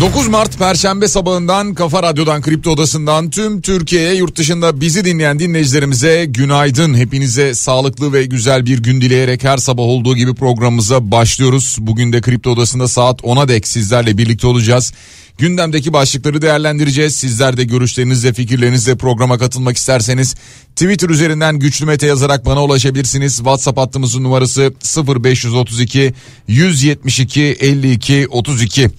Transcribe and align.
9 0.00 0.28
Mart 0.28 0.58
Perşembe 0.58 1.08
sabahından 1.08 1.74
Kafa 1.74 2.02
Radyo'dan 2.02 2.42
Kripto 2.42 2.70
Odası'ndan 2.70 3.30
tüm 3.30 3.60
Türkiye'ye 3.60 4.14
yurt 4.14 4.36
dışında 4.36 4.80
bizi 4.80 5.04
dinleyen 5.04 5.38
dinleyicilerimize 5.38 6.24
günaydın. 6.24 6.94
Hepinize 6.94 7.54
sağlıklı 7.54 8.12
ve 8.12 8.24
güzel 8.24 8.66
bir 8.66 8.82
gün 8.82 9.00
dileyerek 9.00 9.44
her 9.44 9.56
sabah 9.56 9.82
olduğu 9.82 10.16
gibi 10.16 10.34
programımıza 10.34 11.10
başlıyoruz. 11.10 11.76
Bugün 11.80 12.12
de 12.12 12.20
Kripto 12.20 12.50
Odası'nda 12.50 12.88
saat 12.88 13.20
10'a 13.20 13.48
dek 13.48 13.68
sizlerle 13.68 14.18
birlikte 14.18 14.46
olacağız. 14.46 14.92
Gündemdeki 15.38 15.92
başlıkları 15.92 16.42
değerlendireceğiz. 16.42 17.16
Sizler 17.16 17.56
de 17.56 17.64
görüşlerinizle 17.64 18.32
fikirlerinizle 18.32 18.96
programa 18.96 19.38
katılmak 19.38 19.76
isterseniz 19.76 20.34
Twitter 20.76 21.08
üzerinden 21.08 21.58
güçlü 21.58 21.86
mete 21.86 22.06
yazarak 22.06 22.46
bana 22.46 22.64
ulaşabilirsiniz. 22.64 23.36
WhatsApp 23.36 23.78
hattımızın 23.78 24.24
numarası 24.24 24.72
0532 25.06 26.14
172 26.48 27.42
52 27.42 28.26
32. 28.28 28.90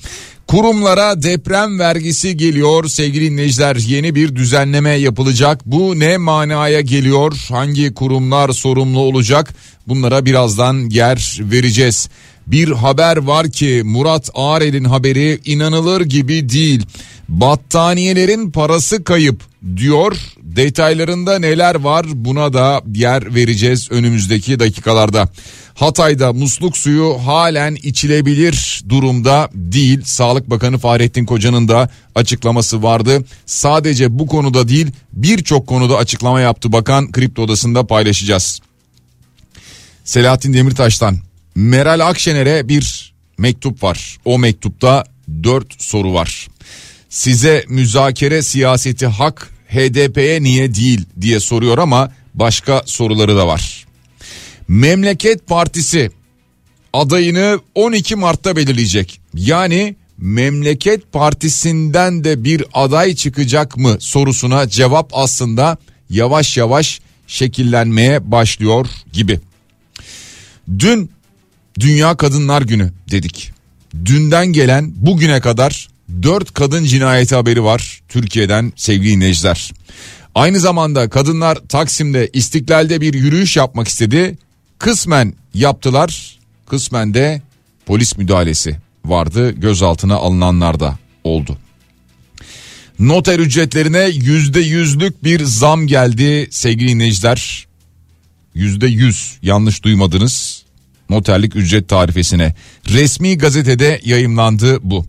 Kurumlara 0.47 1.23
deprem 1.23 1.79
vergisi 1.79 2.37
geliyor 2.37 2.87
sevgili 2.89 3.31
dinleyiciler 3.31 3.75
yeni 3.75 4.15
bir 4.15 4.35
düzenleme 4.35 4.89
yapılacak. 4.89 5.61
Bu 5.65 5.99
ne 5.99 6.17
manaya 6.17 6.81
geliyor? 6.81 7.45
Hangi 7.49 7.93
kurumlar 7.93 8.49
sorumlu 8.49 8.99
olacak? 8.99 9.53
Bunlara 9.87 10.25
birazdan 10.25 10.89
yer 10.89 11.39
vereceğiz. 11.41 12.09
Bir 12.47 12.71
haber 12.71 13.17
var 13.17 13.49
ki 13.49 13.81
Murat 13.85 14.29
Ağrel'in 14.33 14.83
haberi 14.83 15.39
inanılır 15.45 16.01
gibi 16.01 16.49
değil. 16.49 16.85
Battaniyelerin 17.29 18.51
parası 18.51 19.03
kayıp 19.03 19.50
diyor. 19.77 20.17
Detaylarında 20.41 21.39
neler 21.39 21.75
var 21.75 22.05
buna 22.13 22.53
da 22.53 22.81
yer 22.93 23.35
vereceğiz 23.35 23.91
önümüzdeki 23.91 24.59
dakikalarda. 24.59 25.29
Hatay'da 25.73 26.33
musluk 26.33 26.77
suyu 26.77 27.17
halen 27.25 27.75
içilebilir 27.75 28.83
durumda 28.89 29.49
değil. 29.53 30.01
Sağlık 30.03 30.49
Bakanı 30.49 30.77
Fahrettin 30.77 31.25
Koca'nın 31.25 31.67
da 31.67 31.89
açıklaması 32.15 32.83
vardı. 32.83 33.25
Sadece 33.45 34.19
bu 34.19 34.27
konuda 34.27 34.67
değil 34.67 34.87
birçok 35.13 35.67
konuda 35.67 35.97
açıklama 35.97 36.41
yaptı 36.41 36.71
bakan 36.71 37.11
kripto 37.11 37.41
odasında 37.41 37.87
paylaşacağız. 37.87 38.59
Selahattin 40.03 40.53
Demirtaş'tan 40.53 41.17
Meral 41.55 41.99
Akşener'e 41.99 42.67
bir 42.67 43.13
mektup 43.37 43.83
var. 43.83 44.17
O 44.25 44.39
mektupta 44.39 45.03
dört 45.43 45.83
soru 45.83 46.13
var. 46.13 46.47
Size 47.11 47.65
müzakere 47.69 48.41
siyaseti 48.41 49.07
hak 49.07 49.49
HDP'ye 49.67 50.43
niye 50.43 50.75
değil 50.75 51.05
diye 51.21 51.39
soruyor 51.39 51.77
ama 51.77 52.11
başka 52.33 52.83
soruları 52.85 53.35
da 53.35 53.47
var. 53.47 53.85
Memleket 54.67 55.47
Partisi 55.47 56.11
adayını 56.93 57.59
12 57.75 58.15
Mart'ta 58.15 58.55
belirleyecek. 58.55 59.21
Yani 59.33 59.95
Memleket 60.17 61.11
Partisi'nden 61.11 62.23
de 62.23 62.43
bir 62.43 62.63
aday 62.73 63.15
çıkacak 63.15 63.77
mı 63.77 63.97
sorusuna 63.99 64.69
cevap 64.69 65.09
aslında 65.13 65.77
yavaş 66.09 66.57
yavaş 66.57 67.01
şekillenmeye 67.27 68.31
başlıyor 68.31 68.87
gibi. 69.13 69.39
Dün 70.79 71.11
Dünya 71.79 72.17
Kadınlar 72.17 72.61
Günü 72.61 72.91
dedik. 73.11 73.51
Dünden 74.05 74.47
gelen 74.47 74.93
bugüne 74.95 75.41
kadar 75.41 75.90
4 76.23 76.53
kadın 76.53 76.85
cinayeti 76.85 77.35
haberi 77.35 77.63
var 77.63 78.01
Türkiye'den 78.09 78.73
sevgili 78.75 79.11
dinleyiciler. 79.11 79.71
Aynı 80.35 80.59
zamanda 80.59 81.09
kadınlar 81.09 81.57
Taksim'de 81.69 82.29
İstiklal'de 82.33 83.01
bir 83.01 83.13
yürüyüş 83.13 83.57
yapmak 83.57 83.87
istedi. 83.87 84.37
Kısmen 84.79 85.33
yaptılar. 85.53 86.39
Kısmen 86.67 87.13
de 87.13 87.41
polis 87.85 88.17
müdahalesi 88.17 88.77
vardı. 89.05 89.51
Gözaltına 89.51 90.15
alınanlar 90.15 90.79
da 90.79 90.99
oldu. 91.23 91.57
Noter 92.99 93.39
ücretlerine 93.39 94.09
yüzde 94.13 94.59
yüzlük 94.59 95.23
bir 95.23 95.43
zam 95.43 95.87
geldi 95.87 96.47
sevgili 96.51 96.87
dinleyiciler. 96.87 97.67
Yüzde 98.53 98.87
yüz 98.87 99.37
yanlış 99.41 99.83
duymadınız 99.83 100.60
noterlik 101.11 101.55
ücret 101.55 101.89
tarifesine. 101.89 102.55
Resmi 102.89 103.37
gazetede 103.37 104.01
yayımlandı 104.05 104.79
bu. 104.83 105.05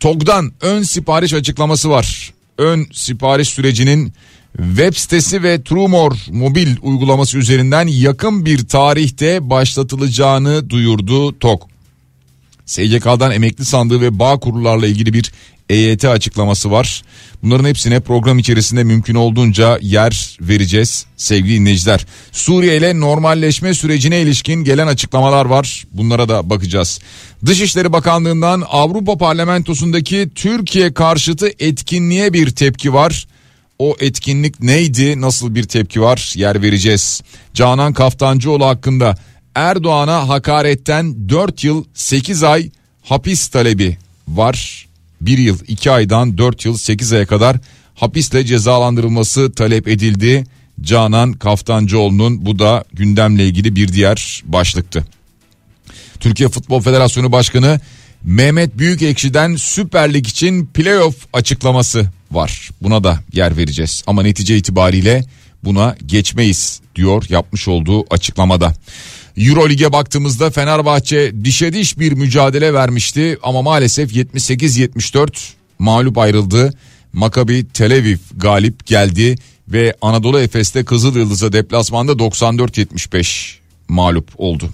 TOG'dan 0.00 0.52
ön 0.60 0.82
sipariş 0.82 1.34
açıklaması 1.34 1.90
var. 1.90 2.32
Ön 2.58 2.86
sipariş 2.92 3.48
sürecinin 3.48 4.12
web 4.56 4.94
sitesi 4.94 5.42
ve 5.42 5.62
Trumor 5.62 6.12
mobil 6.30 6.76
uygulaması 6.82 7.38
üzerinden 7.38 7.86
yakın 7.86 8.46
bir 8.46 8.68
tarihte 8.68 9.50
başlatılacağını 9.50 10.70
duyurdu 10.70 11.38
TOG. 11.38 11.62
SGK'dan 12.66 13.30
emekli 13.30 13.64
sandığı 13.64 14.00
ve 14.00 14.18
bağ 14.18 14.38
kurullarla 14.38 14.86
ilgili 14.86 15.12
bir 15.12 15.32
EYT 15.70 16.04
açıklaması 16.04 16.70
var. 16.70 17.02
Bunların 17.42 17.68
hepsine 17.68 18.00
program 18.00 18.38
içerisinde 18.38 18.84
mümkün 18.84 19.14
olduğunca 19.14 19.78
yer 19.82 20.36
vereceğiz 20.40 21.06
sevgili 21.16 21.60
dinleyiciler. 21.60 22.06
Suriye 22.32 22.76
ile 22.76 23.00
normalleşme 23.00 23.74
sürecine 23.74 24.20
ilişkin 24.20 24.64
gelen 24.64 24.86
açıklamalar 24.86 25.44
var. 25.46 25.84
Bunlara 25.92 26.28
da 26.28 26.50
bakacağız. 26.50 27.00
Dışişleri 27.46 27.92
Bakanlığı'ndan 27.92 28.62
Avrupa 28.68 29.18
Parlamentosu'ndaki 29.18 30.30
Türkiye 30.34 30.94
karşıtı 30.94 31.50
etkinliğe 31.58 32.32
bir 32.32 32.50
tepki 32.50 32.94
var. 32.94 33.26
O 33.78 33.96
etkinlik 34.00 34.60
neydi? 34.60 35.20
Nasıl 35.20 35.54
bir 35.54 35.62
tepki 35.62 36.00
var? 36.00 36.32
Yer 36.36 36.62
vereceğiz. 36.62 37.22
Canan 37.54 37.92
Kaftancıoğlu 37.92 38.66
hakkında 38.66 39.16
Erdoğan'a 39.54 40.28
hakaretten 40.28 41.28
4 41.28 41.64
yıl 41.64 41.84
8 41.94 42.42
ay 42.42 42.70
hapis 43.02 43.48
talebi 43.48 43.98
var. 44.28 44.86
1 45.26 45.38
yıl 45.38 45.58
2 45.68 45.90
aydan 45.90 46.38
4 46.38 46.64
yıl 46.64 46.76
8 46.76 47.12
aya 47.12 47.26
kadar 47.26 47.56
hapisle 47.94 48.46
cezalandırılması 48.46 49.52
talep 49.52 49.88
edildi. 49.88 50.44
Canan 50.80 51.32
Kaftancıoğlu'nun 51.32 52.46
bu 52.46 52.58
da 52.58 52.84
gündemle 52.92 53.46
ilgili 53.46 53.76
bir 53.76 53.92
diğer 53.92 54.42
başlıktı. 54.46 55.04
Türkiye 56.20 56.48
Futbol 56.48 56.80
Federasyonu 56.80 57.32
Başkanı 57.32 57.80
Mehmet 58.24 58.78
Büyükekşi'den 58.78 59.56
Süper 59.56 60.14
Lig 60.14 60.26
için 60.28 60.66
playoff 60.66 61.16
açıklaması 61.32 62.10
var. 62.30 62.70
Buna 62.82 63.04
da 63.04 63.18
yer 63.32 63.56
vereceğiz 63.56 64.02
ama 64.06 64.22
netice 64.22 64.56
itibariyle 64.56 65.24
buna 65.64 65.96
geçmeyiz 66.06 66.80
diyor 66.96 67.24
yapmış 67.28 67.68
olduğu 67.68 68.14
açıklamada. 68.14 68.74
Euro 69.36 69.68
Lig'e 69.68 69.92
baktığımızda 69.92 70.50
Fenerbahçe 70.50 71.44
dişe 71.44 71.72
diş 71.72 71.98
bir 71.98 72.12
mücadele 72.12 72.74
vermişti 72.74 73.38
ama 73.42 73.62
maalesef 73.62 74.12
78-74 74.12 75.28
mağlup 75.78 76.18
ayrıldı. 76.18 76.74
Maccabi 77.12 77.66
Tel 77.74 77.92
Aviv 77.92 78.18
galip 78.36 78.86
geldi 78.86 79.36
ve 79.68 79.94
Anadolu 80.02 80.40
Efes'te 80.40 80.84
Kızıl 80.84 81.16
Yıldız'a 81.16 81.52
deplasmanda 81.52 82.12
94-75 82.12 83.54
mağlup 83.88 84.28
oldu. 84.36 84.70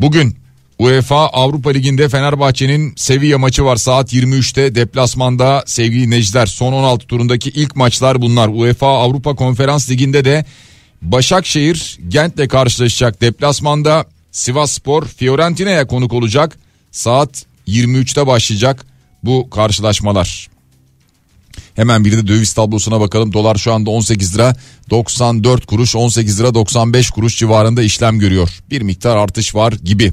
Bugün 0.00 0.36
UEFA 0.78 1.26
Avrupa 1.28 1.70
Ligi'nde 1.70 2.08
Fenerbahçe'nin 2.08 2.92
Sevilla 2.96 3.38
maçı 3.38 3.64
var 3.64 3.76
saat 3.76 4.12
23'te 4.12 4.74
deplasmanda 4.74 5.64
sevgili 5.66 6.10
Necder 6.10 6.46
son 6.46 6.72
16 6.72 7.06
turundaki 7.06 7.50
ilk 7.50 7.76
maçlar 7.76 8.22
bunlar. 8.22 8.48
UEFA 8.48 8.88
Avrupa 8.88 9.34
Konferans 9.34 9.90
Ligi'nde 9.90 10.24
de 10.24 10.44
Başakşehir 11.02 11.98
Gent'le 12.08 12.48
karşılaşacak 12.48 13.20
deplasmanda 13.20 14.06
Sivas 14.32 14.72
Spor 14.72 15.06
Fiorentina'ya 15.06 15.86
konuk 15.86 16.12
olacak. 16.12 16.58
Saat 16.90 17.44
23'te 17.68 18.26
başlayacak 18.26 18.86
bu 19.22 19.50
karşılaşmalar. 19.50 20.50
Hemen 21.74 22.04
bir 22.04 22.12
de 22.12 22.26
döviz 22.26 22.52
tablosuna 22.52 23.00
bakalım. 23.00 23.32
Dolar 23.32 23.56
şu 23.56 23.72
anda 23.72 23.90
18 23.90 24.34
lira 24.34 24.56
94 24.90 25.66
kuruş 25.66 25.96
18 25.96 26.40
lira 26.40 26.54
95 26.54 27.10
kuruş 27.10 27.38
civarında 27.38 27.82
işlem 27.82 28.18
görüyor. 28.18 28.50
Bir 28.70 28.82
miktar 28.82 29.16
artış 29.16 29.54
var 29.54 29.72
gibi. 29.72 30.12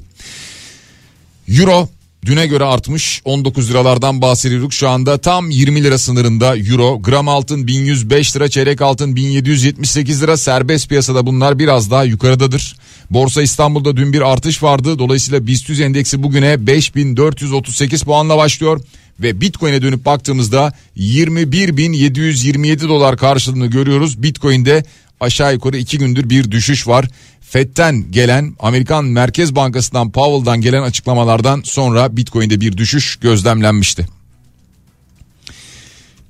Euro 1.48 1.90
Düne 2.28 2.48
göre 2.48 2.64
artmış 2.64 3.22
19 3.26 3.70
liralardan 3.70 4.22
bahsediyorduk 4.22 4.74
şu 4.74 4.90
anda 4.90 5.18
tam 5.18 5.50
20 5.50 5.84
lira 5.84 5.98
sınırında 5.98 6.58
euro 6.58 7.02
gram 7.02 7.28
altın 7.28 7.68
1105 7.68 8.36
lira 8.36 8.50
çeyrek 8.50 8.82
altın 8.82 9.16
1778 9.16 10.24
lira 10.24 10.38
serbest 10.38 10.90
piyasada 10.90 11.26
bunlar 11.26 11.60
biraz 11.60 11.92
daha 11.92 12.04
yukarıdadır. 12.04 12.76
Borsa 13.10 13.42
İstanbul'da 13.42 13.98
dün 13.98 14.14
bir 14.14 14.22
artış 14.22 14.64
vardı 14.64 15.00
dolayısıyla 15.00 15.48
BIST 15.48 15.70
100 15.70 15.82
endeksi 15.82 16.24
bugüne 16.24 16.68
5438 16.68 18.04
puanla 18.04 18.38
başlıyor 18.38 18.82
ve 19.20 19.42
Bitcoin'e 19.42 19.82
dönüp 19.82 20.06
baktığımızda 20.06 20.74
21.727 20.98 22.90
dolar 22.90 23.18
karşılığını 23.18 23.68
görüyoruz. 23.68 24.24
Bitcoin'de 24.24 24.84
aşağı 25.20 25.54
yukarı 25.54 25.78
2 25.78 25.98
gündür 25.98 26.30
bir 26.30 26.52
düşüş 26.52 26.88
var. 26.88 27.06
FED'den 27.50 28.12
gelen 28.12 28.56
Amerikan 28.60 29.06
Merkez 29.06 29.56
Bankası'ndan 29.56 30.12
Powell'dan 30.12 30.62
gelen 30.62 30.82
açıklamalardan 30.82 31.62
sonra 31.66 32.18
Bitcoin'de 32.18 32.62
bir 32.62 32.78
düşüş 32.78 33.16
gözlemlenmişti. 33.16 34.08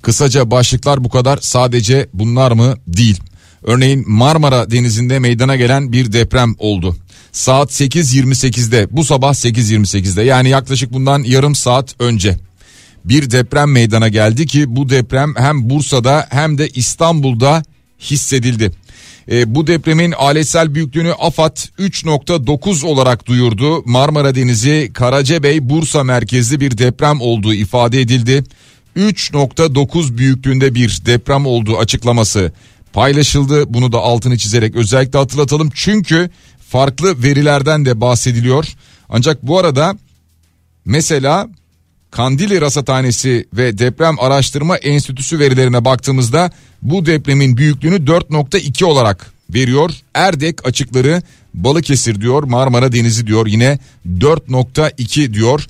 Kısaca 0.02 0.52
başlıklar 0.52 1.04
bu 1.04 1.10
kadar 1.10 1.38
sadece 1.42 2.08
bunlar 2.14 2.52
mı 2.52 2.78
değil. 2.88 3.19
Örneğin 3.64 4.04
Marmara 4.08 4.72
Denizi'nde 4.72 5.19
meydana 5.19 5.56
gelen 5.56 5.92
bir 5.92 6.12
deprem 6.12 6.56
oldu. 6.58 6.96
Saat 7.31 7.72
8.28'de 7.72 8.88
bu 8.92 9.04
sabah 9.04 9.34
8.28'de 9.34 10.22
yani 10.22 10.50
yaklaşık 10.50 10.94
bundan 10.94 11.24
yarım 11.24 11.56
saat 11.56 11.96
önce 12.00 12.38
bir 13.06 13.31
deprem 13.31 13.72
meydana 13.72 14.08
geldi 14.08 14.46
ki 14.46 14.75
bu 14.75 14.90
deprem 14.90 15.36
hem 15.38 15.70
Bursa'da 15.70 16.28
hem 16.30 16.58
de 16.58 16.70
İstanbul'da 16.70 17.63
hissedildi. 18.00 18.72
E, 19.31 19.56
bu 19.56 19.68
depremin 19.68 20.12
aletsel 20.12 20.75
büyüklüğünü 20.75 21.13
AFAD 21.13 21.57
3.9 21.79 22.85
olarak 22.85 23.25
duyurdu. 23.25 23.83
Marmara 23.85 24.35
Denizi 24.35 24.91
Karacabey 24.94 25.69
Bursa 25.69 26.03
merkezli 26.03 26.59
bir 26.59 26.77
deprem 26.77 27.21
olduğu 27.21 27.53
ifade 27.53 28.01
edildi. 28.01 28.44
3.9 28.97 30.18
büyüklüğünde 30.18 30.75
bir 30.75 31.01
deprem 31.06 31.45
olduğu 31.45 31.77
açıklaması 31.77 32.51
paylaşıldı. 32.94 33.74
Bunu 33.74 33.91
da 33.91 33.97
altını 33.97 34.38
çizerek 34.38 34.75
özellikle 34.75 35.19
hatırlatalım. 35.19 35.69
Çünkü 35.74 36.29
farklı 36.69 37.24
verilerden 37.24 37.85
de 37.85 38.01
bahsediliyor. 38.01 38.65
Ancak 39.09 39.44
bu 39.44 39.59
arada 39.59 39.97
mesela 40.85 41.50
Kandili 42.12 42.62
Rasathanesi 42.62 43.48
ve 43.54 43.77
Deprem 43.77 44.19
Araştırma 44.19 44.77
Enstitüsü 44.77 45.39
verilerine 45.39 45.86
baktığımızda 45.86 46.51
bu 46.81 47.06
depremin 47.06 47.57
büyüklüğünü 47.57 47.95
4.2 47.95 48.86
olarak 48.86 49.31
veriyor. 49.50 49.92
Erdek 50.13 50.68
açıkları 50.68 51.21
Balıkesir 51.54 52.21
diyor 52.21 52.44
Marmara 52.44 52.92
Denizi 52.92 53.27
diyor 53.27 53.48
yine 53.48 53.80
4.2 54.19 55.33
diyor. 55.33 55.68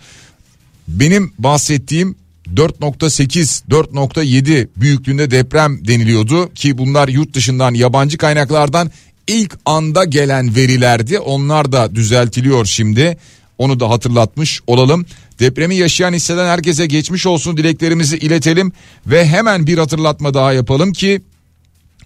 Benim 0.88 1.34
bahsettiğim 1.40 2.16
4.8 2.56 3.70
4.7 3.70 4.68
büyüklüğünde 4.78 5.32
deprem 5.32 5.88
deniliyordu 5.88 6.54
ki 6.54 6.78
bunlar 6.78 7.08
yurt 7.08 7.34
dışından 7.34 7.74
yabancı 7.74 8.18
kaynaklardan 8.18 8.92
ilk 9.28 9.58
anda 9.66 10.04
gelen 10.04 10.56
verilerdi. 10.56 11.20
Onlar 11.20 11.72
da 11.72 11.96
düzeltiliyor 11.96 12.66
şimdi. 12.66 13.18
Onu 13.58 13.80
da 13.80 13.90
hatırlatmış 13.90 14.62
olalım. 14.68 15.06
Depremi 15.40 15.76
yaşayan 15.76 16.14
hisseden 16.14 16.48
herkese 16.48 16.86
geçmiş 16.86 17.26
olsun 17.26 17.58
dileklerimizi 17.58 18.18
iletelim 18.18 18.72
ve 19.08 19.28
hemen 19.28 19.68
bir 19.68 19.78
hatırlatma 19.78 20.34
daha 20.34 20.54
yapalım 20.54 20.94
ki 20.94 21.22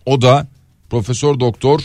o 0.06 0.22
da 0.22 0.48
Profesör 0.90 1.40
Doktor 1.40 1.82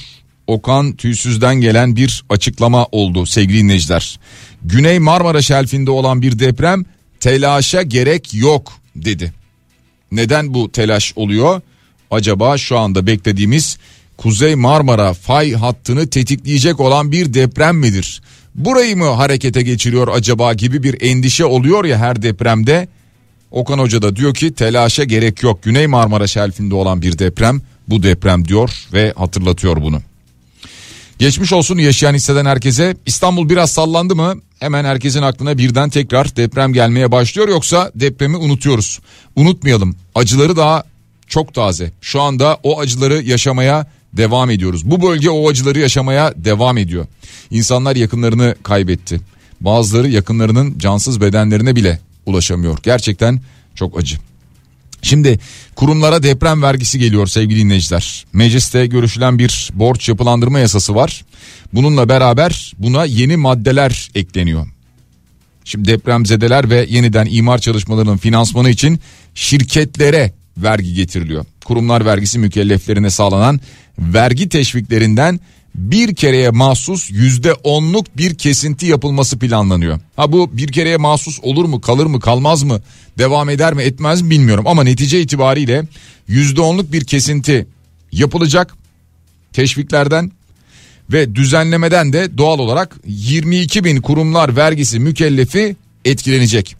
Okan 0.46 0.92
Tüysüz'den 0.92 1.54
gelen 1.54 1.96
bir 1.96 2.24
açıklama 2.28 2.86
oldu 2.92 3.26
sevgili 3.26 3.58
dinleyiciler. 3.58 4.20
Güney 4.62 4.98
Marmara 4.98 5.42
şelfinde 5.42 5.90
olan 5.90 6.22
bir 6.22 6.38
deprem 6.38 6.84
telaşa 7.20 7.82
gerek 7.82 8.34
yok 8.34 8.72
dedi. 8.96 9.32
Neden 10.12 10.54
bu 10.54 10.72
telaş 10.72 11.12
oluyor? 11.16 11.60
Acaba 12.10 12.58
şu 12.58 12.78
anda 12.78 13.06
beklediğimiz 13.06 13.78
Kuzey 14.16 14.54
Marmara 14.54 15.14
fay 15.14 15.52
hattını 15.52 16.10
tetikleyecek 16.10 16.80
olan 16.80 17.12
bir 17.12 17.34
deprem 17.34 17.76
midir? 17.76 18.22
Burayı 18.56 18.96
mı 18.96 19.04
harekete 19.04 19.62
geçiriyor 19.62 20.08
acaba 20.08 20.54
gibi 20.54 20.82
bir 20.82 20.96
endişe 21.00 21.44
oluyor 21.44 21.84
ya 21.84 21.98
her 21.98 22.22
depremde. 22.22 22.88
Okan 23.50 23.78
Hoca 23.78 24.02
da 24.02 24.16
diyor 24.16 24.34
ki 24.34 24.54
telaşa 24.54 25.04
gerek 25.04 25.42
yok. 25.42 25.62
Güney 25.62 25.86
Marmara 25.86 26.26
şelfinde 26.26 26.74
olan 26.74 27.02
bir 27.02 27.18
deprem 27.18 27.62
bu 27.88 28.02
deprem 28.02 28.48
diyor 28.48 28.70
ve 28.92 29.12
hatırlatıyor 29.16 29.82
bunu. 29.82 30.02
Geçmiş 31.18 31.52
olsun 31.52 31.78
yaşayan 31.78 32.14
hisseden 32.14 32.46
herkese. 32.46 32.96
İstanbul 33.06 33.48
biraz 33.48 33.70
sallandı 33.70 34.16
mı? 34.16 34.34
Hemen 34.60 34.84
herkesin 34.84 35.22
aklına 35.22 35.58
birden 35.58 35.90
tekrar 35.90 36.36
deprem 36.36 36.72
gelmeye 36.72 37.12
başlıyor 37.12 37.48
yoksa 37.48 37.90
depremi 37.94 38.36
unutuyoruz. 38.36 39.00
Unutmayalım. 39.36 39.96
Acıları 40.14 40.56
daha 40.56 40.84
çok 41.26 41.54
taze. 41.54 41.92
Şu 42.00 42.22
anda 42.22 42.58
o 42.62 42.80
acıları 42.80 43.22
yaşamaya 43.22 43.86
devam 44.16 44.50
ediyoruz. 44.50 44.90
Bu 44.90 45.02
bölge 45.02 45.30
o 45.30 45.48
acıları 45.48 45.78
yaşamaya 45.78 46.34
devam 46.36 46.78
ediyor. 46.78 47.06
İnsanlar 47.50 47.96
yakınlarını 47.96 48.54
kaybetti. 48.62 49.20
Bazıları 49.60 50.08
yakınlarının 50.08 50.78
cansız 50.78 51.20
bedenlerine 51.20 51.76
bile 51.76 52.00
ulaşamıyor. 52.26 52.78
Gerçekten 52.82 53.40
çok 53.74 53.98
acı. 53.98 54.16
Şimdi 55.02 55.38
kurumlara 55.74 56.22
deprem 56.22 56.62
vergisi 56.62 56.98
geliyor 56.98 57.26
sevgili 57.26 57.60
dinleyiciler. 57.60 58.24
Mecliste 58.32 58.86
görüşülen 58.86 59.38
bir 59.38 59.70
borç 59.74 60.08
yapılandırma 60.08 60.58
yasası 60.58 60.94
var. 60.94 61.24
Bununla 61.72 62.08
beraber 62.08 62.72
buna 62.78 63.04
yeni 63.04 63.36
maddeler 63.36 64.10
ekleniyor. 64.14 64.66
Şimdi 65.64 65.88
depremzedeler 65.88 66.70
ve 66.70 66.86
yeniden 66.88 67.26
imar 67.30 67.58
çalışmalarının 67.58 68.16
finansmanı 68.16 68.70
için 68.70 69.00
şirketlere 69.34 70.32
vergi 70.56 70.94
getiriliyor. 70.94 71.44
Kurumlar 71.66 72.04
vergisi 72.04 72.38
mükelleflerine 72.38 73.10
sağlanan 73.10 73.60
vergi 73.98 74.48
teşviklerinden 74.48 75.40
bir 75.74 76.14
kereye 76.14 76.50
mahsus 76.50 77.10
yüzde 77.10 77.52
onluk 77.52 78.16
bir 78.16 78.34
kesinti 78.34 78.86
yapılması 78.86 79.38
planlanıyor. 79.38 80.00
Ha 80.16 80.32
bu 80.32 80.50
bir 80.52 80.68
kereye 80.68 80.96
mahsus 80.96 81.40
olur 81.42 81.64
mu 81.64 81.80
kalır 81.80 82.06
mı 82.06 82.20
kalmaz 82.20 82.62
mı 82.62 82.80
devam 83.18 83.48
eder 83.50 83.74
mi 83.74 83.82
etmez 83.82 84.22
mi 84.22 84.30
bilmiyorum 84.30 84.66
ama 84.66 84.84
netice 84.84 85.20
itibariyle 85.20 85.84
yüzde 86.28 86.60
onluk 86.60 86.92
bir 86.92 87.04
kesinti 87.04 87.66
yapılacak 88.12 88.74
teşviklerden 89.52 90.32
ve 91.12 91.34
düzenlemeden 91.34 92.12
de 92.12 92.38
doğal 92.38 92.58
olarak 92.58 92.96
22 93.06 93.84
bin 93.84 94.00
kurumlar 94.00 94.56
vergisi 94.56 94.98
mükellefi 94.98 95.76
etkilenecek. 96.04 96.76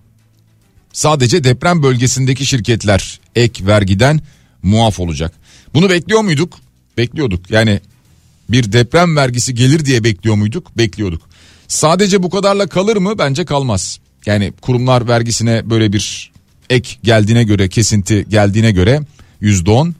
Sadece 0.92 1.44
deprem 1.44 1.82
bölgesindeki 1.82 2.46
şirketler 2.46 3.20
ek 3.36 3.66
vergiden 3.66 4.20
muaf 4.66 5.00
olacak. 5.00 5.32
Bunu 5.74 5.90
bekliyor 5.90 6.20
muyduk? 6.20 6.58
Bekliyorduk. 6.98 7.50
Yani 7.50 7.80
bir 8.48 8.72
deprem 8.72 9.16
vergisi 9.16 9.54
gelir 9.54 9.84
diye 9.84 10.04
bekliyor 10.04 10.36
muyduk? 10.36 10.78
Bekliyorduk. 10.78 11.22
Sadece 11.68 12.22
bu 12.22 12.30
kadarla 12.30 12.66
kalır 12.66 12.96
mı? 12.96 13.18
Bence 13.18 13.44
kalmaz. 13.44 13.98
Yani 14.26 14.52
kurumlar 14.60 15.08
vergisine 15.08 15.70
böyle 15.70 15.92
bir 15.92 16.32
ek 16.70 16.96
geldiğine 17.02 17.44
göre 17.44 17.68
kesinti 17.68 18.26
geldiğine 18.28 18.70
göre 18.70 19.00
yüzde 19.40 19.70
on 19.70 19.94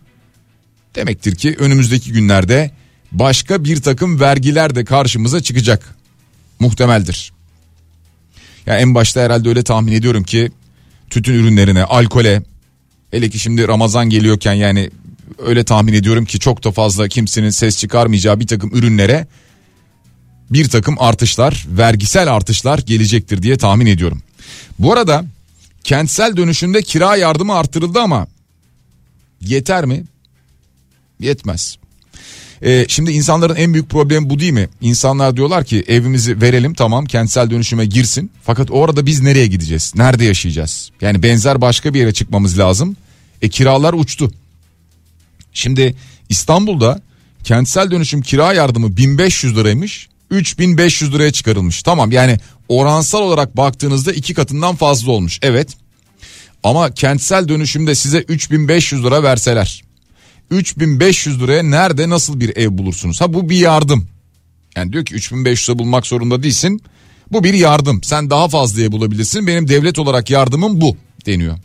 demektir 0.94 1.34
ki 1.34 1.56
önümüzdeki 1.58 2.12
günlerde 2.12 2.70
başka 3.12 3.64
bir 3.64 3.82
takım 3.82 4.20
vergiler 4.20 4.74
de 4.74 4.84
karşımıza 4.84 5.42
çıkacak. 5.42 5.96
Muhtemeldir. 6.60 7.32
Ya 8.66 8.72
yani 8.72 8.82
en 8.82 8.94
başta 8.94 9.20
herhalde 9.20 9.48
öyle 9.48 9.62
tahmin 9.62 9.92
ediyorum 9.92 10.24
ki 10.24 10.50
tütün 11.10 11.34
ürünlerine, 11.34 11.84
alkole 11.84 12.42
hele 13.10 13.30
ki 13.30 13.38
şimdi 13.38 13.68
Ramazan 13.68 14.10
geliyorken 14.10 14.54
yani 14.54 14.90
öyle 15.38 15.64
tahmin 15.64 15.92
ediyorum 15.92 16.24
ki 16.24 16.38
çok 16.38 16.64
da 16.64 16.70
fazla 16.70 17.08
kimsenin 17.08 17.50
ses 17.50 17.78
çıkarmayacağı 17.78 18.40
bir 18.40 18.46
takım 18.46 18.70
ürünlere 18.74 19.26
bir 20.50 20.68
takım 20.68 20.96
artışlar, 20.98 21.66
vergisel 21.68 22.34
artışlar 22.34 22.78
gelecektir 22.78 23.42
diye 23.42 23.58
tahmin 23.58 23.86
ediyorum. 23.86 24.22
Bu 24.78 24.92
arada 24.92 25.24
kentsel 25.84 26.36
dönüşümde 26.36 26.82
kira 26.82 27.16
yardımı 27.16 27.54
artırıldı 27.54 28.00
ama 28.00 28.26
yeter 29.40 29.84
mi? 29.84 30.04
Yetmez. 31.20 31.76
Ee, 32.62 32.84
şimdi 32.88 33.12
insanların 33.12 33.56
en 33.56 33.72
büyük 33.72 33.90
problemi 33.90 34.30
bu 34.30 34.38
değil 34.38 34.52
mi? 34.52 34.68
İnsanlar 34.80 35.36
diyorlar 35.36 35.64
ki 35.64 35.84
evimizi 35.88 36.40
verelim 36.40 36.74
tamam 36.74 37.04
kentsel 37.04 37.50
dönüşüme 37.50 37.86
girsin. 37.86 38.30
Fakat 38.42 38.70
orada 38.70 39.06
biz 39.06 39.20
nereye 39.20 39.46
gideceğiz? 39.46 39.92
Nerede 39.96 40.24
yaşayacağız? 40.24 40.90
Yani 41.00 41.22
benzer 41.22 41.60
başka 41.60 41.94
bir 41.94 41.98
yere 41.98 42.12
çıkmamız 42.12 42.58
lazım. 42.58 42.96
E 43.42 43.48
kiralar 43.48 43.92
uçtu. 43.92 44.32
Şimdi 45.52 45.94
İstanbul'da 46.28 47.00
kentsel 47.44 47.90
dönüşüm 47.90 48.22
kira 48.22 48.52
yardımı 48.52 48.96
1500 48.96 49.56
liraymış. 49.56 50.08
3500 50.30 51.14
liraya 51.14 51.32
çıkarılmış. 51.32 51.82
Tamam 51.82 52.12
yani 52.12 52.38
oransal 52.68 53.22
olarak 53.22 53.56
baktığınızda 53.56 54.12
iki 54.12 54.34
katından 54.34 54.76
fazla 54.76 55.12
olmuş. 55.12 55.38
Evet. 55.42 55.68
Ama 56.62 56.90
kentsel 56.90 57.48
dönüşümde 57.48 57.94
size 57.94 58.18
3500 58.18 59.04
lira 59.04 59.22
verseler 59.22 59.85
3500 60.50 61.40
liraya 61.40 61.62
nerede 61.62 62.08
nasıl 62.08 62.40
bir 62.40 62.56
ev 62.56 62.78
bulursunuz? 62.78 63.20
Ha 63.20 63.34
bu 63.34 63.48
bir 63.48 63.58
yardım. 63.58 64.08
Yani 64.76 64.92
diyor 64.92 65.04
ki 65.04 65.14
3500'e 65.14 65.78
bulmak 65.78 66.06
zorunda 66.06 66.42
değilsin. 66.42 66.82
Bu 67.32 67.44
bir 67.44 67.54
yardım. 67.54 68.02
Sen 68.02 68.30
daha 68.30 68.48
fazlaya 68.48 68.92
bulabilirsin. 68.92 69.46
Benim 69.46 69.68
devlet 69.68 69.98
olarak 69.98 70.30
yardımım 70.30 70.80
bu 70.80 70.96
deniyor. 71.26 71.58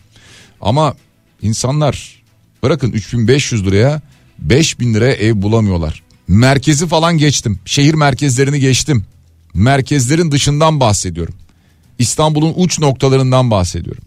Ama 0.61 0.95
insanlar 1.41 2.23
bırakın 2.63 2.91
3500 2.91 3.65
liraya 3.65 4.01
5000 4.39 4.93
liraya 4.93 5.13
ev 5.13 5.41
bulamıyorlar. 5.41 6.03
Merkezi 6.27 6.87
falan 6.87 7.17
geçtim. 7.17 7.59
Şehir 7.65 7.93
merkezlerini 7.93 8.59
geçtim. 8.59 9.05
Merkezlerin 9.53 10.31
dışından 10.31 10.79
bahsediyorum. 10.79 11.33
İstanbul'un 11.99 12.53
uç 12.55 12.79
noktalarından 12.79 13.51
bahsediyorum. 13.51 14.03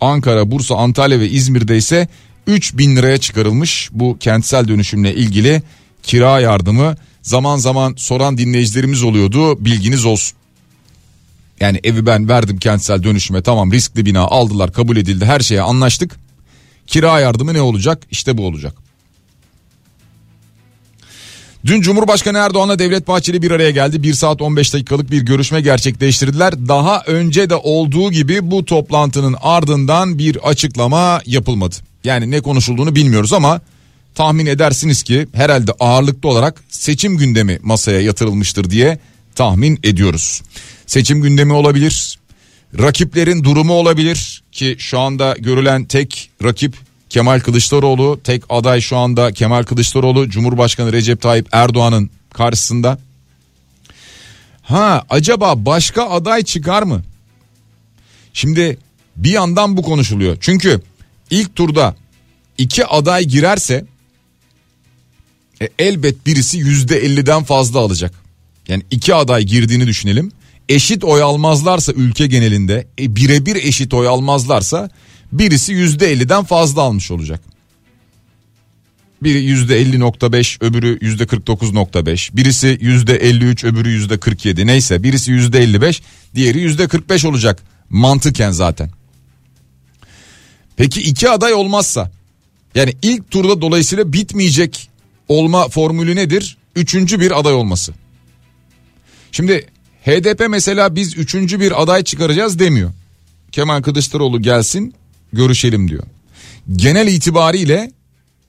Ankara, 0.00 0.50
Bursa, 0.50 0.76
Antalya 0.76 1.20
ve 1.20 1.28
İzmir'de 1.28 1.76
ise 1.76 2.08
3000 2.46 2.96
liraya 2.96 3.18
çıkarılmış 3.18 3.88
bu 3.92 4.16
kentsel 4.20 4.68
dönüşümle 4.68 5.14
ilgili 5.14 5.62
kira 6.02 6.40
yardımı 6.40 6.96
zaman 7.22 7.56
zaman 7.56 7.94
soran 7.96 8.38
dinleyicilerimiz 8.38 9.02
oluyordu 9.02 9.64
bilginiz 9.64 10.04
olsun. 10.04 10.36
Yani 11.60 11.80
evi 11.84 12.06
ben 12.06 12.28
verdim 12.28 12.58
kentsel 12.58 13.02
dönüşüme 13.02 13.42
tamam 13.42 13.72
riskli 13.72 14.06
bina 14.06 14.20
aldılar 14.20 14.72
kabul 14.72 14.96
edildi 14.96 15.24
her 15.24 15.40
şeye 15.40 15.62
anlaştık. 15.62 16.16
Kira 16.86 17.20
yardımı 17.20 17.54
ne 17.54 17.60
olacak? 17.60 18.02
İşte 18.10 18.38
bu 18.38 18.46
olacak. 18.46 18.74
Dün 21.66 21.80
Cumhurbaşkanı 21.80 22.38
Erdoğan'la 22.38 22.78
Devlet 22.78 23.08
Bahçeli 23.08 23.42
bir 23.42 23.50
araya 23.50 23.70
geldi. 23.70 24.02
1 24.02 24.14
saat 24.14 24.42
15 24.42 24.74
dakikalık 24.74 25.10
bir 25.10 25.22
görüşme 25.22 25.60
gerçekleştirdiler. 25.60 26.68
Daha 26.68 27.02
önce 27.06 27.50
de 27.50 27.54
olduğu 27.54 28.10
gibi 28.10 28.50
bu 28.50 28.64
toplantının 28.64 29.36
ardından 29.40 30.18
bir 30.18 30.48
açıklama 30.48 31.20
yapılmadı. 31.26 31.76
Yani 32.04 32.30
ne 32.30 32.40
konuşulduğunu 32.40 32.94
bilmiyoruz 32.94 33.32
ama 33.32 33.60
tahmin 34.14 34.46
edersiniz 34.46 35.02
ki 35.02 35.28
herhalde 35.32 35.72
ağırlıklı 35.80 36.28
olarak 36.28 36.64
seçim 36.68 37.16
gündemi 37.16 37.58
masaya 37.62 38.00
yatırılmıştır 38.00 38.70
diye 38.70 38.98
tahmin 39.34 39.78
ediyoruz. 39.82 40.42
Seçim 40.86 41.22
gündemi 41.22 41.52
olabilir. 41.52 42.18
Rakiplerin 42.78 43.44
durumu 43.44 43.72
olabilir 43.72 44.42
ki 44.52 44.76
şu 44.78 44.98
anda 44.98 45.36
görülen 45.38 45.84
tek 45.84 46.30
rakip 46.42 46.76
Kemal 47.08 47.40
Kılıçdaroğlu 47.40 48.20
tek 48.24 48.42
aday 48.48 48.80
şu 48.80 48.96
anda 48.96 49.32
Kemal 49.32 49.62
Kılıçdaroğlu 49.62 50.30
Cumhurbaşkanı 50.30 50.92
Recep 50.92 51.20
Tayyip 51.20 51.48
Erdoğan'ın 51.52 52.10
karşısında. 52.32 52.98
Ha 54.62 55.04
acaba 55.10 55.66
başka 55.66 56.10
aday 56.10 56.42
çıkar 56.42 56.82
mı? 56.82 57.02
Şimdi 58.32 58.78
bir 59.16 59.30
yandan 59.30 59.76
bu 59.76 59.82
konuşuluyor. 59.82 60.36
Çünkü 60.40 60.80
ilk 61.34 61.56
turda 61.56 61.96
iki 62.58 62.86
aday 62.86 63.24
girerse 63.24 63.84
e, 65.62 65.68
elbet 65.78 66.26
birisi 66.26 66.58
yüzde 66.58 66.98
elliden 66.98 67.44
fazla 67.44 67.78
alacak. 67.78 68.14
Yani 68.68 68.82
iki 68.90 69.14
aday 69.14 69.42
girdiğini 69.42 69.86
düşünelim. 69.86 70.32
Eşit 70.68 71.04
oy 71.04 71.22
almazlarsa 71.22 71.92
ülke 71.92 72.26
genelinde 72.26 72.86
e, 72.98 73.16
birebir 73.16 73.56
eşit 73.56 73.94
oy 73.94 74.08
almazlarsa 74.08 74.90
birisi 75.32 75.72
yüzde 75.72 76.12
elliden 76.12 76.44
fazla 76.44 76.82
almış 76.82 77.10
olacak. 77.10 77.40
Biri 79.22 79.42
yüzde 79.42 79.80
elli 79.80 80.00
nokta 80.00 80.32
beş 80.32 80.58
öbürü 80.60 80.98
yüzde 81.00 81.26
kırk 81.26 81.46
dokuz 81.46 81.72
nokta 81.72 82.06
beş 82.06 82.36
birisi 82.36 82.78
yüzde 82.80 83.16
elli 83.16 83.44
üç 83.44 83.64
öbürü 83.64 83.90
yüzde 83.90 84.18
kırk 84.18 84.44
yedi 84.44 84.66
neyse 84.66 85.02
birisi 85.02 85.30
yüzde 85.30 85.62
elli 85.62 85.80
beş 85.80 86.02
diğeri 86.34 86.60
yüzde 86.60 86.88
kırk 86.88 87.10
beş 87.10 87.24
olacak 87.24 87.62
mantıken 87.90 88.50
zaten. 88.50 88.90
Peki 90.76 91.00
iki 91.00 91.30
aday 91.30 91.54
olmazsa 91.54 92.10
yani 92.74 92.94
ilk 93.02 93.30
turda 93.30 93.60
dolayısıyla 93.60 94.12
bitmeyecek 94.12 94.90
olma 95.28 95.68
formülü 95.68 96.16
nedir? 96.16 96.56
Üçüncü 96.76 97.20
bir 97.20 97.38
aday 97.40 97.54
olması. 97.54 97.92
Şimdi 99.32 99.66
HDP 100.04 100.46
mesela 100.48 100.96
biz 100.96 101.16
üçüncü 101.16 101.60
bir 101.60 101.82
aday 101.82 102.04
çıkaracağız 102.04 102.58
demiyor. 102.58 102.92
Kemal 103.52 103.82
Kılıçdaroğlu 103.82 104.42
gelsin 104.42 104.94
görüşelim 105.32 105.90
diyor. 105.90 106.04
Genel 106.76 107.08
itibariyle 107.08 107.92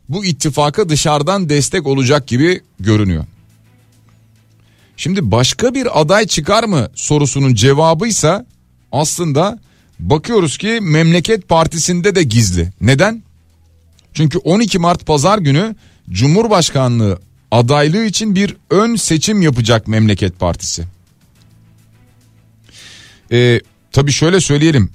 bu 0.09 0.25
ittifaka 0.25 0.89
dışarıdan 0.89 1.49
destek 1.49 1.87
olacak 1.87 2.27
gibi 2.27 2.61
görünüyor. 2.79 3.25
Şimdi 4.97 5.31
başka 5.31 5.73
bir 5.73 6.01
aday 6.01 6.27
çıkar 6.27 6.63
mı 6.63 6.89
sorusunun 6.95 7.53
cevabıysa 7.53 8.45
aslında 8.91 9.59
bakıyoruz 9.99 10.57
ki 10.57 10.79
Memleket 10.81 11.49
Partisi'nde 11.49 12.15
de 12.15 12.23
gizli. 12.23 12.73
Neden? 12.81 13.23
Çünkü 14.13 14.37
12 14.37 14.79
Mart 14.79 15.05
pazar 15.05 15.37
günü 15.39 15.75
Cumhurbaşkanlığı 16.09 17.19
adaylığı 17.51 18.05
için 18.05 18.35
bir 18.35 18.55
ön 18.69 18.95
seçim 18.95 19.41
yapacak 19.41 19.87
Memleket 19.87 20.39
Partisi. 20.39 20.83
Ee, 23.31 23.61
tabii 23.91 24.11
şöyle 24.11 24.39
söyleyelim. 24.39 24.89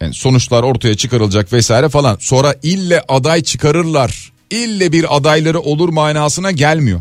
Yani 0.00 0.14
sonuçlar 0.14 0.62
ortaya 0.62 0.96
çıkarılacak 0.96 1.52
vesaire 1.52 1.88
falan. 1.88 2.16
Sonra 2.20 2.54
ille 2.62 3.02
aday 3.08 3.42
çıkarırlar. 3.42 4.32
İlle 4.50 4.92
bir 4.92 5.16
adayları 5.16 5.60
olur 5.60 5.88
manasına 5.88 6.50
gelmiyor. 6.50 7.00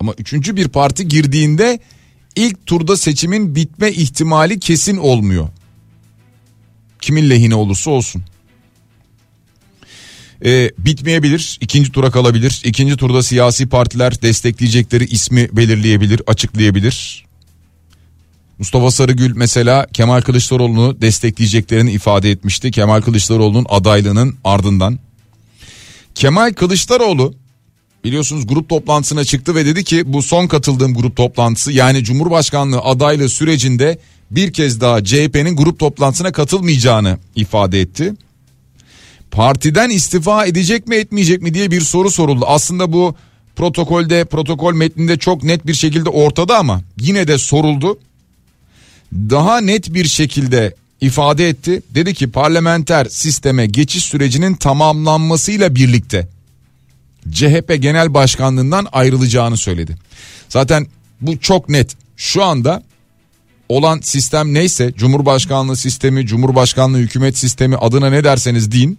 Ama 0.00 0.14
üçüncü 0.18 0.56
bir 0.56 0.68
parti 0.68 1.08
girdiğinde 1.08 1.78
ilk 2.36 2.66
turda 2.66 2.96
seçimin 2.96 3.54
bitme 3.54 3.92
ihtimali 3.92 4.60
kesin 4.60 4.96
olmuyor. 4.96 5.48
Kimin 7.02 7.30
lehine 7.30 7.54
olursa 7.54 7.90
olsun. 7.90 8.22
Ee, 10.44 10.70
bitmeyebilir, 10.78 11.58
ikinci 11.60 11.92
tura 11.92 12.10
kalabilir. 12.10 12.62
İkinci 12.64 12.96
turda 12.96 13.22
siyasi 13.22 13.68
partiler 13.68 14.22
destekleyecekleri 14.22 15.04
ismi 15.04 15.48
belirleyebilir, 15.56 16.22
açıklayabilir. 16.26 17.24
Mustafa 18.58 18.90
Sarıgül 18.90 19.36
mesela 19.36 19.86
Kemal 19.92 20.20
Kılıçdaroğlu'nu 20.20 21.00
destekleyeceklerini 21.00 21.92
ifade 21.92 22.30
etmişti. 22.30 22.70
Kemal 22.70 23.00
Kılıçdaroğlu'nun 23.00 23.66
adaylığının 23.68 24.36
ardından. 24.44 24.98
Kemal 26.14 26.52
Kılıçdaroğlu 26.52 27.34
biliyorsunuz 28.04 28.46
grup 28.46 28.68
toplantısına 28.68 29.24
çıktı 29.24 29.54
ve 29.54 29.66
dedi 29.66 29.84
ki 29.84 30.12
bu 30.12 30.22
son 30.22 30.46
katıldığım 30.46 30.94
grup 30.94 31.16
toplantısı 31.16 31.72
yani 31.72 32.04
Cumhurbaşkanlığı 32.04 32.80
adaylığı 32.80 33.28
sürecinde 33.28 33.98
bir 34.34 34.52
kez 34.52 34.80
daha 34.80 35.04
CHP'nin 35.04 35.56
grup 35.56 35.78
toplantısına 35.78 36.32
katılmayacağını 36.32 37.18
ifade 37.36 37.80
etti. 37.80 38.14
Partiden 39.30 39.90
istifa 39.90 40.46
edecek 40.46 40.86
mi 40.86 40.96
etmeyecek 40.96 41.42
mi 41.42 41.54
diye 41.54 41.70
bir 41.70 41.80
soru 41.80 42.10
soruldu. 42.10 42.44
Aslında 42.48 42.92
bu 42.92 43.14
protokolde 43.56 44.24
protokol 44.24 44.74
metninde 44.74 45.16
çok 45.18 45.42
net 45.42 45.66
bir 45.66 45.74
şekilde 45.74 46.08
ortada 46.08 46.58
ama 46.58 46.82
yine 47.00 47.28
de 47.28 47.38
soruldu 47.38 47.98
daha 49.12 49.60
net 49.60 49.94
bir 49.94 50.04
şekilde 50.04 50.74
ifade 51.00 51.48
etti. 51.48 51.82
Dedi 51.90 52.14
ki 52.14 52.30
parlamenter 52.30 53.04
sisteme 53.04 53.66
geçiş 53.66 54.04
sürecinin 54.04 54.54
tamamlanmasıyla 54.54 55.74
birlikte 55.74 56.28
CHP 57.30 57.82
Genel 57.82 58.14
Başkanlığından 58.14 58.86
ayrılacağını 58.92 59.56
söyledi. 59.56 59.96
Zaten 60.48 60.86
bu 61.20 61.38
çok 61.38 61.68
net. 61.68 61.96
Şu 62.16 62.44
anda 62.44 62.82
olan 63.68 64.00
sistem 64.00 64.54
neyse 64.54 64.92
Cumhurbaşkanlığı 64.96 65.76
sistemi, 65.76 66.26
Cumhurbaşkanlığı 66.26 66.98
hükümet 66.98 67.38
sistemi 67.38 67.76
adına 67.76 68.10
ne 68.10 68.24
derseniz 68.24 68.72
deyin. 68.72 68.98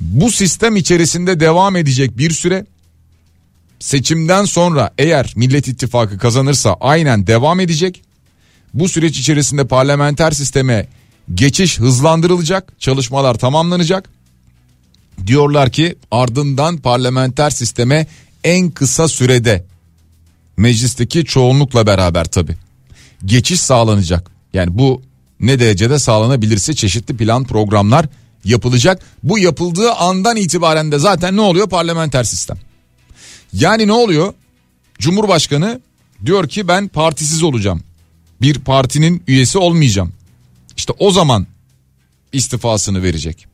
Bu 0.00 0.30
sistem 0.30 0.76
içerisinde 0.76 1.40
devam 1.40 1.76
edecek 1.76 2.18
bir 2.18 2.30
süre 2.30 2.66
seçimden 3.78 4.44
sonra 4.44 4.90
eğer 4.98 5.32
Millet 5.36 5.68
İttifakı 5.68 6.18
kazanırsa 6.18 6.76
aynen 6.80 7.26
devam 7.26 7.60
edecek. 7.60 8.02
Bu 8.74 8.88
süreç 8.88 9.18
içerisinde 9.18 9.66
parlamenter 9.66 10.30
sisteme 10.30 10.86
geçiş 11.34 11.80
hızlandırılacak, 11.80 12.80
çalışmalar 12.80 13.34
tamamlanacak. 13.34 14.08
Diyorlar 15.26 15.70
ki 15.70 15.96
ardından 16.10 16.76
parlamenter 16.76 17.50
sisteme 17.50 18.06
en 18.44 18.70
kısa 18.70 19.08
sürede 19.08 19.64
meclisteki 20.56 21.24
çoğunlukla 21.24 21.86
beraber 21.86 22.24
tabi 22.24 22.56
geçiş 23.24 23.60
sağlanacak. 23.60 24.30
Yani 24.54 24.78
bu 24.78 25.02
ne 25.40 25.58
derecede 25.58 25.98
sağlanabilirse 25.98 26.74
çeşitli 26.74 27.16
plan 27.16 27.44
programlar 27.44 28.06
yapılacak. 28.44 29.02
Bu 29.22 29.38
yapıldığı 29.38 29.92
andan 29.92 30.36
itibaren 30.36 30.92
de 30.92 30.98
zaten 30.98 31.36
ne 31.36 31.40
oluyor 31.40 31.68
parlamenter 31.68 32.24
sistem. 32.24 32.58
Yani 33.52 33.86
ne 33.86 33.92
oluyor? 33.92 34.34
Cumhurbaşkanı 34.98 35.80
diyor 36.26 36.48
ki 36.48 36.68
ben 36.68 36.88
partisiz 36.88 37.42
olacağım 37.42 37.82
bir 38.42 38.58
partinin 38.58 39.22
üyesi 39.26 39.58
olmayacağım. 39.58 40.12
İşte 40.76 40.92
o 40.98 41.10
zaman 41.10 41.46
istifasını 42.32 43.02
verecek. 43.02 43.46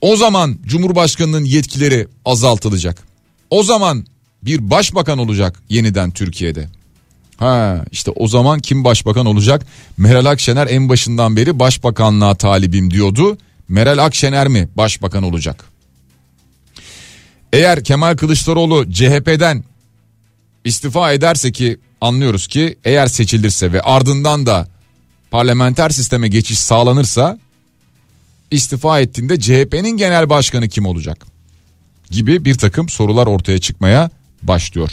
O 0.00 0.16
zaman 0.16 0.58
Cumhurbaşkanının 0.66 1.44
yetkileri 1.44 2.08
azaltılacak. 2.24 3.02
O 3.50 3.62
zaman 3.62 4.06
bir 4.42 4.70
başbakan 4.70 5.18
olacak 5.18 5.62
yeniden 5.68 6.10
Türkiye'de. 6.10 6.68
Ha 7.40 7.84
işte 7.92 8.10
o 8.10 8.28
zaman 8.28 8.60
kim 8.60 8.84
başbakan 8.84 9.26
olacak? 9.26 9.66
Meral 9.96 10.24
Akşener 10.26 10.66
en 10.66 10.88
başından 10.88 11.36
beri 11.36 11.58
başbakanlığa 11.58 12.34
talibim 12.34 12.90
diyordu. 12.90 13.38
Meral 13.68 13.98
Akşener 13.98 14.48
mi 14.48 14.68
başbakan 14.76 15.22
olacak? 15.22 15.64
Eğer 17.52 17.84
Kemal 17.84 18.16
Kılıçdaroğlu 18.16 18.92
CHP'den 18.92 19.64
istifa 20.64 21.12
ederse 21.12 21.52
ki 21.52 21.78
anlıyoruz 22.00 22.46
ki 22.46 22.78
eğer 22.84 23.06
seçilirse 23.06 23.72
ve 23.72 23.82
ardından 23.82 24.46
da 24.46 24.68
parlamenter 25.30 25.90
sisteme 25.90 26.28
geçiş 26.28 26.58
sağlanırsa 26.58 27.38
istifa 28.50 29.00
ettiğinde 29.00 29.40
CHP'nin 29.40 29.96
genel 29.96 30.30
başkanı 30.30 30.68
kim 30.68 30.86
olacak? 30.86 31.26
Gibi 32.10 32.44
bir 32.44 32.54
takım 32.54 32.88
sorular 32.88 33.26
ortaya 33.26 33.58
çıkmaya 33.58 34.10
başlıyor. 34.42 34.92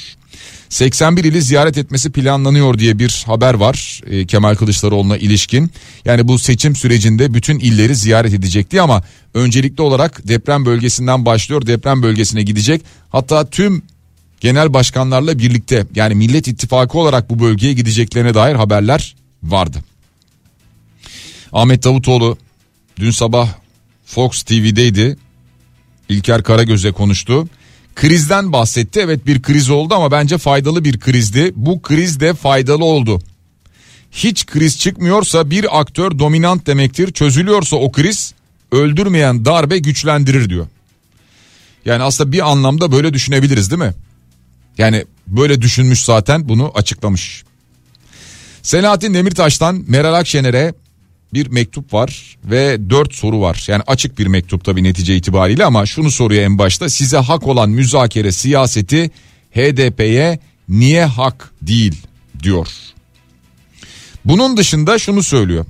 81 0.69 1.23
ili 1.23 1.41
ziyaret 1.41 1.77
etmesi 1.77 2.11
planlanıyor 2.11 2.79
diye 2.79 2.99
bir 2.99 3.23
haber 3.25 3.53
var 3.53 4.01
e, 4.07 4.25
Kemal 4.25 4.55
Kılıçdaroğlu'na 4.55 5.17
ilişkin. 5.17 5.71
Yani 6.05 6.27
bu 6.27 6.39
seçim 6.39 6.75
sürecinde 6.75 7.33
bütün 7.33 7.59
illeri 7.59 7.95
ziyaret 7.95 8.33
edecekti 8.33 8.81
ama 8.81 9.03
öncelikli 9.33 9.81
olarak 9.81 10.27
deprem 10.27 10.65
bölgesinden 10.65 11.25
başlıyor. 11.25 11.65
Deprem 11.65 12.03
bölgesine 12.03 12.43
gidecek. 12.43 12.81
Hatta 13.09 13.49
tüm 13.49 13.81
genel 14.39 14.73
başkanlarla 14.73 15.39
birlikte 15.39 15.85
yani 15.95 16.15
Millet 16.15 16.47
İttifakı 16.47 16.97
olarak 16.97 17.29
bu 17.29 17.39
bölgeye 17.39 17.73
gideceklerine 17.73 18.33
dair 18.33 18.55
haberler 18.55 19.15
vardı. 19.43 19.83
Ahmet 21.53 21.83
Davutoğlu 21.83 22.37
dün 22.99 23.11
sabah 23.11 23.49
Fox 24.05 24.43
TV'deydi. 24.43 25.17
İlker 26.09 26.43
Karagöz'le 26.43 26.91
konuştu. 26.91 27.47
Krizden 27.97 28.53
bahsetti. 28.53 28.99
Evet 28.99 29.25
bir 29.25 29.41
kriz 29.41 29.69
oldu 29.69 29.95
ama 29.95 30.11
bence 30.11 30.37
faydalı 30.37 30.83
bir 30.83 30.99
krizdi. 30.99 31.51
Bu 31.55 31.81
kriz 31.81 32.19
de 32.19 32.33
faydalı 32.33 32.85
oldu. 32.85 33.21
Hiç 34.11 34.45
kriz 34.45 34.79
çıkmıyorsa 34.79 35.49
bir 35.49 35.79
aktör 35.79 36.19
dominant 36.19 36.67
demektir. 36.67 37.13
Çözülüyorsa 37.13 37.75
o 37.75 37.91
kriz 37.91 38.33
öldürmeyen 38.71 39.45
darbe 39.45 39.77
güçlendirir 39.77 40.49
diyor. 40.49 40.67
Yani 41.85 42.03
aslında 42.03 42.31
bir 42.31 42.51
anlamda 42.51 42.91
böyle 42.91 43.13
düşünebiliriz 43.13 43.71
değil 43.71 43.81
mi? 43.81 43.93
Yani 44.77 45.05
böyle 45.27 45.61
düşünmüş 45.61 46.05
zaten 46.05 46.49
bunu 46.49 46.71
açıklamış. 46.75 47.43
Selahattin 48.61 49.13
Demirtaş'tan 49.13 49.83
Meral 49.87 50.13
Akşener'e 50.13 50.73
bir 51.33 51.47
mektup 51.47 51.93
var 51.93 52.37
ve 52.45 52.89
dört 52.89 53.13
soru 53.13 53.41
var. 53.41 53.65
Yani 53.67 53.83
açık 53.87 54.19
bir 54.19 54.27
mektup 54.27 54.63
tabii 54.63 54.83
netice 54.83 55.15
itibariyle 55.15 55.65
ama 55.65 55.85
şunu 55.85 56.11
soruyor 56.11 56.43
en 56.43 56.57
başta. 56.57 56.89
Size 56.89 57.17
hak 57.17 57.47
olan 57.47 57.69
müzakere 57.69 58.31
siyaseti 58.31 59.11
HDP'ye 59.51 60.39
niye 60.69 61.05
hak 61.05 61.53
değil 61.61 61.95
diyor. 62.43 62.67
Bunun 64.25 64.57
dışında 64.57 64.99
şunu 64.99 65.23
söylüyor. 65.23 65.65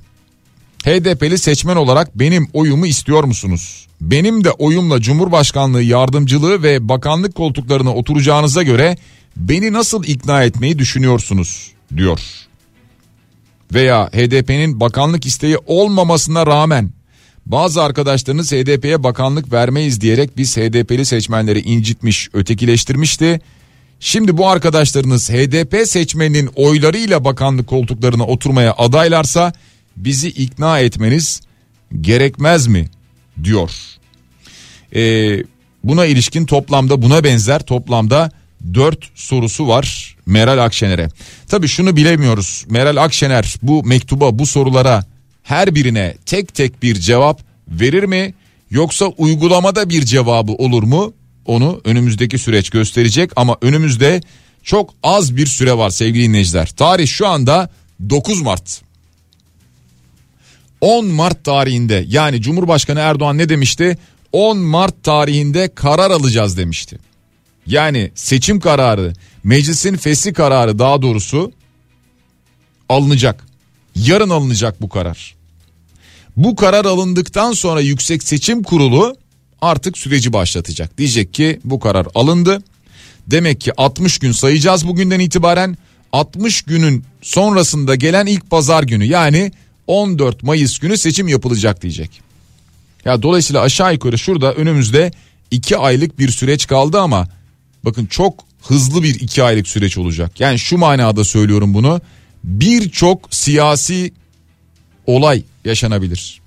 HDP'li 0.84 1.38
seçmen 1.38 1.76
olarak 1.76 2.18
benim 2.18 2.48
oyumu 2.52 2.86
istiyor 2.86 3.24
musunuz? 3.24 3.86
Benim 4.00 4.44
de 4.44 4.50
oyumla 4.50 5.00
Cumhurbaşkanlığı 5.00 5.82
yardımcılığı 5.82 6.62
ve 6.62 6.88
bakanlık 6.88 7.34
koltuklarına 7.34 7.94
oturacağınıza 7.94 8.62
göre 8.62 8.96
beni 9.36 9.72
nasıl 9.72 10.04
ikna 10.04 10.42
etmeyi 10.42 10.78
düşünüyorsunuz 10.78 11.72
diyor 11.96 12.20
veya 13.74 14.06
HDP'nin 14.06 14.80
bakanlık 14.80 15.26
isteği 15.26 15.56
olmamasına 15.66 16.46
rağmen 16.46 16.90
bazı 17.46 17.82
arkadaşlarınız 17.82 18.52
HDP'ye 18.52 19.02
bakanlık 19.02 19.52
vermeyiz 19.52 20.00
diyerek 20.00 20.36
biz 20.36 20.56
HDP'li 20.56 21.04
seçmenleri 21.04 21.60
incitmiş, 21.60 22.28
ötekileştirmişti. 22.32 23.40
Şimdi 24.00 24.36
bu 24.36 24.48
arkadaşlarınız 24.48 25.30
HDP 25.30 25.88
seçmeninin 25.88 26.50
oylarıyla 26.54 27.24
bakanlık 27.24 27.66
koltuklarına 27.66 28.26
oturmaya 28.26 28.74
adaylarsa 28.78 29.52
bizi 29.96 30.28
ikna 30.28 30.80
etmeniz 30.80 31.40
gerekmez 32.00 32.66
mi 32.66 32.88
diyor. 33.44 33.70
Ee, 34.94 35.38
buna 35.84 36.06
ilişkin 36.06 36.46
toplamda 36.46 37.02
buna 37.02 37.24
benzer 37.24 37.62
toplamda 37.62 38.30
4 38.74 39.10
sorusu 39.14 39.68
var 39.68 40.16
Meral 40.26 40.64
Akşener'e. 40.64 41.08
Tabii 41.48 41.68
şunu 41.68 41.96
bilemiyoruz. 41.96 42.64
Meral 42.68 42.96
Akşener 42.96 43.54
bu 43.62 43.84
mektuba 43.84 44.38
bu 44.38 44.46
sorulara 44.46 45.04
her 45.42 45.74
birine 45.74 46.14
tek 46.26 46.54
tek 46.54 46.82
bir 46.82 46.94
cevap 46.94 47.42
verir 47.68 48.04
mi? 48.04 48.34
Yoksa 48.70 49.06
uygulamada 49.06 49.88
bir 49.88 50.04
cevabı 50.04 50.52
olur 50.52 50.82
mu? 50.82 51.12
Onu 51.46 51.80
önümüzdeki 51.84 52.38
süreç 52.38 52.70
gösterecek 52.70 53.30
ama 53.36 53.56
önümüzde 53.62 54.20
çok 54.62 54.90
az 55.02 55.36
bir 55.36 55.46
süre 55.46 55.76
var 55.78 55.90
sevgili 55.90 56.24
dinleyiciler. 56.24 56.66
Tarih 56.66 57.06
şu 57.06 57.26
anda 57.26 57.70
9 58.10 58.42
Mart. 58.42 58.80
10 60.80 61.06
Mart 61.06 61.44
tarihinde 61.44 62.04
yani 62.08 62.42
Cumhurbaşkanı 62.42 63.00
Erdoğan 63.00 63.38
ne 63.38 63.48
demişti? 63.48 63.98
10 64.32 64.58
Mart 64.58 65.04
tarihinde 65.04 65.74
karar 65.74 66.10
alacağız 66.10 66.56
demişti. 66.56 66.98
Yani 67.68 68.10
seçim 68.14 68.60
kararı, 68.60 69.12
meclisin 69.44 69.96
fesli 69.96 70.32
kararı 70.32 70.78
daha 70.78 71.02
doğrusu 71.02 71.52
alınacak. 72.88 73.46
Yarın 73.96 74.30
alınacak 74.30 74.82
bu 74.82 74.88
karar. 74.88 75.34
Bu 76.36 76.56
karar 76.56 76.84
alındıktan 76.84 77.52
sonra 77.52 77.80
Yüksek 77.80 78.22
Seçim 78.22 78.62
Kurulu 78.62 79.16
artık 79.60 79.98
süreci 79.98 80.32
başlatacak. 80.32 80.98
Diyecek 80.98 81.34
ki 81.34 81.60
bu 81.64 81.80
karar 81.80 82.06
alındı. 82.14 82.62
Demek 83.26 83.60
ki 83.60 83.72
60 83.76 84.18
gün 84.18 84.32
sayacağız 84.32 84.86
bugünden 84.86 85.20
itibaren. 85.20 85.76
60 86.12 86.62
günün 86.62 87.04
sonrasında 87.22 87.94
gelen 87.94 88.26
ilk 88.26 88.50
pazar 88.50 88.82
günü 88.82 89.04
yani 89.04 89.52
14 89.86 90.42
Mayıs 90.42 90.78
günü 90.78 90.98
seçim 90.98 91.28
yapılacak 91.28 91.82
diyecek. 91.82 92.20
Ya 93.04 93.22
dolayısıyla 93.22 93.62
aşağı 93.62 93.92
yukarı 93.92 94.18
şurada 94.18 94.54
önümüzde 94.54 95.12
2 95.50 95.76
aylık 95.76 96.18
bir 96.18 96.28
süreç 96.28 96.66
kaldı 96.66 97.00
ama 97.00 97.28
bakın 97.84 98.06
çok 98.06 98.44
hızlı 98.62 99.02
bir 99.02 99.14
2 99.14 99.42
aylık 99.42 99.68
süreç 99.68 99.98
olacak. 99.98 100.40
Yani 100.40 100.58
şu 100.58 100.78
manada 100.78 101.24
söylüyorum 101.24 101.74
bunu. 101.74 102.00
Birçok 102.44 103.34
siyasi 103.34 104.12
olay 105.06 105.42
yaşanabilir. 105.64 106.40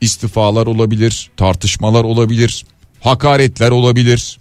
İstifalar 0.00 0.66
olabilir, 0.66 1.30
tartışmalar 1.36 2.04
olabilir, 2.04 2.66
hakaretler 3.00 3.70
olabilir. 3.70 4.38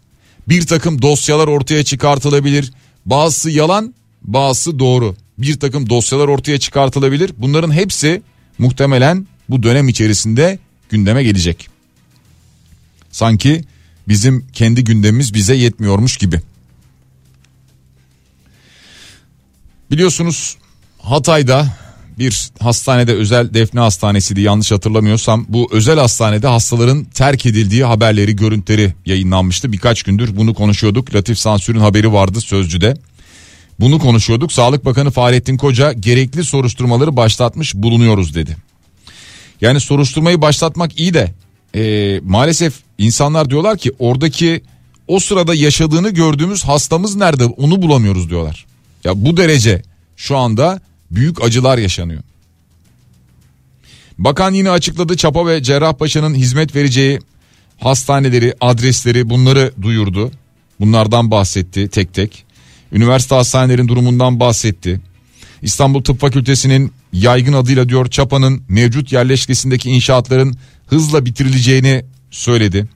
Bir 0.49 0.67
takım 0.67 1.01
dosyalar 1.01 1.47
ortaya 1.47 1.83
çıkartılabilir. 1.83 2.71
Bazısı 3.05 3.49
yalan, 3.49 3.93
bazısı 4.21 4.79
doğru. 4.79 5.15
Bir 5.37 5.59
takım 5.59 5.89
dosyalar 5.89 6.27
ortaya 6.27 6.59
çıkartılabilir. 6.59 7.31
Bunların 7.37 7.71
hepsi 7.71 8.21
muhtemelen 8.57 9.27
bu 9.49 9.63
dönem 9.63 9.89
içerisinde 9.89 10.59
gündeme 10.89 11.23
gelecek. 11.23 11.69
Sanki 13.11 13.63
bizim 14.07 14.47
kendi 14.53 14.83
gündemimiz 14.83 15.33
bize 15.33 15.55
yetmiyormuş 15.55 16.17
gibi. 16.17 16.41
Biliyorsunuz 19.91 20.57
Hatay'da 20.99 21.67
bir 22.19 22.49
hastanede 22.59 23.13
özel 23.13 23.53
defne 23.53 23.79
hastanesiydi 23.79 24.41
yanlış 24.41 24.71
hatırlamıyorsam. 24.71 25.45
Bu 25.49 25.69
özel 25.71 25.99
hastanede 25.99 26.47
hastaların 26.47 27.03
terk 27.03 27.45
edildiği 27.45 27.83
haberleri 27.83 28.35
görüntüleri 28.35 28.93
yayınlanmıştı. 29.05 29.71
Birkaç 29.71 30.03
gündür 30.03 30.37
bunu 30.37 30.53
konuşuyorduk. 30.53 31.15
Latif 31.15 31.37
Sansür'ün 31.37 31.79
haberi 31.79 32.13
vardı 32.13 32.41
Sözcü'de. 32.41 32.97
Bunu 33.79 33.99
konuşuyorduk. 33.99 34.51
Sağlık 34.51 34.85
Bakanı 34.85 35.11
Fahrettin 35.11 35.57
Koca 35.57 35.93
gerekli 35.93 36.43
soruşturmaları 36.43 37.15
başlatmış 37.15 37.75
bulunuyoruz 37.75 38.35
dedi. 38.35 38.57
Yani 39.61 39.79
soruşturmayı 39.79 40.41
başlatmak 40.41 40.99
iyi 40.99 41.13
de 41.13 41.33
e, 41.75 42.19
maalesef 42.23 42.73
insanlar 42.97 43.49
diyorlar 43.49 43.77
ki 43.77 43.91
oradaki 43.99 44.61
o 45.07 45.19
sırada 45.19 45.55
yaşadığını 45.55 46.09
gördüğümüz 46.09 46.63
hastamız 46.63 47.15
nerede 47.15 47.45
onu 47.45 47.81
bulamıyoruz 47.81 48.29
diyorlar 48.29 48.65
ya 49.03 49.25
bu 49.25 49.37
derece 49.37 49.81
şu 50.15 50.37
anda 50.37 50.81
büyük 51.11 51.43
acılar 51.43 51.77
yaşanıyor. 51.77 52.23
Bakan 54.17 54.53
yine 54.53 54.69
açıkladı 54.69 55.17
Çapa 55.17 55.47
ve 55.47 55.63
Cerrahpaşa'nın 55.63 56.35
hizmet 56.35 56.75
vereceği 56.75 57.19
hastaneleri, 57.79 58.53
adresleri 58.61 59.29
bunları 59.29 59.71
duyurdu. 59.81 60.31
Bunlardan 60.79 61.31
bahsetti 61.31 61.87
tek 61.87 62.13
tek. 62.13 62.45
Üniversite 62.91 63.35
hastanelerin 63.35 63.87
durumundan 63.87 64.39
bahsetti. 64.39 65.01
İstanbul 65.61 66.03
Tıp 66.03 66.19
Fakültesi'nin 66.19 66.91
yaygın 67.13 67.53
adıyla 67.53 67.89
diyor 67.89 68.09
Çapa'nın 68.09 68.63
mevcut 68.69 69.11
yerleşkesindeki 69.11 69.89
inşaatların 69.89 70.57
hızla 70.87 71.25
bitirileceğini 71.25 72.05
söyledi. 72.31 72.87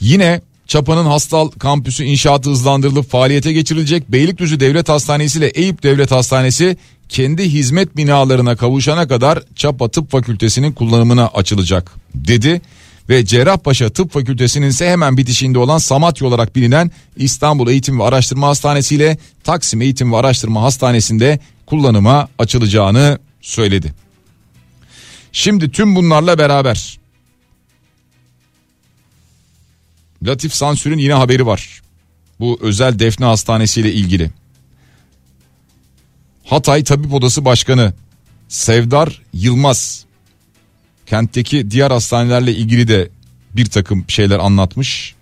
Yine 0.00 0.40
Çapa'nın 0.66 1.04
Hastal 1.04 1.50
kampüsü 1.50 2.04
inşaatı 2.04 2.50
hızlandırılıp 2.50 3.10
faaliyete 3.10 3.52
geçirilecek. 3.52 4.12
Beylikdüzü 4.12 4.60
Devlet 4.60 4.88
Hastanesi 4.88 5.38
ile 5.38 5.46
Eyüp 5.46 5.82
Devlet 5.82 6.10
Hastanesi 6.10 6.76
kendi 7.08 7.44
hizmet 7.44 7.96
binalarına 7.96 8.56
kavuşana 8.56 9.08
kadar 9.08 9.42
Çapa 9.56 9.88
Tıp 9.88 10.10
Fakültesinin 10.10 10.72
kullanımına 10.72 11.26
açılacak 11.26 11.92
dedi. 12.14 12.60
Ve 13.08 13.24
Cerrahpaşa 13.24 13.90
Tıp 13.90 14.12
Fakültesinin 14.12 14.66
ise 14.66 14.90
hemen 14.90 15.16
bitişinde 15.16 15.58
olan 15.58 15.78
Samatya 15.78 16.28
olarak 16.28 16.56
bilinen 16.56 16.90
İstanbul 17.16 17.68
Eğitim 17.68 18.00
ve 18.00 18.04
Araştırma 18.04 18.48
Hastanesi 18.48 18.94
ile 18.94 19.18
Taksim 19.44 19.82
Eğitim 19.82 20.12
ve 20.12 20.16
Araştırma 20.16 20.62
Hastanesi'nde 20.62 21.38
kullanıma 21.66 22.28
açılacağını 22.38 23.18
söyledi. 23.40 23.94
Şimdi 25.32 25.70
tüm 25.70 25.96
bunlarla 25.96 26.38
beraber 26.38 26.98
Latif 30.22 30.54
Sansür'ün 30.54 30.98
yine 30.98 31.12
haberi 31.12 31.46
var. 31.46 31.80
Bu 32.40 32.58
özel 32.62 32.98
defne 32.98 33.26
hastanesi 33.26 33.80
ile 33.80 33.92
ilgili. 33.92 34.30
Hatay 36.44 36.84
Tabip 36.84 37.14
Odası 37.14 37.44
Başkanı 37.44 37.94
Sevdar 38.48 39.22
Yılmaz 39.32 40.04
kentteki 41.10 41.70
diğer 41.70 41.90
hastanelerle 41.90 42.52
ilgili 42.52 42.88
de 42.88 43.08
bir 43.56 43.66
takım 43.66 44.04
şeyler 44.08 44.38
anlatmış 44.38 45.14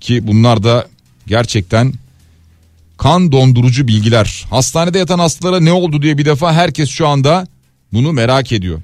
ki 0.00 0.26
bunlar 0.26 0.62
da 0.62 0.86
gerçekten 1.26 1.92
kan 2.98 3.32
dondurucu 3.32 3.88
bilgiler. 3.88 4.44
Hastanede 4.50 4.98
yatan 4.98 5.18
hastalara 5.18 5.60
ne 5.60 5.72
oldu 5.72 6.02
diye 6.02 6.18
bir 6.18 6.24
defa 6.24 6.52
herkes 6.52 6.88
şu 6.88 7.08
anda 7.08 7.46
bunu 7.92 8.12
merak 8.12 8.52
ediyor. 8.52 8.82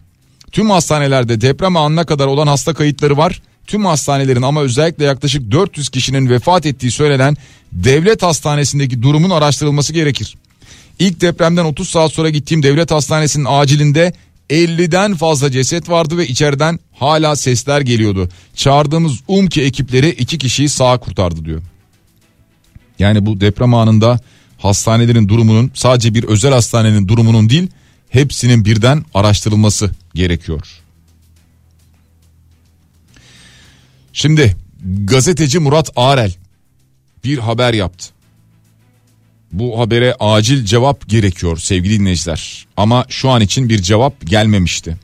Tüm 0.52 0.70
hastanelerde 0.70 1.40
deprem 1.40 1.76
anına 1.76 2.04
kadar 2.04 2.26
olan 2.26 2.46
hasta 2.46 2.74
kayıtları 2.74 3.16
var. 3.16 3.42
Tüm 3.66 3.84
hastanelerin 3.84 4.42
ama 4.42 4.62
özellikle 4.62 5.04
yaklaşık 5.04 5.50
400 5.50 5.88
kişinin 5.88 6.30
vefat 6.30 6.66
ettiği 6.66 6.90
söylenen 6.90 7.36
devlet 7.72 8.22
hastanesindeki 8.22 9.02
durumun 9.02 9.30
araştırılması 9.30 9.92
gerekir. 9.92 10.36
İlk 10.98 11.20
depremden 11.20 11.64
30 11.64 11.88
saat 11.88 12.12
sonra 12.12 12.30
gittiğim 12.30 12.62
devlet 12.62 12.90
hastanesinin 12.90 13.46
acilinde 13.48 14.12
50'den 14.50 15.14
fazla 15.14 15.50
ceset 15.50 15.90
vardı 15.90 16.18
ve 16.18 16.28
içeriden 16.28 16.78
hala 16.92 17.36
sesler 17.36 17.80
geliyordu. 17.80 18.28
Çağırdığımız 18.54 19.20
UMKE 19.28 19.62
ekipleri 19.62 20.10
iki 20.10 20.38
kişiyi 20.38 20.68
sağ 20.68 20.98
kurtardı 20.98 21.44
diyor. 21.44 21.62
Yani 22.98 23.26
bu 23.26 23.40
deprem 23.40 23.74
anında 23.74 24.20
hastanelerin 24.58 25.28
durumunun 25.28 25.70
sadece 25.74 26.14
bir 26.14 26.24
özel 26.24 26.52
hastanenin 26.52 27.08
durumunun 27.08 27.50
değil 27.50 27.68
hepsinin 28.08 28.64
birden 28.64 29.04
araştırılması 29.14 29.90
gerekiyor. 30.14 30.66
Şimdi 34.12 34.56
gazeteci 35.04 35.58
Murat 35.58 35.90
Arel 35.96 36.34
bir 37.24 37.38
haber 37.38 37.74
yaptı. 37.74 38.17
Bu 39.52 39.80
habere 39.80 40.14
acil 40.20 40.64
cevap 40.64 41.08
gerekiyor 41.08 41.56
sevgili 41.58 41.98
dinleyiciler. 42.00 42.66
Ama 42.76 43.06
şu 43.08 43.30
an 43.30 43.40
için 43.40 43.68
bir 43.68 43.82
cevap 43.82 44.26
gelmemişti. 44.26 44.96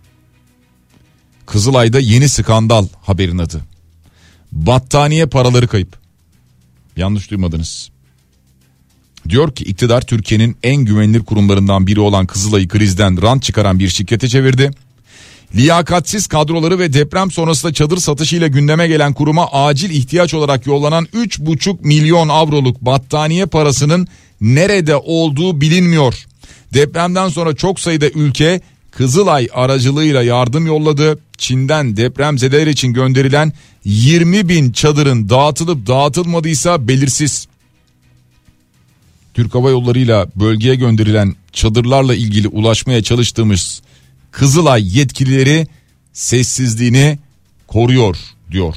Kızılay'da 1.47 2.01
yeni 2.01 2.29
skandal 2.29 2.87
haberin 3.03 3.39
adı. 3.39 3.61
Battaniye 4.53 5.27
paraları 5.27 5.69
kayıp. 5.69 5.99
Yanlış 6.97 7.31
duymadınız. 7.31 7.91
Diyor 9.29 9.55
ki 9.55 9.65
iktidar 9.65 10.01
Türkiye'nin 10.01 10.57
en 10.63 10.77
güvenilir 10.77 11.21
kurumlarından 11.21 11.87
biri 11.87 12.01
olan 12.01 12.27
Kızılay'ı 12.27 12.69
krizden 12.69 13.23
rant 13.23 13.43
çıkaran 13.43 13.79
bir 13.79 13.89
şirkete 13.89 14.29
çevirdi. 14.29 14.71
Liyakatsiz 15.55 16.27
kadroları 16.27 16.79
ve 16.79 16.93
deprem 16.93 17.31
sonrasında 17.31 17.73
çadır 17.73 17.97
satışıyla 17.97 18.47
gündeme 18.47 18.89
gelen 18.89 19.13
kuruma 19.13 19.47
acil 19.53 19.91
ihtiyaç 19.91 20.35
olarak 20.35 20.67
yollanan 20.67 21.05
3,5 21.05 21.77
milyon 21.81 22.29
avroluk 22.29 22.81
battaniye 22.81 23.47
parasının 23.47 24.09
nerede 24.45 24.97
olduğu 24.97 25.61
bilinmiyor. 25.61 26.15
Depremden 26.75 27.29
sonra 27.29 27.55
çok 27.55 27.81
sayıda 27.81 28.09
ülke 28.09 28.61
Kızılay 28.91 29.49
aracılığıyla 29.53 30.23
yardım 30.23 30.67
yolladı. 30.67 31.19
Çin'den 31.39 31.97
depremzedeler 31.97 32.67
için 32.67 32.93
gönderilen 32.93 33.53
20 33.85 34.49
bin 34.49 34.73
çadırın 34.73 35.29
dağıtılıp 35.29 35.87
dağıtılmadıysa 35.87 36.89
belirsiz. 36.89 37.47
Türk 39.35 39.55
Hava 39.55 39.71
Yolları 39.71 39.99
ile 39.99 40.27
bölgeye 40.37 40.75
gönderilen 40.75 41.35
çadırlarla 41.53 42.15
ilgili 42.15 42.49
ulaşmaya 42.49 43.03
çalıştığımız 43.03 43.83
Kızılay 44.31 44.99
yetkilileri 44.99 45.67
sessizliğini 46.13 47.19
koruyor 47.67 48.17
diyor. 48.51 48.75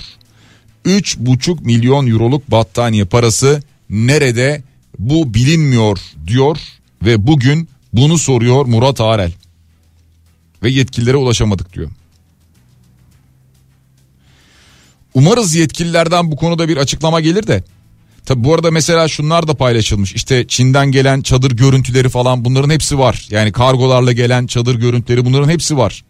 3,5 0.85 1.63
milyon 1.63 2.07
euroluk 2.07 2.51
battaniye 2.51 3.05
parası 3.05 3.63
nerede 3.89 4.63
bu 4.99 5.33
bilinmiyor 5.33 5.99
diyor 6.27 6.57
ve 7.05 7.27
bugün 7.27 7.69
bunu 7.93 8.17
soruyor 8.17 8.65
Murat 8.65 9.01
Arel. 9.01 9.31
Ve 10.63 10.69
yetkililere 10.69 11.17
ulaşamadık 11.17 11.73
diyor. 11.73 11.89
Umarız 15.13 15.55
yetkililerden 15.55 16.31
bu 16.31 16.35
konuda 16.35 16.67
bir 16.67 16.77
açıklama 16.77 17.21
gelir 17.21 17.47
de. 17.47 17.63
Tabi 18.25 18.43
bu 18.43 18.53
arada 18.53 18.71
mesela 18.71 19.07
şunlar 19.07 19.47
da 19.47 19.53
paylaşılmış. 19.53 20.13
İşte 20.13 20.47
Çin'den 20.47 20.91
gelen 20.91 21.21
çadır 21.21 21.51
görüntüleri 21.51 22.09
falan 22.09 22.45
bunların 22.45 22.69
hepsi 22.69 22.99
var. 22.99 23.27
Yani 23.29 23.51
kargolarla 23.51 24.11
gelen 24.11 24.47
çadır 24.47 24.75
görüntüleri 24.75 25.25
bunların 25.25 25.49
hepsi 25.49 25.77
var. 25.77 26.03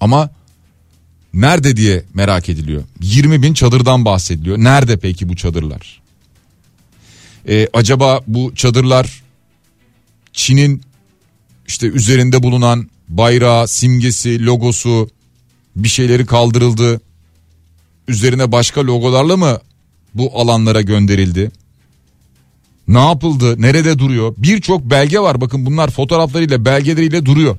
Ama 0.00 0.30
nerede 1.34 1.76
diye 1.76 2.04
merak 2.14 2.48
ediliyor. 2.48 2.82
20 3.00 3.42
bin 3.42 3.54
çadırdan 3.54 4.04
bahsediliyor. 4.04 4.58
Nerede 4.58 4.96
peki 4.96 5.28
bu 5.28 5.36
çadırlar? 5.36 6.02
Ee, 7.48 7.68
acaba 7.72 8.20
bu 8.26 8.54
çadırlar 8.54 9.22
Çin'in 10.32 10.82
işte 11.66 11.86
üzerinde 11.86 12.42
bulunan 12.42 12.90
bayrağı, 13.08 13.68
simgesi, 13.68 14.46
logosu 14.46 15.10
bir 15.76 15.88
şeyleri 15.88 16.26
kaldırıldı. 16.26 17.00
Üzerine 18.08 18.52
başka 18.52 18.86
logolarla 18.86 19.36
mı 19.36 19.58
bu 20.14 20.40
alanlara 20.40 20.80
gönderildi? 20.80 21.50
Ne 22.88 22.98
yapıldı? 22.98 23.62
Nerede 23.62 23.98
duruyor? 23.98 24.34
Birçok 24.36 24.90
belge 24.90 25.20
var. 25.20 25.40
Bakın 25.40 25.66
bunlar 25.66 25.90
fotoğraflarıyla, 25.90 26.64
belgeleriyle 26.64 27.26
duruyor. 27.26 27.58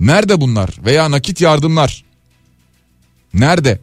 Nerede 0.00 0.40
bunlar? 0.40 0.70
Veya 0.84 1.10
nakit 1.10 1.40
yardımlar? 1.40 2.05
Nerede? 3.36 3.78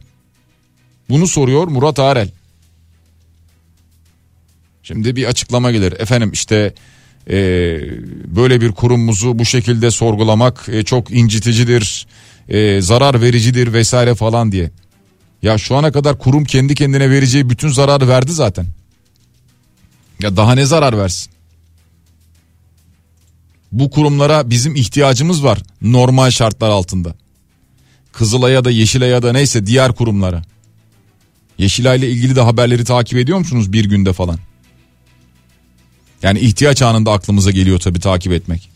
Bunu 1.08 1.26
soruyor 1.26 1.68
Murat 1.68 1.98
Arel. 1.98 2.30
Şimdi 4.82 5.16
bir 5.16 5.24
açıklama 5.24 5.70
gelir. 5.70 5.92
Efendim 5.92 6.30
işte 6.32 6.74
e, 7.30 7.36
böyle 8.36 8.60
bir 8.60 8.72
kurumumuzu 8.72 9.38
bu 9.38 9.44
şekilde 9.44 9.90
sorgulamak 9.90 10.68
e, 10.68 10.82
çok 10.82 11.10
inciticidir, 11.10 12.06
e, 12.48 12.80
zarar 12.80 13.20
vericidir 13.20 13.72
vesaire 13.72 14.14
falan 14.14 14.52
diye. 14.52 14.70
Ya 15.42 15.58
şu 15.58 15.76
ana 15.76 15.92
kadar 15.92 16.18
kurum 16.18 16.44
kendi 16.44 16.74
kendine 16.74 17.10
vereceği 17.10 17.50
bütün 17.50 17.68
zararı 17.68 18.08
verdi 18.08 18.32
zaten. 18.32 18.66
Ya 20.22 20.36
daha 20.36 20.54
ne 20.54 20.64
zarar 20.64 20.98
versin? 20.98 21.32
Bu 23.72 23.90
kurumlara 23.90 24.50
bizim 24.50 24.76
ihtiyacımız 24.76 25.44
var 25.44 25.58
normal 25.82 26.30
şartlar 26.30 26.70
altında. 26.70 27.14
Kızılay'a 28.14 28.64
da 28.64 28.70
Yeşilay'a 28.70 29.22
da 29.22 29.32
neyse 29.32 29.66
diğer 29.66 29.92
kurumlara. 29.92 30.42
Yeşilay 31.58 31.98
ile 31.98 32.10
ilgili 32.10 32.36
de 32.36 32.40
haberleri 32.40 32.84
takip 32.84 33.18
ediyor 33.18 33.38
musunuz 33.38 33.72
bir 33.72 33.84
günde 33.84 34.12
falan? 34.12 34.38
Yani 36.22 36.38
ihtiyaç 36.38 36.82
anında 36.82 37.12
aklımıza 37.12 37.50
geliyor 37.50 37.80
tabii 37.80 38.00
takip 38.00 38.32
etmek. 38.32 38.70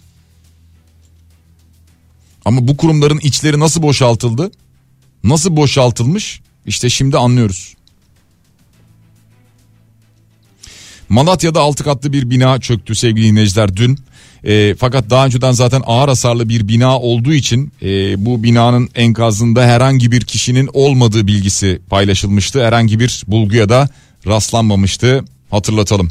Ama 2.44 2.68
bu 2.68 2.76
kurumların 2.76 3.18
içleri 3.18 3.60
nasıl 3.60 3.82
boşaltıldı? 3.82 4.50
Nasıl 5.24 5.56
boşaltılmış? 5.56 6.40
İşte 6.66 6.90
şimdi 6.90 7.18
anlıyoruz. 7.18 7.74
Malatya'da 11.08 11.60
altı 11.60 11.84
katlı 11.84 12.12
bir 12.12 12.30
bina 12.30 12.60
çöktü 12.60 12.94
sevgili 12.94 13.26
dinleyiciler 13.26 13.76
dün. 13.76 13.98
E, 14.44 14.74
fakat 14.78 15.10
daha 15.10 15.26
önceden 15.26 15.52
zaten 15.52 15.82
ağır 15.86 16.08
hasarlı 16.08 16.48
bir 16.48 16.68
bina 16.68 16.98
olduğu 16.98 17.32
için 17.32 17.72
e, 17.82 18.24
bu 18.26 18.42
binanın 18.42 18.88
enkazında 18.94 19.66
herhangi 19.66 20.12
bir 20.12 20.20
kişinin 20.20 20.70
olmadığı 20.72 21.26
bilgisi 21.26 21.80
paylaşılmıştı. 21.90 22.66
Herhangi 22.66 23.00
bir 23.00 23.22
bulguya 23.26 23.68
da 23.68 23.88
rastlanmamıştı 24.26 25.24
hatırlatalım. 25.50 26.10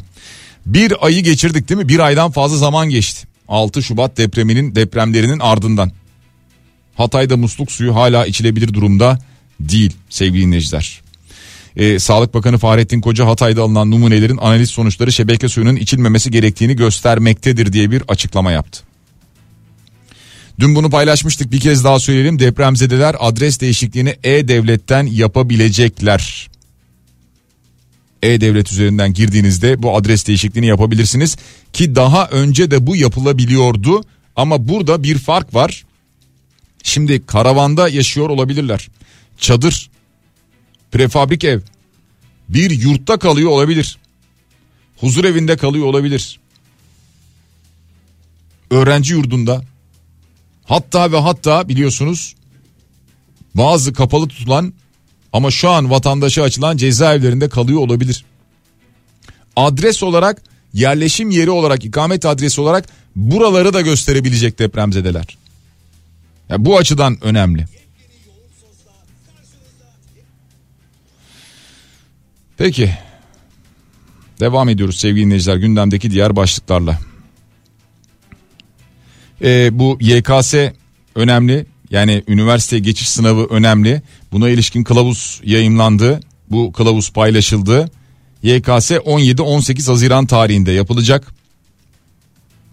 Bir 0.66 1.06
ayı 1.06 1.24
geçirdik 1.24 1.68
değil 1.68 1.80
mi? 1.80 1.88
Bir 1.88 1.98
aydan 1.98 2.30
fazla 2.30 2.56
zaman 2.56 2.88
geçti. 2.88 3.26
6 3.48 3.82
Şubat 3.82 4.16
depreminin 4.16 4.74
depremlerinin 4.74 5.38
ardından. 5.38 5.92
Hatay'da 6.94 7.36
musluk 7.36 7.72
suyu 7.72 7.94
hala 7.94 8.26
içilebilir 8.26 8.74
durumda 8.74 9.18
değil 9.60 9.96
sevgili 10.10 10.42
dinleyiciler. 10.42 11.00
Ee, 11.78 11.98
Sağlık 11.98 12.34
Bakanı 12.34 12.58
Fahrettin 12.58 13.00
Koca 13.00 13.26
Hatay'da 13.26 13.62
alınan 13.62 13.90
numunelerin 13.90 14.36
analiz 14.36 14.70
sonuçları 14.70 15.12
şebeke 15.12 15.48
suyunun 15.48 15.76
içilmemesi 15.76 16.30
gerektiğini 16.30 16.76
göstermektedir 16.76 17.72
diye 17.72 17.90
bir 17.90 18.02
açıklama 18.08 18.52
yaptı. 18.52 18.82
Dün 20.60 20.74
bunu 20.74 20.90
paylaşmıştık 20.90 21.52
bir 21.52 21.60
kez 21.60 21.84
daha 21.84 22.00
söyleyelim 22.00 22.38
depremzedeler 22.38 23.16
adres 23.18 23.60
değişikliğini 23.60 24.16
E-Devlet'ten 24.24 25.06
yapabilecekler. 25.06 26.48
E-Devlet 28.22 28.72
üzerinden 28.72 29.14
girdiğinizde 29.14 29.82
bu 29.82 29.96
adres 29.96 30.26
değişikliğini 30.26 30.66
yapabilirsiniz 30.66 31.36
ki 31.72 31.94
daha 31.94 32.26
önce 32.26 32.70
de 32.70 32.86
bu 32.86 32.96
yapılabiliyordu 32.96 34.04
ama 34.36 34.68
burada 34.68 35.02
bir 35.02 35.18
fark 35.18 35.54
var. 35.54 35.84
Şimdi 36.82 37.26
karavanda 37.26 37.88
yaşıyor 37.88 38.28
olabilirler. 38.28 38.88
Çadır, 39.38 39.90
prefabrik 40.92 41.44
ev, 41.44 41.60
bir 42.48 42.70
yurtta 42.70 43.18
kalıyor 43.18 43.50
olabilir. 43.50 43.98
Huzur 44.96 45.24
evinde 45.24 45.56
kalıyor 45.56 45.86
olabilir. 45.86 46.40
Öğrenci 48.70 49.14
yurdunda. 49.14 49.62
Hatta 50.64 51.12
ve 51.12 51.18
hatta 51.18 51.68
biliyorsunuz 51.68 52.34
bazı 53.54 53.92
kapalı 53.92 54.28
tutulan 54.28 54.74
ama 55.32 55.50
şu 55.50 55.70
an 55.70 55.90
vatandaşa 55.90 56.42
açılan 56.42 56.76
cezaevlerinde 56.76 57.48
kalıyor 57.48 57.80
olabilir. 57.80 58.24
Adres 59.56 60.02
olarak 60.02 60.42
yerleşim 60.74 61.30
yeri 61.30 61.50
olarak 61.50 61.84
ikamet 61.84 62.26
adresi 62.26 62.60
olarak 62.60 62.88
buraları 63.16 63.72
da 63.72 63.80
gösterebilecek 63.80 64.58
depremzedeler. 64.58 65.38
Ya 66.48 66.64
bu 66.64 66.78
açıdan 66.78 67.18
önemli. 67.22 67.66
Peki. 72.58 72.90
Devam 74.40 74.68
ediyoruz 74.68 74.96
sevgili 74.96 75.24
dinleyiciler 75.24 75.56
gündemdeki 75.56 76.10
diğer 76.10 76.36
başlıklarla. 76.36 76.98
Ee, 79.42 79.78
bu 79.78 79.98
YKS 80.00 80.54
önemli. 81.14 81.66
Yani 81.90 82.22
üniversite 82.28 82.78
geçiş 82.78 83.08
sınavı 83.08 83.46
önemli. 83.50 84.02
Buna 84.32 84.48
ilişkin 84.48 84.84
kılavuz 84.84 85.40
yayımlandı. 85.44 86.20
Bu 86.50 86.72
kılavuz 86.72 87.12
paylaşıldı. 87.12 87.90
YKS 88.42 88.90
17-18 88.90 89.86
Haziran 89.86 90.26
tarihinde 90.26 90.72
yapılacak. 90.72 91.34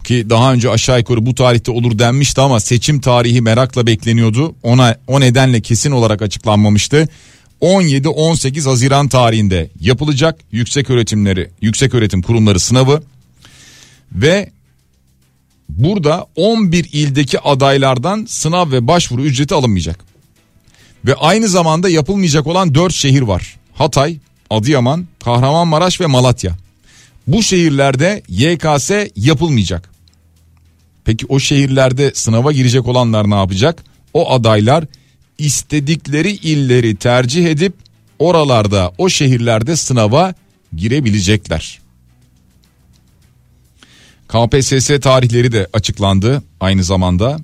Ki 0.04 0.30
daha 0.30 0.52
önce 0.52 0.70
aşağı 0.70 0.98
yukarı 0.98 1.26
bu 1.26 1.34
tarihte 1.34 1.70
olur 1.70 1.98
denmişti 1.98 2.40
ama 2.40 2.60
seçim 2.60 3.00
tarihi 3.00 3.40
merakla 3.40 3.86
bekleniyordu. 3.86 4.54
Ona 4.62 4.96
o 5.06 5.20
nedenle 5.20 5.60
kesin 5.60 5.90
olarak 5.90 6.22
açıklanmamıştı. 6.22 7.08
17-18 7.60 8.64
Haziran 8.68 9.08
tarihinde 9.08 9.70
yapılacak 9.80 10.40
yüksek 10.52 10.90
öğretimleri, 10.90 11.50
yüksek 11.60 11.94
öğretim 11.94 12.22
kurumları 12.22 12.60
sınavı 12.60 13.02
ve 14.12 14.50
burada 15.68 16.26
11 16.36 16.88
ildeki 16.92 17.40
adaylardan 17.40 18.26
sınav 18.28 18.72
ve 18.72 18.86
başvuru 18.86 19.22
ücreti 19.22 19.54
alınmayacak. 19.54 20.04
Ve 21.04 21.14
aynı 21.14 21.48
zamanda 21.48 21.88
yapılmayacak 21.88 22.46
olan 22.46 22.74
4 22.74 22.94
şehir 22.94 23.22
var. 23.22 23.56
Hatay, 23.74 24.18
Adıyaman, 24.50 25.06
Kahramanmaraş 25.24 26.00
ve 26.00 26.06
Malatya. 26.06 26.56
Bu 27.26 27.42
şehirlerde 27.42 28.22
YKS 28.28 28.90
yapılmayacak. 29.16 29.90
Peki 31.04 31.26
o 31.28 31.38
şehirlerde 31.38 32.12
sınava 32.14 32.52
girecek 32.52 32.88
olanlar 32.88 33.30
ne 33.30 33.34
yapacak? 33.34 33.84
O 34.14 34.32
adaylar 34.32 34.84
istedikleri 35.38 36.30
illeri 36.30 36.96
tercih 36.96 37.46
edip 37.46 37.74
oralarda 38.18 38.92
o 38.98 39.08
şehirlerde 39.08 39.76
sınava 39.76 40.34
girebilecekler. 40.76 41.80
KPSS 44.28 45.00
tarihleri 45.00 45.52
de 45.52 45.66
açıklandı 45.72 46.42
aynı 46.60 46.84
zamanda. 46.84 47.38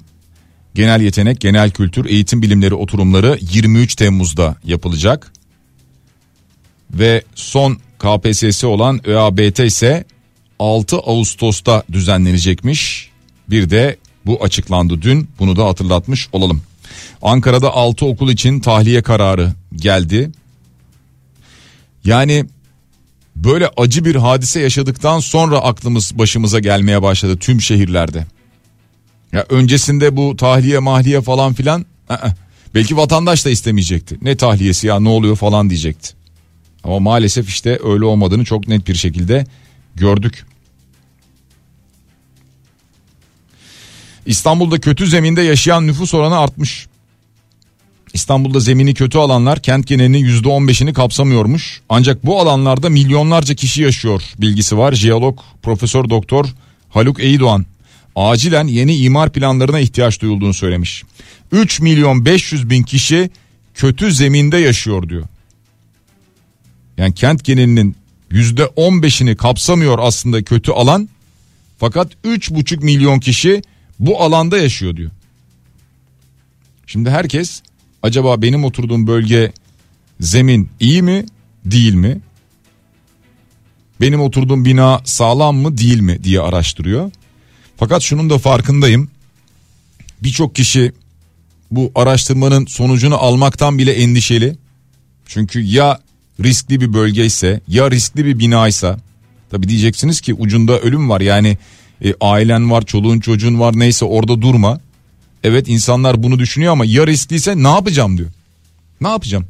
Genel 0.75 1.01
yetenek, 1.01 1.41
genel 1.41 1.71
kültür, 1.71 2.05
eğitim 2.05 2.43
bilimleri 2.43 2.75
oturumları 2.75 3.39
23 3.41 3.95
Temmuz'da 3.95 4.57
yapılacak. 4.65 5.33
Ve 6.91 7.23
son 7.35 7.79
KPSS 7.99 8.65
olan 8.65 9.09
ÖABT 9.09 9.61
ise 9.61 10.05
6 10.59 10.97
Ağustos'ta 10.97 11.83
düzenlenecekmiş. 11.93 13.11
Bir 13.51 13.71
de 13.71 13.97
bu 14.27 14.45
açıklandı 14.45 15.03
dün 15.03 15.29
bunu 15.39 15.57
da 15.57 15.67
hatırlatmış 15.67 16.29
olalım. 16.33 16.63
Ankara'da 17.23 17.73
6 17.73 18.07
okul 18.07 18.31
için 18.31 18.61
tahliye 18.61 19.03
kararı 19.03 19.53
geldi. 19.77 20.31
Yani 22.05 22.47
böyle 23.37 23.71
acı 23.77 24.05
bir 24.05 24.17
hadise 24.17 24.61
yaşadıktan 24.61 25.21
sonra 25.21 25.59
aklımız 25.59 26.19
başımıza 26.19 26.59
gelmeye 26.59 27.03
başladı 27.03 27.37
tüm 27.37 27.61
şehirlerde. 27.61 28.27
Ya 29.33 29.47
öncesinde 29.49 30.17
bu 30.17 30.37
tahliye 30.37 30.79
mahliye 30.79 31.21
falan 31.21 31.53
filan 31.53 31.87
ı-ı. 32.11 32.35
belki 32.75 32.97
vatandaş 32.97 33.45
da 33.45 33.51
istemeyecekti. 33.51 34.19
Ne 34.23 34.37
tahliyesi 34.37 34.87
ya 34.87 35.01
ne 35.01 35.09
oluyor 35.09 35.37
falan 35.37 35.71
diyecekti. 35.71 36.15
Ama 36.85 36.99
maalesef 36.99 37.49
işte 37.49 37.79
öyle 37.85 38.05
olmadığını 38.05 38.45
çok 38.45 38.69
net 38.69 38.89
bir 38.89 38.95
şekilde 38.95 39.47
gördük. 39.95 40.47
İstanbul'da 44.27 44.81
kötü 44.81 45.07
zeminde 45.07 45.43
yaşayan 45.43 45.87
nüfus 45.87 46.15
oranı 46.15 46.39
artmış. 46.39 46.87
İstanbul'da 48.13 48.61
zemini 48.61 48.95
kötü 48.95 49.19
alanlar 49.19 49.63
kent 49.63 49.87
genelinin 49.87 50.25
%15'ini 50.25 50.93
kapsamıyormuş. 50.93 51.81
Ancak 51.89 52.27
bu 52.27 52.41
alanlarda 52.41 52.89
milyonlarca 52.89 53.55
kişi 53.55 53.83
yaşıyor 53.83 54.23
bilgisi 54.39 54.79
var. 54.79 54.93
Jeolog 54.93 55.39
Profesör 55.63 56.11
Doktor 56.11 56.47
Haluk 56.91 57.21
Eydoğan 57.21 57.67
acilen 58.17 58.67
yeni 58.67 58.97
imar 58.97 59.33
planlarına 59.33 59.81
ihtiyaç 59.81 60.21
duyulduğunu 60.21 60.55
söylemiş. 60.55 61.03
3 61.53 61.81
milyon 61.81 62.25
500 62.25 62.71
bin 62.71 62.83
kişi 62.83 63.31
kötü 63.75 64.13
zeminde 64.13 64.59
yaşıyor 64.59 65.09
diyor. 65.09 65.25
Yani 66.97 67.15
kent 67.15 67.45
genelinin 67.45 67.97
%15'ini 68.31 69.37
kapsamıyor 69.37 69.99
aslında 69.99 70.43
kötü 70.43 70.73
alan. 70.73 71.09
Fakat 71.79 72.13
3,5 72.25 72.85
milyon 72.85 73.21
kişi 73.21 73.63
bu 73.99 74.23
alanda 74.23 74.59
yaşıyor 74.59 74.97
diyor. 74.97 75.11
Şimdi 76.87 77.11
herkes 77.11 77.63
acaba 78.03 78.43
benim 78.43 78.65
oturduğum 78.65 79.07
bölge 79.07 79.53
zemin 80.21 80.69
iyi 80.81 81.03
mi 81.03 81.27
değil 81.65 81.95
mi? 81.95 82.21
Benim 84.01 84.21
oturduğum 84.21 84.65
bina 84.65 85.01
sağlam 85.05 85.57
mı 85.57 85.79
değil 85.79 86.01
mi 86.01 86.25
diye 86.25 86.41
araştırıyor. 86.41 87.11
Fakat 87.77 88.03
şunun 88.03 88.31
da 88.31 88.39
farkındayım. 88.39 89.09
Birçok 90.23 90.55
kişi 90.55 90.93
bu 91.71 91.93
araştırmanın 91.95 92.67
sonucunu 92.67 93.17
almaktan 93.17 93.79
bile 93.79 93.93
endişeli. 93.93 94.57
Çünkü 95.27 95.61
ya 95.61 96.01
riskli 96.41 96.81
bir 96.81 96.93
bölgeyse 96.93 97.61
ya 97.69 97.91
riskli 97.91 98.25
bir 98.25 98.39
binaysa 98.39 98.99
tabi 99.51 99.69
diyeceksiniz 99.69 100.21
ki 100.21 100.35
ucunda 100.35 100.81
ölüm 100.81 101.11
var 101.11 101.21
yani 101.21 101.59
e, 102.05 102.15
ailen 102.21 102.71
var 102.71 102.83
çoluğun 102.83 103.21
çocuğun 103.21 103.61
var 103.61 103.79
neyse 103.79 104.05
orada 104.05 104.43
durma. 104.43 104.81
Evet 105.45 105.69
insanlar 105.69 106.23
bunu 106.23 106.39
düşünüyor 106.39 106.73
ama 106.73 106.85
ya 106.85 107.07
riskliyse 107.07 107.63
ne 107.63 107.69
yapacağım 107.69 108.19
diyor. 108.19 108.31
Ne 109.01 109.09
yapacağım? 109.09 109.47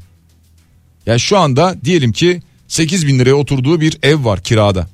Ya 1.07 1.18
şu 1.18 1.38
anda 1.38 1.76
diyelim 1.85 2.12
ki 2.12 2.42
8 2.68 3.07
bin 3.07 3.18
liraya 3.18 3.35
oturduğu 3.35 3.81
bir 3.81 3.98
ev 4.02 4.24
var 4.24 4.42
kirada. 4.42 4.88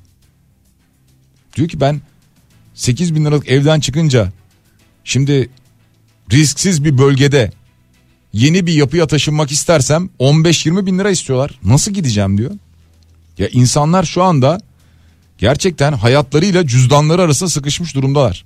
Diyor 1.55 1.69
ki 1.69 1.81
ben 1.81 2.01
8 2.73 3.15
bin 3.15 3.25
liralık 3.25 3.49
evden 3.49 3.79
çıkınca 3.79 4.31
şimdi 5.03 5.49
risksiz 6.31 6.83
bir 6.83 6.97
bölgede 6.97 7.51
yeni 8.33 8.67
bir 8.67 8.73
yapıya 8.73 9.07
taşınmak 9.07 9.51
istersem 9.51 10.09
15-20 10.19 10.85
bin 10.85 10.99
lira 10.99 11.09
istiyorlar. 11.09 11.59
Nasıl 11.63 11.91
gideceğim 11.91 12.37
diyor. 12.37 12.51
Ya 13.37 13.47
insanlar 13.47 14.03
şu 14.03 14.23
anda 14.23 14.59
gerçekten 15.37 15.93
hayatlarıyla 15.93 16.67
cüzdanları 16.67 17.21
arasında 17.21 17.49
sıkışmış 17.49 17.95
durumdalar. 17.95 18.45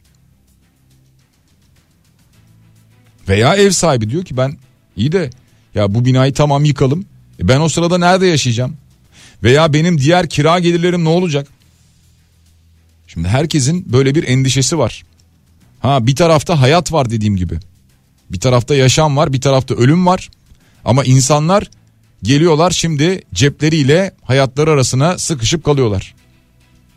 Veya 3.30 3.56
ev 3.56 3.70
sahibi 3.72 4.10
diyor 4.10 4.26
ki 4.26 4.38
ben 4.38 4.58
iyi 4.96 5.12
de 5.12 5.30
ya 5.76 5.94
bu 5.94 6.06
binayı 6.06 6.34
tamam 6.34 6.66
yıkalım. 6.66 7.06
E 7.40 7.48
ben 7.48 7.60
o 7.60 7.70
sırada 7.70 7.98
nerede 7.98 8.28
yaşayacağım? 8.28 8.78
Veya 9.44 9.74
benim 9.74 9.98
diğer 9.98 10.30
kira 10.30 10.60
gelirlerim 10.60 11.04
ne 11.04 11.10
olacak? 11.10 11.48
Şimdi 13.08 13.28
herkesin 13.28 13.94
böyle 13.94 14.16
bir 14.16 14.28
endişesi 14.28 14.78
var. 14.78 15.04
Ha 15.80 16.08
bir 16.08 16.16
tarafta 16.16 16.62
hayat 16.62 16.92
var 16.92 17.10
dediğim 17.10 17.36
gibi. 17.36 17.60
Bir 18.30 18.40
tarafta 18.40 18.76
yaşam 18.76 19.18
var, 19.18 19.34
bir 19.34 19.42
tarafta 19.42 19.76
ölüm 19.76 20.06
var. 20.06 20.30
Ama 20.86 21.04
insanlar 21.04 21.70
geliyorlar 22.24 22.72
şimdi 22.72 23.22
cepleriyle 23.34 24.12
hayatları 24.24 24.72
arasına 24.72 25.18
sıkışıp 25.18 25.64
kalıyorlar. 25.64 26.16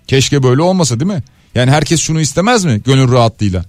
Keşke 0.07 0.43
böyle 0.43 0.63
olmasa 0.63 1.01
değil 1.01 1.13
mi? 1.13 1.23
Yani 1.55 1.71
herkes 1.71 2.01
şunu 2.01 2.21
istemez 2.21 2.65
mi 2.65 2.81
gönül 2.85 3.13
rahatlığıyla? 3.13 3.65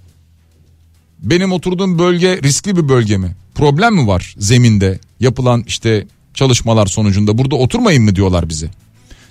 Benim 1.19 1.51
oturduğum 1.51 1.99
bölge 1.99 2.41
riskli 2.43 2.77
bir 2.77 2.89
bölge 2.89 3.17
mi? 3.17 3.35
Problem 3.55 3.95
mi 3.95 4.07
var 4.07 4.35
zeminde 4.37 4.99
yapılan 5.19 5.63
işte 5.67 6.07
çalışmalar 6.33 6.85
sonucunda 6.87 7.37
burada 7.37 7.55
oturmayın 7.55 8.03
mı 8.03 8.15
diyorlar 8.15 8.49
bize. 8.49 8.69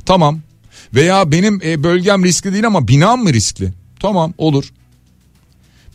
Tamam 0.07 0.41
veya 0.95 1.33
benim 1.33 1.61
e, 1.65 1.83
bölgem 1.83 2.25
riskli 2.25 2.53
değil 2.53 2.67
ama 2.67 2.89
binam 2.89 3.23
mı 3.23 3.33
riskli? 3.33 3.73
Tamam 4.01 4.35
olur. 4.39 4.73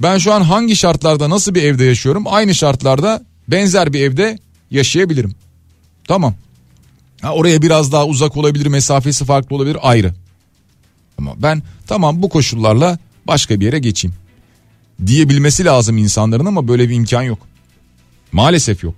Ben 0.02 0.18
şu 0.18 0.34
an 0.34 0.42
hangi 0.42 0.76
şartlarda 0.76 1.30
nasıl 1.30 1.56
bir 1.56 1.64
evde 1.64 1.84
yaşıyorum? 1.84 2.24
Aynı 2.28 2.56
şartlarda 2.56 3.24
benzer 3.48 3.94
bir 3.94 4.02
evde 4.02 4.40
yaşayabilirim. 4.72 5.36
Tamam. 6.08 6.36
Ha, 7.22 7.34
oraya 7.34 7.62
biraz 7.62 7.92
daha 7.92 8.06
uzak 8.06 8.38
olabilir, 8.38 8.66
mesafesi 8.66 9.26
farklı 9.26 9.56
olabilir 9.56 9.78
ayrı. 9.82 10.14
Ama 11.18 11.32
ben 11.38 11.64
tamam 11.88 12.22
bu 12.22 12.30
koşullarla 12.30 13.00
başka 13.28 13.60
bir 13.60 13.66
yere 13.66 13.80
geçeyim. 13.80 14.16
Diyebilmesi 15.06 15.66
lazım 15.66 15.98
insanların 15.98 16.46
ama 16.46 16.68
böyle 16.68 16.90
bir 16.90 16.96
imkan 16.96 17.22
yok. 17.22 17.40
Maalesef 18.32 18.84
yok. 18.84 18.96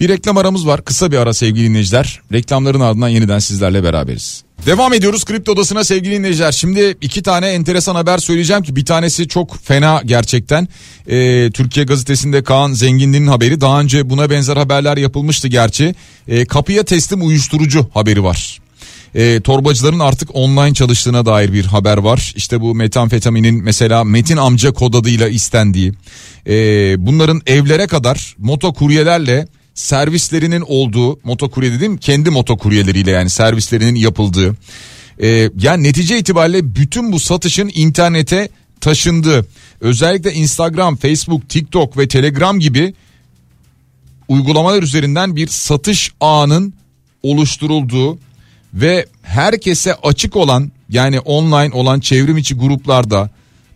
Bir 0.00 0.08
reklam 0.08 0.36
aramız 0.36 0.66
var. 0.66 0.84
Kısa 0.84 1.12
bir 1.12 1.16
ara 1.16 1.34
sevgili 1.34 1.68
dinleyiciler. 1.68 2.20
Reklamların 2.32 2.80
ardından 2.80 3.08
yeniden 3.08 3.38
sizlerle 3.38 3.84
beraberiz. 3.84 4.42
Devam 4.66 4.92
ediyoruz 4.92 5.24
Kripto 5.24 5.52
Odası'na 5.52 5.84
sevgili 5.84 6.14
dinleyiciler. 6.14 6.52
Şimdi 6.52 6.96
iki 7.00 7.22
tane 7.22 7.48
enteresan 7.48 7.94
haber 7.94 8.18
söyleyeceğim 8.18 8.62
ki 8.62 8.76
bir 8.76 8.84
tanesi 8.84 9.28
çok 9.28 9.64
fena 9.64 10.02
gerçekten. 10.04 10.68
Ee, 11.08 11.50
Türkiye 11.54 11.86
Gazetesi'nde 11.86 12.42
Kaan 12.42 12.72
Zenginli'nin 12.72 13.26
haberi. 13.26 13.60
Daha 13.60 13.80
önce 13.80 14.10
buna 14.10 14.30
benzer 14.30 14.56
haberler 14.56 14.96
yapılmıştı 14.96 15.48
gerçi. 15.48 15.94
Ee, 16.28 16.44
kapıya 16.44 16.84
teslim 16.84 17.26
uyuşturucu 17.26 17.90
haberi 17.94 18.24
var. 18.24 18.58
E, 19.14 19.40
torbacıların 19.40 19.98
artık 19.98 20.28
online 20.34 20.74
çalıştığına 20.74 21.26
dair 21.26 21.52
bir 21.52 21.64
haber 21.64 21.98
var. 21.98 22.32
İşte 22.36 22.60
bu 22.60 22.74
metamfetaminin 22.74 23.64
mesela 23.64 24.04
Metin 24.04 24.36
amca 24.36 24.72
kod 24.72 24.94
adıyla 24.94 25.28
istendiği. 25.28 25.92
E, 26.46 26.54
bunların 27.06 27.42
evlere 27.46 27.86
kadar 27.86 28.34
motokuryelerle 28.38 29.48
servislerinin 29.74 30.64
olduğu 30.66 31.20
motokurye 31.24 31.72
dedim 31.72 31.96
kendi 31.96 32.30
motokuryeleriyle 32.30 33.10
yani 33.10 33.30
servislerinin 33.30 33.94
yapıldığı. 33.94 34.56
E, 35.22 35.50
yani 35.58 35.82
netice 35.82 36.18
itibariyle 36.18 36.74
bütün 36.74 37.12
bu 37.12 37.20
satışın 37.20 37.70
internete 37.74 38.48
taşındığı 38.80 39.46
özellikle 39.80 40.32
Instagram, 40.32 40.96
Facebook, 40.96 41.48
TikTok 41.48 41.98
ve 41.98 42.08
Telegram 42.08 42.60
gibi 42.60 42.94
uygulamalar 44.28 44.82
üzerinden 44.82 45.36
bir 45.36 45.46
satış 45.46 46.12
ağının 46.20 46.74
oluşturulduğu 47.22 48.18
ve 48.74 49.06
herkese 49.22 49.94
açık 49.94 50.36
olan 50.36 50.72
yani 50.88 51.20
online 51.20 51.74
olan 51.74 52.00
çevrim 52.00 52.38
içi 52.38 52.54
gruplarda, 52.54 53.30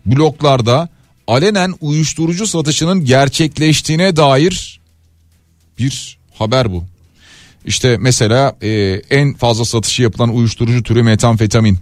bloklarda 0.05 0.89
alenen 1.27 1.73
uyuşturucu 1.81 2.47
satışının 2.47 3.05
gerçekleştiğine 3.05 4.15
dair 4.15 4.81
bir 5.79 6.17
haber 6.33 6.71
bu. 6.71 6.83
İşte 7.65 7.97
mesela 7.99 8.55
e, 8.61 8.69
en 9.09 9.33
fazla 9.33 9.65
satışı 9.65 10.01
yapılan 10.01 10.35
uyuşturucu 10.35 10.83
türü 10.83 11.03
metamfetamin. 11.03 11.77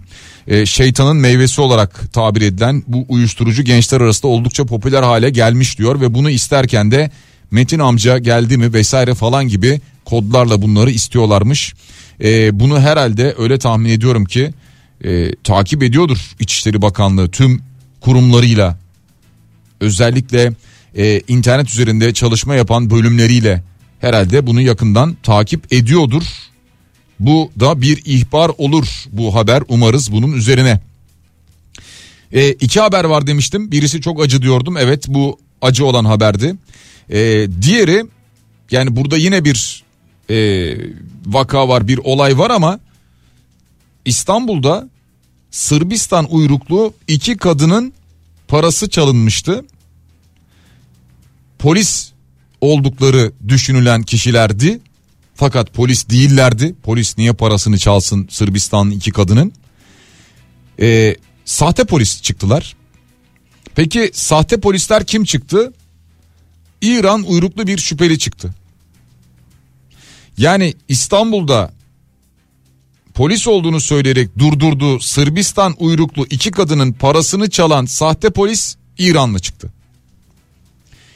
E, 0.46 0.66
şeytanın 0.66 1.16
meyvesi 1.16 1.60
olarak 1.60 2.12
tabir 2.12 2.42
edilen 2.42 2.82
bu 2.86 3.06
uyuşturucu 3.08 3.62
gençler 3.62 4.00
arasında 4.00 4.32
oldukça 4.32 4.64
popüler 4.64 5.02
hale 5.02 5.30
gelmiş 5.30 5.78
diyor 5.78 6.00
ve 6.00 6.14
bunu 6.14 6.30
isterken 6.30 6.90
de 6.90 7.10
Metin 7.50 7.78
amca 7.78 8.18
geldi 8.18 8.56
mi 8.56 8.72
vesaire 8.72 9.14
falan 9.14 9.48
gibi 9.48 9.80
kodlarla 10.04 10.62
bunları 10.62 10.90
istiyorlarmış. 10.90 11.74
E, 12.22 12.60
bunu 12.60 12.80
herhalde 12.80 13.34
öyle 13.38 13.58
tahmin 13.58 13.90
ediyorum 13.90 14.24
ki 14.24 14.52
e, 15.04 15.34
takip 15.34 15.82
ediyordur 15.82 16.18
İçişleri 16.40 16.82
Bakanlığı 16.82 17.30
tüm 17.30 17.62
kurumlarıyla 18.00 18.78
özellikle 19.80 20.52
e, 20.96 21.20
internet 21.28 21.70
üzerinde 21.70 22.14
çalışma 22.14 22.54
yapan 22.54 22.90
bölümleriyle 22.90 23.62
herhalde 24.00 24.46
bunu 24.46 24.60
yakından 24.60 25.16
takip 25.22 25.72
ediyordur. 25.72 26.22
Bu 27.20 27.52
da 27.60 27.80
bir 27.82 28.02
ihbar 28.04 28.50
olur 28.58 29.04
bu 29.12 29.34
haber 29.34 29.62
umarız 29.68 30.12
bunun 30.12 30.32
üzerine. 30.32 30.80
E, 32.32 32.52
iki 32.52 32.80
haber 32.80 33.04
var 33.04 33.26
demiştim 33.26 33.72
birisi 33.72 34.00
çok 34.00 34.22
acı 34.22 34.42
diyordum 34.42 34.76
evet 34.76 35.04
bu 35.08 35.38
acı 35.62 35.84
olan 35.86 36.04
haberdi. 36.04 36.54
E, 37.10 37.48
diğeri 37.62 38.04
yani 38.70 38.96
burada 38.96 39.16
yine 39.16 39.44
bir 39.44 39.82
e, 40.30 40.36
vaka 41.26 41.68
var 41.68 41.88
bir 41.88 41.98
olay 41.98 42.38
var 42.38 42.50
ama 42.50 42.80
İstanbul'da 44.04 44.88
Sırbistan 45.50 46.26
uyruklu 46.30 46.94
iki 47.08 47.36
kadının 47.36 47.92
parası 48.48 48.90
çalınmıştı. 48.90 49.64
Polis 51.58 52.12
oldukları 52.60 53.32
düşünülen 53.48 54.02
kişilerdi. 54.02 54.80
Fakat 55.34 55.74
polis 55.74 56.08
değillerdi. 56.08 56.74
Polis 56.82 57.18
niye 57.18 57.32
parasını 57.32 57.78
çalsın 57.78 58.28
Sırbistan'ın 58.30 58.90
iki 58.90 59.10
kadının? 59.10 59.52
Ee, 60.80 61.16
sahte 61.44 61.84
polis 61.84 62.22
çıktılar. 62.22 62.76
Peki 63.74 64.10
sahte 64.12 64.60
polisler 64.60 65.04
kim 65.04 65.24
çıktı? 65.24 65.72
İran 66.82 67.22
uyruklu 67.22 67.66
bir 67.66 67.78
şüpheli 67.78 68.18
çıktı. 68.18 68.54
Yani 70.38 70.74
İstanbul'da 70.88 71.72
polis 73.14 73.48
olduğunu 73.48 73.80
söyleyerek 73.80 74.38
durdurduğu 74.38 75.00
Sırbistan 75.00 75.74
uyruklu 75.78 76.26
iki 76.30 76.50
kadının 76.50 76.92
parasını 76.92 77.50
çalan 77.50 77.84
sahte 77.84 78.30
polis 78.30 78.76
İranlı 78.98 79.38
çıktı. 79.38 79.72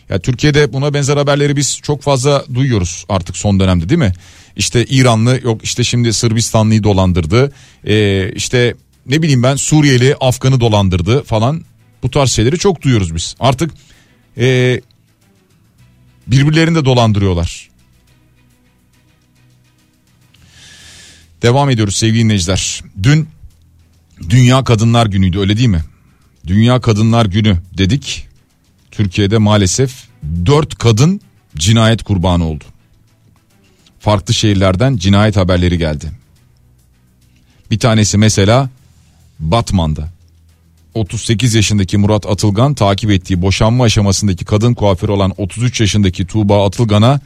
Ya 0.09 0.19
Türkiye'de 0.19 0.73
buna 0.73 0.95
benzer 0.95 1.17
haberleri 1.17 1.57
biz 1.57 1.79
çok 1.83 2.03
fazla 2.03 2.45
duyuyoruz 2.55 3.05
artık 3.09 3.37
son 3.37 3.61
dönemde 3.61 3.89
değil 3.89 3.99
mi? 3.99 4.13
İşte 4.57 4.85
İranlı 4.85 5.41
yok 5.45 5.65
işte 5.65 5.85
şimdi 5.85 6.13
Sırbistanlıyı 6.13 6.83
dolandırdı. 6.83 7.53
Ee, 7.87 8.33
işte 8.35 8.75
ne 9.07 9.23
bileyim 9.23 9.43
ben 9.43 9.57
Suriyeli 9.57 10.17
Afgan'ı 10.21 10.61
dolandırdı 10.61 11.23
falan. 11.23 11.65
Bu 12.03 12.11
tarz 12.11 12.31
şeyleri 12.31 12.59
çok 12.59 12.83
duyuyoruz 12.83 13.15
biz. 13.15 13.37
Artık 13.41 13.71
e, 14.39 14.81
birbirlerini 16.27 16.75
de 16.75 16.85
dolandırıyorlar. 16.85 17.69
Devam 21.45 21.71
ediyoruz 21.71 21.97
sevgili 21.97 22.25
dinleyiciler. 22.25 22.81
Dün 23.03 23.29
Dünya 24.31 24.65
Kadınlar 24.65 25.07
Günü'ydü 25.07 25.39
öyle 25.39 25.57
değil 25.57 25.69
mi? 25.69 25.85
Dünya 26.47 26.81
Kadınlar 26.81 27.27
Günü 27.27 27.59
dedik. 27.79 28.27
Türkiye'de 28.91 29.39
maalesef 29.39 30.05
4 30.47 30.79
kadın 30.79 31.21
cinayet 31.57 32.03
kurbanı 32.03 32.45
oldu. 32.45 32.65
Farklı 34.01 34.35
şehirlerden 34.35 34.97
cinayet 34.97 35.37
haberleri 35.37 35.79
geldi. 35.79 36.13
Bir 37.71 37.79
tanesi 37.79 38.19
mesela 38.19 38.71
Batman'da. 39.39 40.09
38 40.95 41.55
yaşındaki 41.55 41.99
Murat 41.99 42.27
Atılgan 42.27 42.75
takip 42.75 43.11
ettiği 43.11 43.43
boşanma 43.43 43.85
aşamasındaki 43.85 44.45
kadın 44.45 44.75
kuaförü 44.75 45.13
olan 45.13 45.33
33 45.37 45.81
yaşındaki 45.81 46.27
Tuğba 46.27 46.67
Atılgan'a 46.67 47.21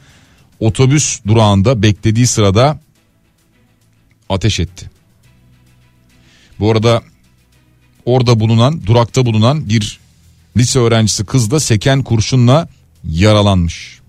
otobüs 0.59 1.19
durağında 1.27 1.81
beklediği 1.81 2.27
sırada 2.27 2.79
ateş 4.29 4.59
etti. 4.59 4.89
Bu 6.59 6.71
arada 6.71 7.01
orada 8.05 8.39
bulunan 8.39 8.85
durakta 8.85 9.25
bulunan 9.25 9.69
bir 9.69 9.99
lise 10.57 10.79
öğrencisi 10.79 11.25
kız 11.25 11.51
da 11.51 11.59
seken 11.59 12.03
kurşunla 12.03 12.67
yaralanmış. 13.03 13.99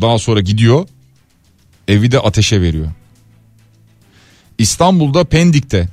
Daha 0.00 0.18
sonra 0.18 0.40
gidiyor 0.40 0.88
evi 1.88 2.10
de 2.12 2.20
ateşe 2.20 2.62
veriyor. 2.62 2.90
İstanbul'da 4.58 5.24
Pendik'te 5.24 5.88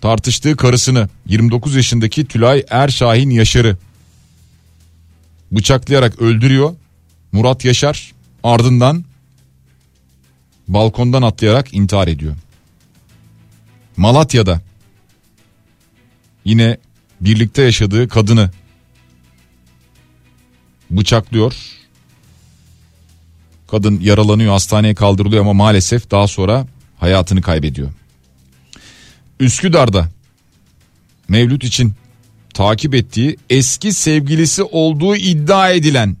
tartıştığı 0.00 0.56
karısını 0.56 1.08
29 1.26 1.74
yaşındaki 1.74 2.24
Tülay 2.24 2.64
Erşahin 2.70 3.30
Yaşar'ı 3.30 3.76
bıçaklayarak 5.52 6.20
öldürüyor. 6.20 6.74
Murat 7.32 7.64
Yaşar 7.64 8.12
ardından 8.42 9.04
balkondan 10.68 11.22
atlayarak 11.22 11.74
intihar 11.74 12.08
ediyor. 12.08 12.34
Malatya'da 13.96 14.60
yine 16.44 16.78
birlikte 17.20 17.62
yaşadığı 17.62 18.08
kadını 18.08 18.50
bıçaklıyor. 20.90 21.54
Kadın 23.70 24.00
yaralanıyor 24.00 24.52
hastaneye 24.52 24.94
kaldırılıyor 24.94 25.42
ama 25.42 25.52
maalesef 25.52 26.10
daha 26.10 26.28
sonra 26.28 26.66
hayatını 26.98 27.42
kaybediyor. 27.42 27.90
Üsküdar'da 29.40 30.08
Mevlüt 31.28 31.64
için 31.64 31.92
takip 32.54 32.94
ettiği 32.94 33.36
eski 33.50 33.92
sevgilisi 33.92 34.62
olduğu 34.62 35.16
iddia 35.16 35.70
edilen 35.70 36.16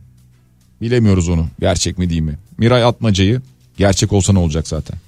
bilemiyoruz 0.80 1.28
onu 1.28 1.48
gerçek 1.60 1.98
mi 1.98 2.10
değil 2.10 2.20
mi? 2.20 2.38
Miray 2.58 2.84
Atmaca'yı 2.84 3.42
gerçek 3.76 4.12
olsa 4.12 4.32
ne 4.32 4.38
olacak 4.38 4.68
zaten. 4.68 4.98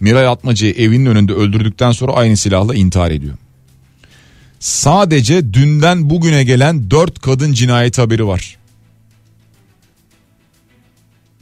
Miray 0.00 0.26
Atmaca'yı 0.26 0.74
evinin 0.74 1.06
önünde 1.06 1.32
öldürdükten 1.32 1.92
sonra 1.92 2.12
aynı 2.12 2.36
silahla 2.36 2.74
intihar 2.74 3.10
ediyor. 3.10 3.34
Sadece 4.60 5.54
dünden 5.54 6.10
bugüne 6.10 6.44
gelen 6.44 6.90
dört 6.90 7.20
kadın 7.20 7.52
cinayet 7.52 7.98
haberi 7.98 8.26
var. 8.26 8.56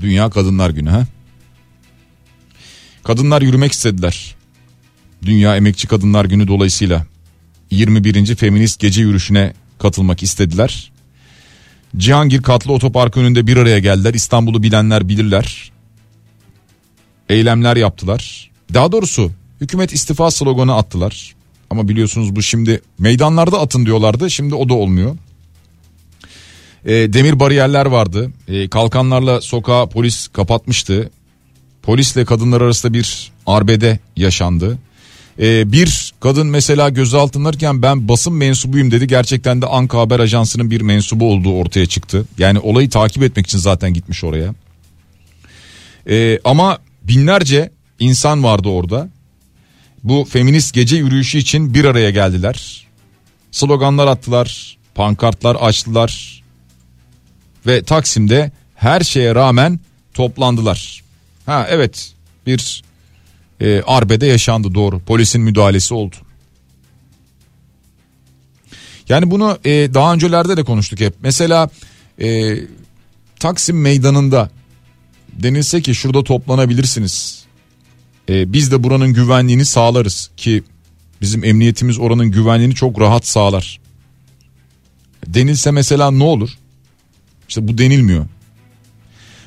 Dünya 0.01 0.31
Kadınlar 0.31 0.71
Günü 0.71 0.91
ha? 0.91 1.07
Kadınlar 3.05 3.43
yürümek 3.43 3.73
istediler. 3.73 4.37
Dünya 5.23 5.57
Emekçi 5.57 5.89
Kadınlar 5.89 6.25
Günü 6.25 6.49
dolayısıyla 6.49 7.07
21. 7.71 8.37
Feminist 8.37 8.81
Gece 8.81 9.01
Yürüyüşü'ne 9.01 9.53
katılmak 9.79 10.23
istediler. 10.23 10.93
Cihangir 11.97 12.43
Katlı 12.43 12.73
Otopark 12.73 13.17
önünde 13.17 13.47
bir 13.47 13.57
araya 13.57 13.79
geldiler. 13.79 14.15
İstanbul'u 14.15 14.63
bilenler 14.63 15.09
bilirler. 15.09 15.73
Eylemler 17.29 17.77
yaptılar. 17.77 18.51
Daha 18.75 18.93
doğrusu 18.93 19.31
hükümet 19.61 19.93
istifa 19.93 20.31
sloganı 20.31 20.75
attılar. 20.75 21.35
Ama 21.71 21.89
biliyorsunuz 21.89 22.37
bu 22.37 22.43
şimdi 22.43 22.81
meydanlarda 22.99 23.61
atın 23.61 23.87
diyorlardı. 23.87 24.31
Şimdi 24.31 24.55
o 24.55 24.69
da 24.69 24.75
olmuyor. 24.75 25.17
E, 26.85 26.93
demir 26.93 27.41
bariyerler 27.41 27.87
vardı. 27.87 28.31
E, 28.49 28.69
kalkanlarla 28.69 29.41
sokağa 29.41 29.87
polis 29.87 30.29
kapatmıştı. 30.29 31.11
Polisle 31.83 32.25
kadınlar 32.25 32.61
arasında 32.61 32.93
bir 32.93 33.33
arbede 33.47 33.99
yaşandı. 34.17 34.79
E, 35.41 35.73
bir 35.73 36.13
kadın 36.21 36.47
mesela 36.47 36.89
gözaltınlarken 36.89 37.83
ben 37.83 38.09
basın 38.09 38.33
mensubuyum 38.33 38.91
dedi. 38.91 39.07
Gerçekten 39.07 39.63
de 39.63 39.67
Anka 39.67 39.99
Haber 39.99 40.21
Ajansı'nın 40.21 40.71
bir 40.71 40.81
mensubu 40.81 41.31
olduğu 41.33 41.53
ortaya 41.53 41.87
çıktı. 41.87 42.25
Yani 42.39 42.59
olayı 42.59 42.91
takip 42.91 43.23
etmek 43.23 43.47
için 43.47 43.59
zaten 43.59 43.95
gitmiş 43.95 44.25
oraya. 44.25 44.55
E, 46.11 46.39
ama 46.45 46.79
binlerce 47.09 47.73
insan 47.99 48.45
vardı 48.45 48.69
orada. 48.69 49.09
Bu 50.05 50.25
feminist 50.31 50.75
gece 50.75 50.97
yürüyüşü 50.97 51.39
için 51.39 51.75
bir 51.75 51.85
araya 51.85 52.11
geldiler. 52.11 52.87
Sloganlar 53.51 54.07
attılar, 54.07 54.79
pankartlar 54.95 55.57
açtılar 55.61 56.43
ve 57.67 57.83
Taksim'de 57.83 58.53
her 58.75 59.01
şeye 59.01 59.35
rağmen 59.35 59.81
toplandılar. 60.15 61.03
Ha 61.47 61.67
evet 61.71 62.13
bir 62.47 62.83
e, 63.61 63.83
arbede 63.87 64.27
yaşandı 64.27 64.75
doğru. 64.75 65.01
Polisin 65.01 65.43
müdahalesi 65.43 65.95
oldu. 65.95 66.17
Yani 69.09 69.31
bunu 69.31 69.59
e, 69.65 69.71
daha 69.95 70.15
öncelerde 70.15 70.57
de 70.57 70.65
konuştuk 70.65 71.01
hep. 71.01 71.15
Mesela 71.23 71.71
e, 72.21 72.57
Taksim 73.41 73.81
meydanında 73.81 74.51
denilse 75.43 75.83
ki 75.83 75.95
şurada 75.95 76.25
toplanabilirsiniz. 76.25 77.45
E, 78.29 78.53
biz 78.53 78.73
de 78.73 78.83
buranın 78.83 79.13
güvenliğini 79.13 79.65
sağlarız 79.65 80.31
ki 80.37 80.63
bizim 81.21 81.45
emniyetimiz 81.45 81.99
oranın 81.99 82.31
güvenliğini 82.31 82.75
çok 82.75 83.01
rahat 83.01 83.27
sağlar. 83.27 83.81
Denilse 85.27 85.71
mesela 85.71 86.11
ne 86.11 86.25
olur? 86.25 86.51
İşte 87.49 87.69
bu 87.69 87.79
denilmiyor. 87.79 88.27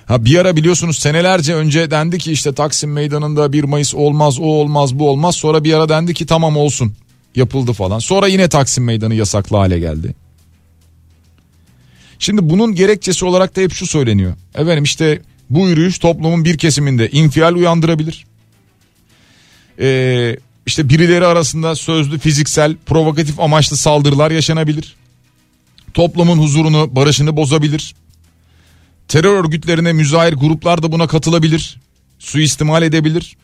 Ha 0.06 0.26
bir 0.26 0.38
ara 0.38 0.56
biliyorsunuz 0.56 1.00
senelerce 1.00 1.56
önce 1.56 1.92
dendi 1.92 2.18
ki 2.18 2.32
işte 2.32 2.54
Taksim 2.54 2.92
Meydanı'nda 2.92 3.54
1 3.54 3.64
Mayıs 3.64 3.96
olmaz 3.96 4.40
o 4.40 4.44
olmaz 4.44 5.00
bu 5.00 5.10
olmaz. 5.10 5.36
Sonra 5.36 5.64
bir 5.64 5.74
ara 5.74 5.90
dendi 5.90 6.14
ki 6.14 6.26
tamam 6.26 6.58
olsun 6.58 6.94
yapıldı 7.36 7.74
falan. 7.74 8.00
Sonra 8.00 8.28
yine 8.28 8.50
Taksim 8.50 8.84
Meydanı 8.84 9.16
yasaklı 9.16 9.58
hale 9.58 9.80
geldi. 9.80 10.16
Şimdi 12.20 12.50
bunun 12.50 12.76
gerekçesi 12.76 13.26
olarak 13.26 13.56
da 13.56 13.62
hep 13.62 13.74
şu 13.74 13.88
söyleniyor. 13.88 14.34
Efendim 14.56 14.84
işte 14.84 15.22
bu 15.52 15.70
yürüyüş 15.70 16.00
toplumun 16.00 16.46
bir 16.46 16.58
kesiminde 16.58 17.10
infial 17.10 17.56
uyandırabilir. 17.56 18.26
Ee, 19.80 20.38
işte 20.66 20.90
birileri 20.90 21.26
arasında 21.26 21.76
sözlü, 21.76 22.20
fiziksel, 22.20 22.76
provokatif 22.86 23.40
amaçlı 23.40 23.78
saldırılar 23.78 24.32
yaşanabilir. 24.32 24.96
Toplumun 25.94 26.38
huzurunu, 26.38 26.96
barışını 26.96 27.38
bozabilir. 27.38 27.96
Terör 29.08 29.44
örgütlerine 29.44 29.94
müzahir 29.94 30.34
gruplar 30.34 30.84
da 30.84 30.92
buna 30.92 31.08
katılabilir. 31.08 31.80
Suistimal 32.20 32.84
edebilir. 32.84 33.38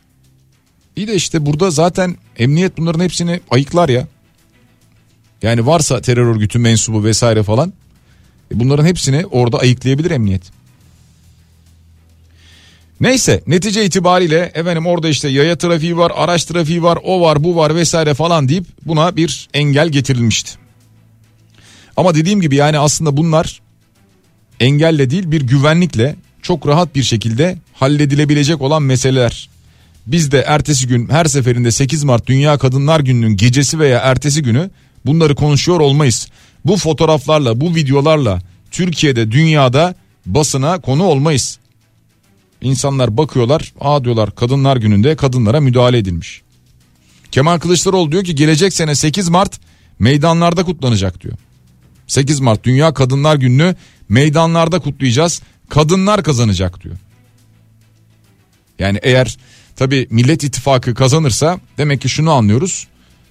İyi 0.96 1.08
de 1.08 1.14
işte 1.14 1.46
burada 1.46 1.70
zaten 1.70 2.16
emniyet 2.38 2.78
bunların 2.78 3.00
hepsini 3.00 3.40
ayıklar 3.50 3.88
ya. 3.88 4.06
Yani 5.42 5.66
varsa 5.66 6.00
terör 6.00 6.26
örgütü 6.26 6.58
mensubu 6.58 7.04
vesaire 7.04 7.42
falan. 7.42 7.72
E 8.54 8.60
bunların 8.60 8.86
hepsini 8.86 9.26
orada 9.26 9.58
ayıklayabilir 9.58 10.10
emniyet. 10.10 10.57
Neyse 13.00 13.42
netice 13.46 13.84
itibariyle 13.84 14.52
efendim 14.54 14.86
orada 14.86 15.08
işte 15.08 15.28
yaya 15.28 15.58
trafiği 15.58 15.96
var, 15.96 16.12
araç 16.14 16.44
trafiği 16.44 16.82
var, 16.82 16.98
o 17.04 17.20
var, 17.20 17.44
bu 17.44 17.56
var 17.56 17.74
vesaire 17.74 18.14
falan 18.14 18.48
deyip 18.48 18.64
buna 18.86 19.16
bir 19.16 19.48
engel 19.54 19.88
getirilmişti. 19.88 20.52
Ama 21.96 22.14
dediğim 22.14 22.40
gibi 22.40 22.56
yani 22.56 22.78
aslında 22.78 23.16
bunlar 23.16 23.60
engelle 24.60 25.10
değil 25.10 25.30
bir 25.30 25.42
güvenlikle 25.42 26.16
çok 26.42 26.66
rahat 26.66 26.94
bir 26.94 27.02
şekilde 27.02 27.58
halledilebilecek 27.74 28.60
olan 28.60 28.82
meseleler. 28.82 29.48
Biz 30.06 30.32
de 30.32 30.44
ertesi 30.46 30.86
gün 30.86 31.08
her 31.08 31.24
seferinde 31.24 31.70
8 31.70 32.04
Mart 32.04 32.26
Dünya 32.26 32.58
Kadınlar 32.58 33.00
Günü'nün 33.00 33.36
gecesi 33.36 33.78
veya 33.78 33.98
ertesi 33.98 34.42
günü 34.42 34.70
bunları 35.06 35.34
konuşuyor 35.34 35.80
olmayız. 35.80 36.28
Bu 36.64 36.76
fotoğraflarla 36.76 37.60
bu 37.60 37.74
videolarla 37.74 38.38
Türkiye'de 38.70 39.32
dünyada 39.32 39.94
basına 40.26 40.80
konu 40.80 41.04
olmayız. 41.04 41.58
İnsanlar 42.60 43.16
bakıyorlar 43.16 43.72
aa 43.80 44.04
diyorlar 44.04 44.34
kadınlar 44.34 44.76
gününde 44.76 45.16
kadınlara 45.16 45.60
müdahale 45.60 45.98
edilmiş. 45.98 46.42
Kemal 47.30 47.58
Kılıçdaroğlu 47.58 48.12
diyor 48.12 48.24
ki 48.24 48.34
gelecek 48.34 48.72
sene 48.72 48.94
8 48.94 49.28
Mart 49.28 49.60
meydanlarda 49.98 50.64
kutlanacak 50.64 51.20
diyor. 51.20 51.34
8 52.06 52.40
Mart 52.40 52.64
Dünya 52.64 52.94
Kadınlar 52.94 53.36
Günü'nü 53.36 53.74
meydanlarda 54.08 54.78
kutlayacağız. 54.78 55.42
Kadınlar 55.68 56.22
kazanacak 56.22 56.84
diyor. 56.84 56.96
Yani 58.78 58.98
eğer 59.02 59.36
tabi 59.76 60.06
Millet 60.10 60.44
İttifakı 60.44 60.94
kazanırsa 60.94 61.60
demek 61.78 62.00
ki 62.00 62.08
şunu 62.08 62.32
anlıyoruz. 62.32 62.86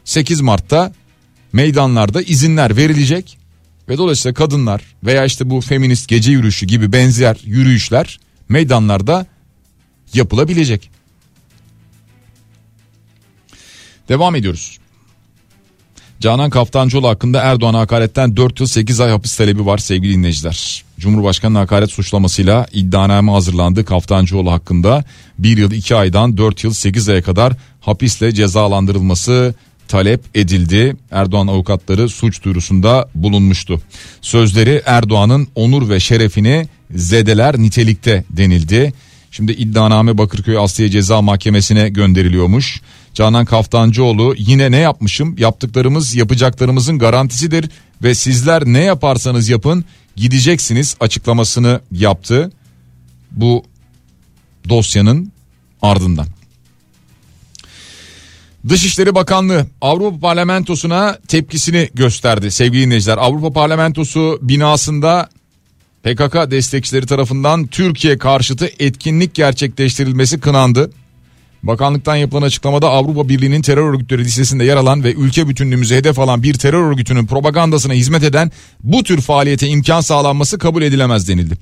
8 0.05 0.41
Mart'ta 0.41 0.93
meydanlarda 1.53 2.21
izinler 2.21 2.77
verilecek 2.77 3.37
ve 3.89 3.97
dolayısıyla 3.97 4.33
kadınlar 4.33 4.81
veya 5.03 5.25
işte 5.25 5.49
bu 5.49 5.61
feminist 5.61 6.07
gece 6.07 6.31
yürüyüşü 6.31 6.65
gibi 6.65 6.91
benzer 6.91 7.37
yürüyüşler 7.43 8.19
meydanlarda 8.49 9.25
yapılabilecek. 10.13 10.89
Devam 14.09 14.35
ediyoruz. 14.35 14.79
Canan 16.19 16.49
Kaftancıoğlu 16.49 17.07
hakkında 17.07 17.41
Erdoğan 17.41 17.73
hakaretten 17.73 18.37
4 18.37 18.59
yıl 18.59 18.67
8 18.67 18.99
ay 18.99 19.11
hapis 19.11 19.37
talebi 19.37 19.65
var 19.65 19.77
sevgili 19.77 20.13
dinleyiciler. 20.13 20.83
Cumhurbaşkanı 20.99 21.57
hakaret 21.57 21.91
suçlamasıyla 21.91 22.65
iddianame 22.73 23.31
hazırlandı 23.31 23.85
Kaftancıoğlu 23.85 24.51
hakkında 24.51 25.03
1 25.39 25.57
yıl 25.57 25.71
2 25.71 25.95
aydan 25.95 26.37
4 26.37 26.63
yıl 26.63 26.73
8 26.73 27.09
aya 27.09 27.21
kadar 27.21 27.53
hapisle 27.81 28.31
cezalandırılması 28.31 29.55
talep 29.87 30.21
edildi. 30.35 30.95
Erdoğan 31.11 31.47
avukatları 31.47 32.09
suç 32.09 32.43
duyurusunda 32.43 33.09
bulunmuştu. 33.15 33.81
Sözleri 34.21 34.81
Erdoğan'ın 34.85 35.47
onur 35.55 35.89
ve 35.89 35.99
şerefini 35.99 36.67
zedeler 36.91 37.57
nitelikte 37.57 38.23
denildi. 38.29 38.93
Şimdi 39.31 39.51
iddianame 39.51 40.17
Bakırköy 40.17 40.57
Asliye 40.57 40.89
Ceza 40.89 41.21
Mahkemesi'ne 41.21 41.89
gönderiliyormuş. 41.89 42.81
Canan 43.13 43.45
Kaftancıoğlu 43.45 44.35
yine 44.37 44.71
ne 44.71 44.77
yapmışım 44.77 45.35
yaptıklarımız 45.37 46.15
yapacaklarımızın 46.15 46.99
garantisidir 46.99 47.69
ve 48.03 48.15
sizler 48.15 48.65
ne 48.65 48.83
yaparsanız 48.83 49.49
yapın 49.49 49.85
gideceksiniz 50.15 50.95
açıklamasını 50.99 51.81
yaptı. 51.91 52.51
Bu 53.31 53.63
dosyanın 54.69 55.31
ardından. 55.81 56.36
Dışişleri 58.69 59.15
Bakanlığı 59.15 59.65
Avrupa 59.81 60.19
Parlamentosu'na 60.19 61.17
tepkisini 61.27 61.89
gösterdi 61.93 62.51
sevgili 62.51 62.81
dinleyiciler. 62.81 63.17
Avrupa 63.17 63.51
Parlamentosu 63.51 64.39
binasında 64.41 65.29
PKK 66.03 66.51
destekçileri 66.51 67.05
tarafından 67.05 67.67
Türkiye 67.67 68.17
karşıtı 68.17 68.69
etkinlik 68.79 69.33
gerçekleştirilmesi 69.33 70.39
kınandı. 70.39 70.91
Bakanlıktan 71.63 72.15
yapılan 72.15 72.41
açıklamada 72.41 72.89
Avrupa 72.89 73.29
Birliği'nin 73.29 73.61
terör 73.61 73.93
örgütleri 73.93 74.25
listesinde 74.25 74.63
yer 74.63 74.77
alan 74.77 75.03
ve 75.03 75.13
ülke 75.13 75.47
bütünlüğümüzü 75.47 75.95
hedef 75.95 76.19
alan 76.19 76.43
bir 76.43 76.53
terör 76.53 76.91
örgütünün 76.91 77.25
propagandasına 77.25 77.93
hizmet 77.93 78.23
eden 78.23 78.51
bu 78.83 79.03
tür 79.03 79.21
faaliyete 79.21 79.67
imkan 79.67 80.01
sağlanması 80.01 80.57
kabul 80.57 80.81
edilemez 80.81 81.27
denildi. 81.27 81.57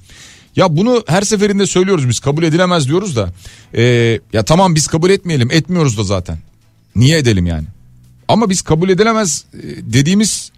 Ya 0.55 0.77
bunu 0.77 1.03
her 1.07 1.21
seferinde 1.21 1.65
söylüyoruz 1.65 2.09
biz 2.09 2.19
kabul 2.19 2.43
edilemez 2.43 2.87
diyoruz 2.87 3.15
da 3.15 3.29
ee, 3.73 4.19
ya 4.33 4.43
tamam 4.43 4.75
biz 4.75 4.87
kabul 4.87 5.09
etmeyelim 5.09 5.51
etmiyoruz 5.51 5.97
da 5.97 6.03
zaten. 6.03 6.37
Niye 6.95 7.17
edelim 7.17 7.45
yani? 7.45 7.67
Ama 8.27 8.49
biz 8.49 8.61
kabul 8.61 8.89
edilemez 8.89 9.45
e, 9.53 9.59
dediğimiz 9.93 10.51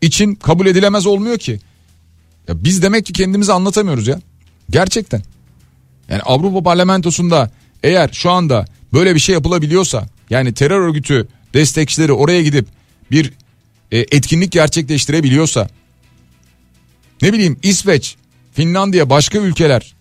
için 0.00 0.34
kabul 0.34 0.66
edilemez 0.66 1.06
olmuyor 1.06 1.38
ki. 1.38 1.60
Ya 2.48 2.64
biz 2.64 2.82
demek 2.82 3.06
ki 3.06 3.12
kendimizi 3.12 3.52
anlatamıyoruz 3.52 4.06
ya. 4.06 4.20
Gerçekten. 4.70 5.22
Yani 6.08 6.22
Avrupa 6.22 6.62
Parlamentosu'nda 6.62 7.50
eğer 7.82 8.10
şu 8.12 8.30
anda 8.30 8.64
böyle 8.92 9.14
bir 9.14 9.20
şey 9.20 9.32
yapılabiliyorsa 9.32 10.08
yani 10.30 10.54
terör 10.54 10.80
örgütü 10.80 11.28
destekçileri 11.54 12.12
oraya 12.12 12.42
gidip 12.42 12.66
bir 13.10 13.32
e, 13.92 13.98
etkinlik 13.98 14.52
gerçekleştirebiliyorsa 14.52 15.68
ne 17.22 17.32
bileyim 17.32 17.58
İsveç, 17.62 18.16
Finlandiya 18.52 19.10
başka 19.10 19.38
ülkeler 19.38 19.94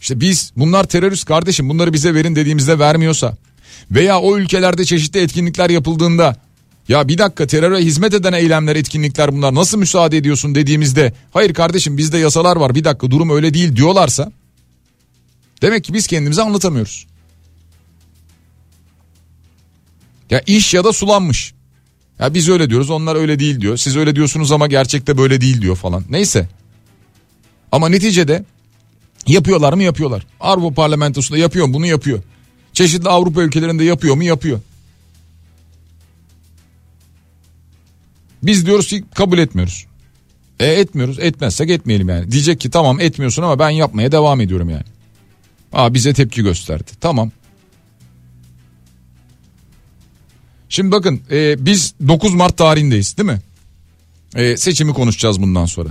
işte 0.00 0.20
biz 0.20 0.52
bunlar 0.56 0.84
terörist 0.84 1.24
kardeşim 1.24 1.68
bunları 1.68 1.92
bize 1.92 2.14
verin 2.14 2.36
dediğimizde 2.36 2.78
vermiyorsa 2.78 3.36
veya 3.90 4.20
o 4.20 4.38
ülkelerde 4.38 4.84
çeşitli 4.84 5.20
etkinlikler 5.20 5.70
yapıldığında 5.70 6.36
ya 6.88 7.08
bir 7.08 7.18
dakika 7.18 7.46
teröre 7.46 7.78
hizmet 7.78 8.14
eden 8.14 8.32
eylemler 8.32 8.76
etkinlikler 8.76 9.32
bunlar 9.32 9.54
nasıl 9.54 9.78
müsaade 9.78 10.16
ediyorsun 10.16 10.54
dediğimizde 10.54 11.12
hayır 11.32 11.54
kardeşim 11.54 11.98
bizde 11.98 12.18
yasalar 12.18 12.56
var 12.56 12.74
bir 12.74 12.84
dakika 12.84 13.10
durum 13.10 13.30
öyle 13.30 13.54
değil 13.54 13.76
diyorlarsa 13.76 14.32
demek 15.62 15.84
ki 15.84 15.94
biz 15.94 16.06
kendimizi 16.06 16.42
anlatamıyoruz. 16.42 17.06
Ya 20.30 20.40
iş 20.46 20.74
ya 20.74 20.84
da 20.84 20.92
sulanmış. 20.92 21.54
Ya 22.18 22.34
biz 22.34 22.48
öyle 22.48 22.70
diyoruz 22.70 22.90
onlar 22.90 23.16
öyle 23.16 23.38
değil 23.38 23.60
diyor. 23.60 23.76
Siz 23.76 23.96
öyle 23.96 24.16
diyorsunuz 24.16 24.52
ama 24.52 24.66
gerçekte 24.66 25.18
böyle 25.18 25.40
değil 25.40 25.62
diyor 25.62 25.76
falan. 25.76 26.04
Neyse. 26.10 26.48
Ama 27.72 27.88
neticede 27.88 28.44
yapıyorlar 29.26 29.72
mı 29.72 29.82
yapıyorlar. 29.82 30.26
Avrupa 30.40 30.74
Parlamentosu'nda 30.74 31.38
yapıyor 31.38 31.72
bunu 31.72 31.86
yapıyor. 31.86 32.22
Çeşitli 32.72 33.08
Avrupa 33.08 33.42
ülkelerinde 33.42 33.84
yapıyor 33.84 34.14
mu 34.14 34.24
yapıyor. 34.24 34.60
Biz 38.42 38.66
diyoruz 38.66 38.88
ki 38.88 39.04
kabul 39.14 39.38
etmiyoruz. 39.38 39.86
E 40.60 40.66
etmiyoruz 40.66 41.18
etmezsek 41.18 41.70
etmeyelim 41.70 42.08
yani. 42.08 42.32
Diyecek 42.32 42.60
ki 42.60 42.70
tamam 42.70 43.00
etmiyorsun 43.00 43.42
ama 43.42 43.58
ben 43.58 43.70
yapmaya 43.70 44.12
devam 44.12 44.40
ediyorum 44.40 44.70
yani. 44.70 44.84
Aa 45.72 45.94
bize 45.94 46.12
tepki 46.14 46.42
gösterdi. 46.42 46.90
Tamam. 47.00 47.30
Şimdi 50.68 50.92
bakın 50.92 51.20
e, 51.30 51.64
biz 51.64 51.94
9 52.08 52.34
Mart 52.34 52.58
tarihindeyiz 52.58 53.16
değil 53.16 53.28
mi? 53.28 53.40
E, 54.34 54.56
seçimi 54.56 54.92
konuşacağız 54.92 55.42
bundan 55.42 55.66
sonra. 55.66 55.88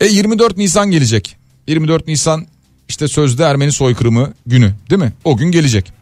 E 0.00 0.06
24 0.06 0.56
Nisan 0.56 0.90
gelecek. 0.90 1.36
24 1.66 2.06
Nisan 2.06 2.46
işte 2.88 3.08
sözde 3.08 3.44
Ermeni 3.44 3.72
soykırımı 3.72 4.34
günü 4.46 4.74
değil 4.90 5.02
mi? 5.02 5.12
O 5.24 5.36
gün 5.36 5.50
gelecek. 5.50 5.92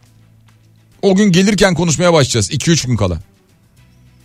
O 1.05 1.15
gün 1.15 1.31
gelirken 1.31 1.75
konuşmaya 1.75 2.13
başlayacağız 2.13 2.51
2-3 2.51 2.87
gün 2.87 2.95
kala. 2.95 3.19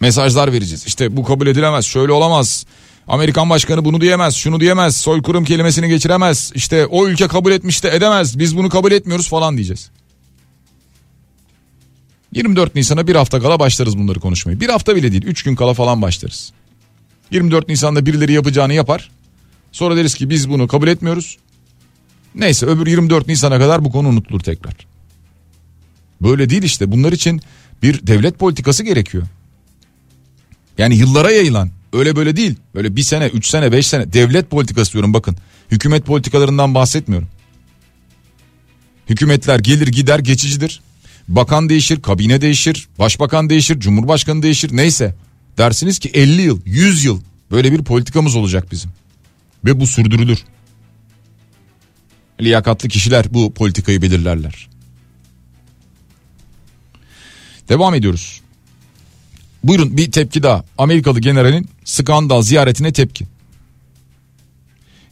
Mesajlar 0.00 0.52
vereceğiz. 0.52 0.86
İşte 0.86 1.16
bu 1.16 1.24
kabul 1.24 1.46
edilemez, 1.46 1.84
şöyle 1.84 2.12
olamaz. 2.12 2.66
Amerikan 3.08 3.50
başkanı 3.50 3.84
bunu 3.84 4.00
diyemez, 4.00 4.34
şunu 4.34 4.60
diyemez, 4.60 4.96
soykırım 4.96 5.44
kelimesini 5.44 5.88
geçiremez. 5.88 6.52
İşte 6.54 6.86
o 6.86 7.06
ülke 7.08 7.28
kabul 7.28 7.52
etmiş 7.52 7.84
de 7.84 7.96
edemez, 7.96 8.38
biz 8.38 8.56
bunu 8.56 8.68
kabul 8.68 8.92
etmiyoruz 8.92 9.28
falan 9.28 9.56
diyeceğiz. 9.56 9.90
24 12.32 12.74
Nisan'a 12.74 13.06
bir 13.06 13.16
hafta 13.16 13.40
kala 13.40 13.58
başlarız 13.58 13.98
bunları 13.98 14.20
konuşmayı. 14.20 14.60
Bir 14.60 14.68
hafta 14.68 14.96
bile 14.96 15.12
değil 15.12 15.24
3 15.24 15.42
gün 15.42 15.56
kala 15.56 15.74
falan 15.74 16.02
başlarız. 16.02 16.52
24 17.30 17.68
Nisan'da 17.68 18.06
birileri 18.06 18.32
yapacağını 18.32 18.74
yapar. 18.74 19.10
Sonra 19.72 19.96
deriz 19.96 20.14
ki 20.14 20.30
biz 20.30 20.50
bunu 20.50 20.68
kabul 20.68 20.88
etmiyoruz. 20.88 21.38
Neyse 22.34 22.66
öbür 22.66 22.86
24 22.86 23.26
Nisan'a 23.26 23.58
kadar 23.58 23.84
bu 23.84 23.92
konu 23.92 24.08
unutulur 24.08 24.40
tekrar. 24.40 24.89
Böyle 26.22 26.50
değil 26.50 26.62
işte 26.62 26.92
bunlar 26.92 27.12
için 27.12 27.40
bir 27.82 28.06
devlet 28.06 28.38
politikası 28.38 28.82
gerekiyor. 28.82 29.26
Yani 30.78 30.96
yıllara 30.96 31.30
yayılan 31.30 31.70
öyle 31.92 32.16
böyle 32.16 32.36
değil. 32.36 32.54
Böyle 32.74 32.96
bir 32.96 33.02
sene, 33.02 33.26
üç 33.26 33.46
sene, 33.46 33.72
beş 33.72 33.86
sene 33.86 34.12
devlet 34.12 34.50
politikası 34.50 34.92
diyorum 34.92 35.14
bakın. 35.14 35.36
Hükümet 35.70 36.06
politikalarından 36.06 36.74
bahsetmiyorum. 36.74 37.28
Hükümetler 39.08 39.58
gelir 39.58 39.86
gider 39.88 40.18
geçicidir. 40.18 40.80
Bakan 41.28 41.68
değişir, 41.68 42.02
kabine 42.02 42.40
değişir, 42.40 42.88
başbakan 42.98 43.50
değişir, 43.50 43.80
cumhurbaşkanı 43.80 44.42
değişir 44.42 44.76
neyse. 44.76 45.14
Dersiniz 45.58 45.98
ki 45.98 46.10
50 46.14 46.42
yıl, 46.42 46.60
100 46.64 47.04
yıl 47.04 47.20
böyle 47.50 47.72
bir 47.72 47.84
politikamız 47.84 48.36
olacak 48.36 48.72
bizim. 48.72 48.90
Ve 49.64 49.80
bu 49.80 49.86
sürdürülür. 49.86 50.38
Liyakatlı 52.40 52.88
kişiler 52.88 53.34
bu 53.34 53.54
politikayı 53.54 54.02
belirlerler. 54.02 54.68
Devam 57.70 57.94
ediyoruz. 57.94 58.40
Buyurun 59.64 59.96
bir 59.96 60.12
tepki 60.12 60.42
daha. 60.42 60.64
Amerikalı 60.78 61.20
generalin 61.20 61.68
skandal 61.84 62.42
ziyaretine 62.42 62.92
tepki. 62.92 63.26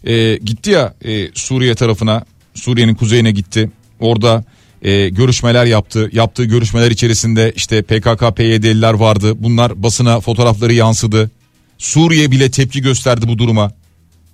Ee, 0.05 0.39
gitti 0.45 0.71
ya 0.71 0.95
e, 1.05 1.29
Suriye 1.35 1.75
tarafına, 1.75 2.25
Suriye'nin 2.55 2.95
kuzeyine 2.95 3.31
gitti. 3.31 3.71
Orada 4.01 4.45
e, 4.83 5.09
görüşmeler 5.09 5.67
yaptı. 5.67 6.11
Yaptığı 6.13 6.45
görüşmeler 6.45 6.91
içerisinde 6.91 7.53
işte 7.57 7.83
PKK, 7.83 8.37
PYD'liler 8.37 8.95
vardı. 8.95 9.43
Bunlar 9.43 9.83
basına 9.83 10.21
fotoğrafları 10.21 10.73
yansıdı. 10.73 11.31
Suriye 11.79 12.31
bile 12.31 12.51
tepki 12.51 12.83
gösterdi 12.83 13.29
bu 13.29 13.39
duruma. 13.39 13.73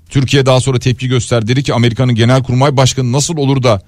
Türkiye 0.08 0.46
daha 0.46 0.60
sonra 0.60 0.78
tepki 0.78 1.08
gösterdi. 1.08 1.48
Dedi 1.48 1.62
ki 1.62 1.74
Amerika'nın 1.74 2.14
genelkurmay 2.14 2.76
başkanı 2.76 3.12
nasıl 3.12 3.36
olur 3.36 3.62
da 3.62 3.82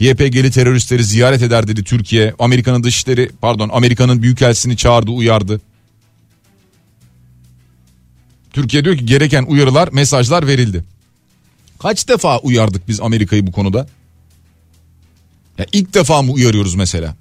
YPG'li 0.00 0.50
teröristleri 0.50 1.04
ziyaret 1.04 1.42
eder 1.42 1.68
dedi 1.68 1.84
Türkiye. 1.84 2.34
Amerika'nın 2.38 2.82
dışişleri 2.84 3.30
pardon 3.40 3.70
Amerika'nın 3.72 4.22
büyükelçisini 4.22 4.76
çağırdı 4.76 5.10
uyardı. 5.10 5.60
Türkiye 8.52 8.84
diyor 8.84 8.96
ki 8.96 9.06
gereken 9.06 9.42
uyarılar 9.42 9.88
mesajlar 9.92 10.46
verildi. 10.46 10.84
Kaç 11.78 12.08
defa 12.08 12.38
uyardık 12.38 12.88
biz 12.88 13.00
Amerika'yı 13.00 13.46
bu 13.46 13.52
konuda? 13.52 13.88
Ya 15.58 15.66
ilk 15.72 15.94
defa 15.94 16.22
mı 16.22 16.32
uyarıyoruz 16.32 16.74
mesela? 16.74 17.16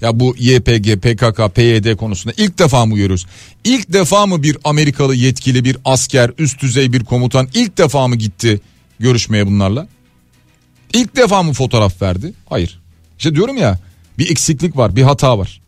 Ya 0.00 0.20
bu 0.20 0.36
YPG, 0.38 0.96
PKK, 0.96 1.54
PYD 1.54 1.96
konusunda 1.96 2.34
ilk 2.36 2.58
defa 2.58 2.86
mı 2.86 2.94
uyarıyoruz? 2.94 3.26
İlk 3.64 3.92
defa 3.92 4.26
mı 4.26 4.42
bir 4.42 4.58
Amerikalı 4.64 5.14
yetkili 5.14 5.64
bir 5.64 5.76
asker, 5.84 6.30
üst 6.38 6.62
düzey 6.62 6.92
bir 6.92 7.04
komutan 7.04 7.48
ilk 7.54 7.78
defa 7.78 8.08
mı 8.08 8.16
gitti 8.16 8.60
görüşmeye 9.00 9.46
bunlarla? 9.46 9.88
İlk 10.94 11.16
defa 11.16 11.42
mı 11.42 11.52
fotoğraf 11.52 12.02
verdi? 12.02 12.32
Hayır. 12.48 12.80
İşte 13.18 13.34
diyorum 13.34 13.56
ya 13.56 13.78
bir 14.18 14.30
eksiklik 14.30 14.76
var, 14.76 14.96
bir 14.96 15.02
hata 15.02 15.38
var. 15.38 15.60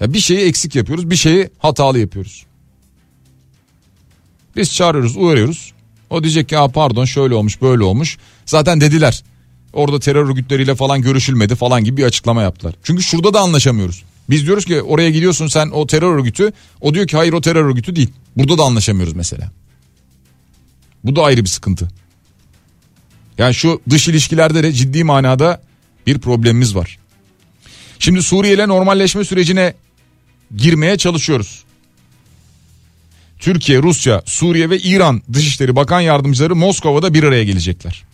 Ya 0.00 0.12
bir 0.12 0.20
şeyi 0.20 0.40
eksik 0.40 0.76
yapıyoruz, 0.76 1.10
bir 1.10 1.16
şeyi 1.16 1.50
hatalı 1.58 1.98
yapıyoruz. 1.98 2.46
Biz 4.56 4.74
çağırıyoruz, 4.74 5.16
uyarıyoruz. 5.16 5.72
O 6.10 6.22
diyecek 6.22 6.48
ki 6.48 6.56
pardon 6.74 7.04
şöyle 7.04 7.34
olmuş, 7.34 7.62
böyle 7.62 7.84
olmuş. 7.84 8.18
Zaten 8.46 8.80
dediler. 8.80 9.22
Orada 9.72 10.00
terör 10.00 10.24
örgütleriyle 10.24 10.74
falan 10.74 11.02
görüşülmedi 11.02 11.54
falan 11.54 11.84
gibi 11.84 11.96
bir 11.96 12.04
açıklama 12.04 12.42
yaptılar. 12.42 12.74
Çünkü 12.82 13.02
şurada 13.02 13.34
da 13.34 13.40
anlaşamıyoruz. 13.40 14.02
Biz 14.30 14.46
diyoruz 14.46 14.64
ki 14.64 14.82
oraya 14.82 15.10
gidiyorsun 15.10 15.46
sen 15.46 15.70
o 15.70 15.86
terör 15.86 16.14
örgütü. 16.14 16.52
O 16.80 16.94
diyor 16.94 17.06
ki 17.06 17.16
hayır 17.16 17.32
o 17.32 17.40
terör 17.40 17.64
örgütü 17.64 17.96
değil. 17.96 18.10
Burada 18.36 18.58
da 18.58 18.62
anlaşamıyoruz 18.62 19.14
mesela. 19.14 19.50
Bu 21.04 21.16
da 21.16 21.22
ayrı 21.22 21.44
bir 21.44 21.48
sıkıntı. 21.48 21.88
Yani 23.42 23.54
şu 23.54 23.82
dış 23.90 24.08
ilişkilerde 24.08 24.62
de 24.62 24.72
ciddi 24.72 25.04
manada 25.04 25.62
bir 26.06 26.18
problemimiz 26.18 26.74
var. 26.74 26.98
Şimdi 27.98 28.22
Suriye 28.22 28.54
ile 28.54 28.68
normalleşme 28.68 29.24
sürecine 29.24 29.74
girmeye 30.56 30.98
çalışıyoruz. 30.98 31.64
Türkiye, 33.38 33.82
Rusya, 33.82 34.22
Suriye 34.26 34.70
ve 34.70 34.78
İran 34.78 35.22
Dışişleri 35.32 35.76
Bakan 35.76 36.00
Yardımcıları 36.00 36.56
Moskova'da 36.56 37.14
bir 37.14 37.22
araya 37.22 37.44
gelecekler. 37.44 38.04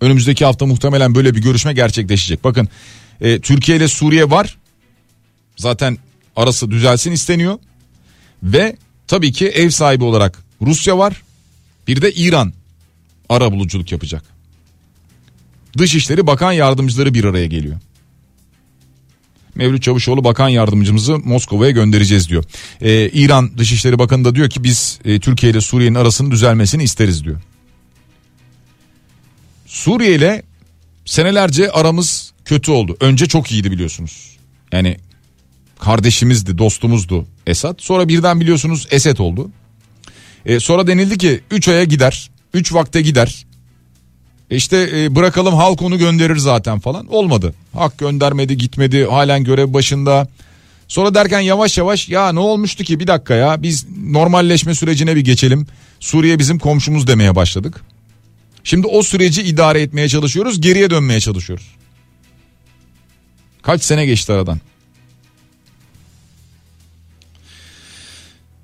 Önümüzdeki 0.00 0.44
hafta 0.44 0.66
muhtemelen 0.66 1.14
böyle 1.14 1.34
bir 1.34 1.42
görüşme 1.42 1.72
gerçekleşecek. 1.72 2.44
Bakın 2.44 2.68
e, 3.20 3.40
Türkiye 3.40 3.78
ile 3.78 3.88
Suriye 3.88 4.30
var. 4.30 4.58
Zaten 5.56 5.98
arası 6.36 6.70
düzelsin 6.70 7.12
isteniyor. 7.12 7.58
Ve 8.42 8.76
tabii 9.06 9.32
ki 9.32 9.48
ev 9.48 9.70
sahibi 9.70 10.04
olarak 10.04 10.38
Rusya 10.62 10.98
var. 10.98 11.22
Bir 11.88 12.02
de 12.02 12.12
İran 12.12 12.52
ara 13.28 13.52
buluculuk 13.52 13.92
yapacak. 13.92 14.24
Dışişleri 15.78 16.26
Bakan 16.26 16.52
Yardımcıları 16.52 17.14
bir 17.14 17.24
araya 17.24 17.46
geliyor. 17.46 17.76
Mevlüt 19.56 19.82
Çavuşoğlu 19.82 20.24
bakan 20.24 20.48
yardımcımızı 20.48 21.18
Moskova'ya 21.18 21.70
göndereceğiz 21.70 22.28
diyor. 22.28 22.44
Ee, 22.80 23.10
İran 23.12 23.58
Dışişleri 23.58 23.98
Bakanı 23.98 24.24
da 24.24 24.34
diyor 24.34 24.50
ki 24.50 24.64
biz 24.64 24.98
e, 25.04 25.20
Türkiye 25.20 25.52
ile 25.52 25.60
Suriye'nin 25.60 25.94
arasının 25.94 26.30
düzelmesini 26.30 26.82
isteriz 26.82 27.24
diyor. 27.24 27.40
Suriye 29.66 30.14
ile 30.14 30.42
senelerce 31.04 31.70
aramız 31.70 32.32
kötü 32.44 32.70
oldu. 32.70 32.96
Önce 33.00 33.26
çok 33.26 33.52
iyiydi 33.52 33.70
biliyorsunuz. 33.70 34.36
Yani 34.72 34.96
kardeşimizdi, 35.78 36.58
dostumuzdu 36.58 37.26
Esad. 37.46 37.78
Sonra 37.78 38.08
birden 38.08 38.40
biliyorsunuz 38.40 38.88
Esed 38.90 39.18
oldu. 39.18 39.50
Ee, 40.46 40.60
sonra 40.60 40.86
denildi 40.86 41.18
ki 41.18 41.40
3 41.50 41.68
aya 41.68 41.84
gider, 41.84 42.30
3 42.54 42.74
vakte 42.74 43.02
gider. 43.02 43.46
E 44.50 44.56
işte 44.56 44.90
e, 44.94 45.14
bırakalım 45.14 45.54
halk 45.54 45.82
onu 45.82 45.98
gönderir 45.98 46.36
zaten 46.36 46.78
falan. 46.78 47.06
Olmadı. 47.06 47.54
Hak 47.72 47.98
göndermedi, 47.98 48.56
gitmedi. 48.56 49.04
Halen 49.04 49.44
görev 49.44 49.72
başında. 49.72 50.28
Sonra 50.88 51.14
derken 51.14 51.40
yavaş 51.40 51.78
yavaş 51.78 52.08
ya 52.08 52.32
ne 52.32 52.40
olmuştu 52.40 52.84
ki 52.84 53.00
bir 53.00 53.06
dakika 53.06 53.34
ya 53.34 53.62
biz 53.62 53.86
normalleşme 54.10 54.74
sürecine 54.74 55.16
bir 55.16 55.20
geçelim. 55.20 55.66
Suriye 56.00 56.38
bizim 56.38 56.58
komşumuz 56.58 57.06
demeye 57.06 57.36
başladık. 57.36 57.80
Şimdi 58.64 58.86
o 58.86 59.02
süreci 59.02 59.42
idare 59.42 59.82
etmeye 59.82 60.08
çalışıyoruz, 60.08 60.60
geriye 60.60 60.90
dönmeye 60.90 61.20
çalışıyoruz. 61.20 61.66
Kaç 63.62 63.82
sene 63.82 64.06
geçti 64.06 64.32
aradan? 64.32 64.60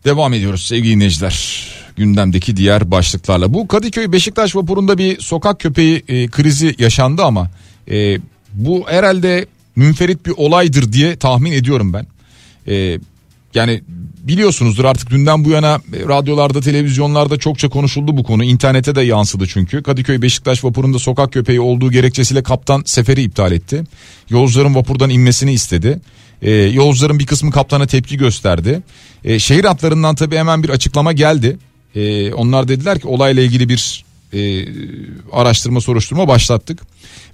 Devam 0.05 0.35
ediyoruz 0.35 0.67
sevgili 0.67 0.95
dinleyiciler. 0.95 1.67
Gündemdeki 1.97 2.57
diğer 2.57 2.91
başlıklarla. 2.91 3.55
Bu 3.55 3.69
Kadıköy 3.69 4.13
Beşiktaş 4.13 4.57
vapurunda 4.57 4.99
bir 4.99 5.21
sokak 5.21 5.61
köpeği 5.61 6.05
e, 6.09 6.29
krizi 6.29 6.75
yaşandı 6.79 7.23
ama 7.23 7.51
e, 7.91 8.19
bu 8.55 8.85
herhalde 8.89 9.47
münferit 9.77 10.27
bir 10.27 10.35
olaydır 10.37 10.93
diye 10.93 11.17
tahmin 11.17 11.53
ediyorum 11.53 11.93
ben. 11.93 12.07
E, 12.69 12.99
yani 13.55 13.83
biliyorsunuzdur 14.23 14.85
artık 14.85 15.11
dünden 15.11 15.45
bu 15.45 15.51
yana 15.51 15.81
radyolarda 16.09 16.61
televizyonlarda 16.61 17.37
çokça 17.37 17.69
konuşuldu 17.69 18.17
bu 18.17 18.25
konu. 18.25 18.45
İnternete 18.45 18.95
de 18.95 19.03
yansıdı 19.03 19.47
çünkü. 19.47 19.83
Kadıköy 19.83 20.23
Beşiktaş 20.23 20.65
vapurunda 20.65 20.99
sokak 20.99 21.33
köpeği 21.33 21.61
olduğu 21.61 21.91
gerekçesiyle 21.91 22.43
kaptan 22.43 22.83
seferi 22.87 23.23
iptal 23.23 23.53
etti. 23.53 23.85
Yolcuların 24.31 24.75
vapurdan 24.75 25.11
inmesini 25.11 25.53
istedi. 25.53 26.01
Ee, 26.43 26.51
yolcuların 26.51 27.19
bir 27.19 27.27
kısmı 27.27 27.51
kaptana 27.51 27.87
tepki 27.87 28.17
gösterdi. 28.17 28.83
Ee, 29.25 29.39
şehir 29.39 29.65
hatlarından 29.65 30.15
tabii 30.15 30.37
hemen 30.37 30.63
bir 30.63 30.69
açıklama 30.69 31.13
geldi. 31.13 31.59
Ee, 31.95 32.33
onlar 32.33 32.69
dediler 32.69 32.99
ki 33.01 33.09
olayla 33.09 33.43
ilgili 33.43 33.69
bir 33.69 34.05
e, 34.33 34.67
araştırma 35.33 35.81
soruşturma 35.81 36.29
başlattık. 36.29 36.81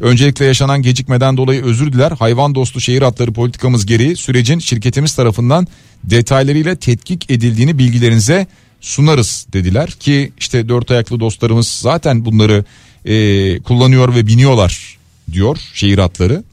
Öncelikle 0.00 0.44
yaşanan 0.44 0.82
gecikmeden 0.82 1.36
dolayı 1.36 1.64
özür 1.64 1.92
diler. 1.92 2.12
Hayvan 2.12 2.54
dostu 2.54 2.80
şehir 2.80 3.02
hatları 3.02 3.32
politikamız 3.32 3.86
gereği 3.86 4.16
sürecin 4.16 4.58
şirketimiz 4.58 5.14
tarafından 5.14 5.66
detaylarıyla 6.04 6.74
tetkik 6.74 7.30
edildiğini 7.30 7.78
bilgilerinize 7.78 8.46
sunarız 8.80 9.46
dediler 9.52 9.90
ki 9.90 10.32
işte 10.38 10.68
dört 10.68 10.90
ayaklı 10.90 11.20
dostlarımız 11.20 11.68
zaten 11.68 12.24
bunları 12.24 12.64
e, 13.04 13.58
kullanıyor 13.62 14.14
ve 14.14 14.26
biniyorlar 14.26 14.98
diyor 15.32 15.58
şehir 15.74 15.98
atları. 15.98 16.44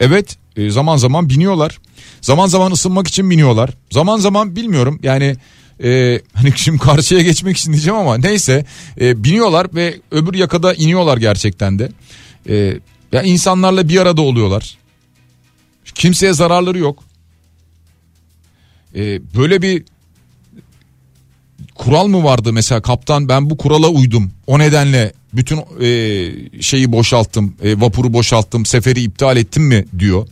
Evet 0.00 0.36
e, 0.56 0.70
zaman 0.70 0.96
zaman 0.96 1.28
biniyorlar. 1.28 1.78
Zaman 2.20 2.46
zaman 2.46 2.72
ısınmak 2.72 3.08
için 3.08 3.30
biniyorlar. 3.30 3.70
Zaman 3.90 4.18
zaman 4.18 4.56
bilmiyorum 4.56 5.00
yani 5.02 5.36
e, 5.82 6.20
hani 6.34 6.52
şimdi 6.56 6.78
karşıya 6.78 7.22
geçmek 7.22 7.56
için 7.56 7.72
diyeceğim 7.72 7.98
ama 7.98 8.18
neyse 8.18 8.64
e, 9.00 9.24
biniyorlar 9.24 9.66
ve 9.74 10.00
öbür 10.10 10.34
yakada 10.34 10.74
iniyorlar 10.74 11.16
gerçekten 11.16 11.78
de. 11.78 11.92
E, 12.48 12.78
ya 13.12 13.22
insanlarla 13.22 13.88
bir 13.88 14.00
arada 14.00 14.22
oluyorlar. 14.22 14.78
Kimseye 15.94 16.32
zararları 16.32 16.78
yok. 16.78 17.04
E, 18.94 19.20
böyle 19.36 19.62
bir 19.62 19.84
kural 21.74 22.06
mı 22.06 22.24
vardı 22.24 22.52
mesela 22.52 22.82
kaptan 22.82 23.28
ben 23.28 23.50
bu 23.50 23.56
kurala 23.56 23.88
uydum. 23.88 24.30
O 24.46 24.58
nedenle 24.58 25.12
bütün 25.32 25.58
e, 25.80 26.62
şeyi 26.62 26.92
boşalttım, 26.92 27.54
e, 27.62 27.80
vapuru 27.80 28.12
boşalttım, 28.12 28.66
seferi 28.66 29.00
iptal 29.00 29.36
ettim 29.36 29.62
mi 29.62 29.84
diyor. 29.98 30.28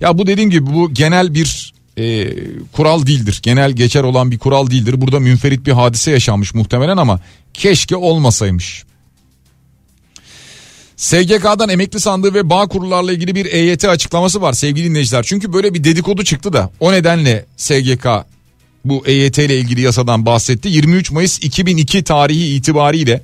Ya 0.00 0.18
bu 0.18 0.26
dediğim 0.26 0.50
gibi 0.50 0.66
bu 0.66 0.94
genel 0.94 1.34
bir 1.34 1.75
e, 1.98 2.34
kural 2.72 3.06
değildir. 3.06 3.40
Genel 3.42 3.72
geçer 3.72 4.02
olan 4.02 4.30
bir 4.30 4.38
kural 4.38 4.70
değildir. 4.70 5.00
Burada 5.00 5.20
münferit 5.20 5.66
bir 5.66 5.72
hadise 5.72 6.10
yaşanmış 6.10 6.54
muhtemelen 6.54 6.96
ama 6.96 7.20
keşke 7.54 7.96
olmasaymış. 7.96 8.84
SGK'dan 10.96 11.68
emekli 11.68 12.00
sandığı 12.00 12.34
ve 12.34 12.50
bağ 12.50 12.66
kurullarla 12.66 13.12
ilgili 13.12 13.34
bir 13.34 13.46
EYT 13.46 13.84
açıklaması 13.84 14.42
var 14.42 14.52
sevgili 14.52 14.90
dinleyiciler. 14.90 15.22
Çünkü 15.22 15.52
böyle 15.52 15.74
bir 15.74 15.84
dedikodu 15.84 16.24
çıktı 16.24 16.52
da 16.52 16.70
o 16.80 16.92
nedenle 16.92 17.44
SGK 17.56 18.06
bu 18.84 19.06
EYT 19.06 19.38
ile 19.38 19.58
ilgili 19.58 19.80
yasadan 19.80 20.26
bahsetti. 20.26 20.68
23 20.68 21.10
Mayıs 21.10 21.38
2002 21.38 22.04
tarihi 22.04 22.54
itibariyle 22.54 23.22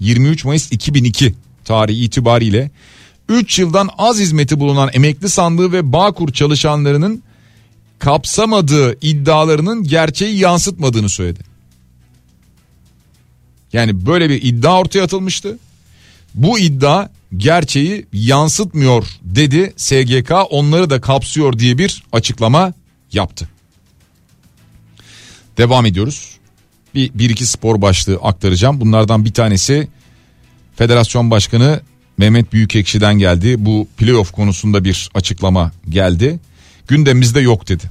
23 0.00 0.44
Mayıs 0.44 0.72
2002 0.72 1.34
tarihi 1.64 2.04
itibariyle 2.04 2.70
3 3.28 3.58
yıldan 3.58 3.88
az 3.98 4.18
hizmeti 4.18 4.60
bulunan 4.60 4.90
emekli 4.92 5.28
sandığı 5.28 5.72
ve 5.72 5.92
Bağkur 5.92 6.32
çalışanlarının 6.32 7.22
kapsamadığı 8.02 8.98
iddialarının 9.00 9.82
gerçeği 9.82 10.38
yansıtmadığını 10.38 11.08
söyledi. 11.08 11.40
Yani 13.72 14.06
böyle 14.06 14.30
bir 14.30 14.42
iddia 14.42 14.80
ortaya 14.80 15.02
atılmıştı. 15.02 15.58
Bu 16.34 16.58
iddia 16.58 17.08
gerçeği 17.36 18.06
yansıtmıyor 18.12 19.06
dedi 19.22 19.72
SGK 19.76 20.32
onları 20.50 20.90
da 20.90 21.00
kapsıyor 21.00 21.58
diye 21.58 21.78
bir 21.78 22.02
açıklama 22.12 22.72
yaptı. 23.12 23.48
Devam 25.58 25.86
ediyoruz. 25.86 26.36
Bir, 26.94 27.10
bir 27.14 27.30
iki 27.30 27.46
spor 27.46 27.82
başlığı 27.82 28.16
aktaracağım. 28.22 28.80
Bunlardan 28.80 29.24
bir 29.24 29.32
tanesi 29.32 29.88
Federasyon 30.76 31.30
Başkanı 31.30 31.80
Mehmet 32.18 32.52
Büyükekşi'den 32.52 33.18
geldi. 33.18 33.54
Bu 33.58 33.88
playoff 33.96 34.32
konusunda 34.32 34.84
bir 34.84 35.10
açıklama 35.14 35.72
geldi. 35.88 36.40
Gündemimizde 36.88 37.40
yok 37.40 37.68
dedi. 37.68 37.84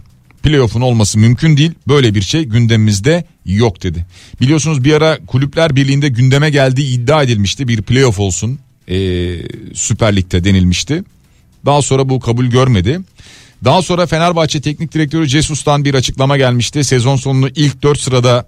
Playoff'un 0.44 0.82
olması 0.82 1.20
mümkün 1.20 1.58
değil. 1.58 1.72
Böyle 1.88 2.16
bir 2.16 2.22
şey 2.22 2.44
gündemimizde 2.44 3.26
yok 3.46 3.84
dedi. 3.84 4.06
Biliyorsunuz 4.42 4.84
bir 4.84 4.94
ara 4.94 5.26
Kulüpler 5.26 5.76
Birliği'nde 5.76 6.10
gündeme 6.10 6.50
geldiği 6.50 6.94
iddia 6.94 7.24
edilmişti. 7.24 7.68
Bir 7.68 7.82
playoff 7.82 8.20
olsun 8.20 8.60
ee, 8.88 9.38
Süper 9.74 10.16
Lig'de 10.16 10.44
denilmişti. 10.44 11.04
Daha 11.66 11.82
sonra 11.82 12.10
bu 12.10 12.20
kabul 12.20 12.46
görmedi. 12.46 13.02
Daha 13.64 13.82
sonra 13.82 14.08
Fenerbahçe 14.08 14.62
Teknik 14.62 14.94
Direktörü 14.94 15.28
Cesus'tan 15.28 15.86
bir 15.86 15.94
açıklama 15.94 16.38
gelmişti. 16.38 16.84
Sezon 16.84 17.16
sonunu 17.16 17.50
ilk 17.56 17.84
4 17.84 18.00
sırada 18.00 18.48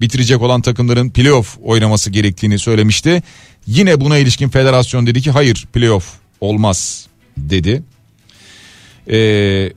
bitirecek 0.00 0.42
olan 0.42 0.62
takımların 0.62 1.10
playoff 1.10 1.58
oynaması 1.62 2.10
gerektiğini 2.10 2.58
söylemişti. 2.58 3.22
Yine 3.66 4.00
buna 4.00 4.18
ilişkin 4.18 4.48
federasyon 4.48 5.06
dedi 5.06 5.22
ki 5.22 5.30
hayır 5.30 5.66
playoff 5.72 6.12
olmaz 6.40 7.06
dedi. 7.36 7.82
Ee, 9.10 9.72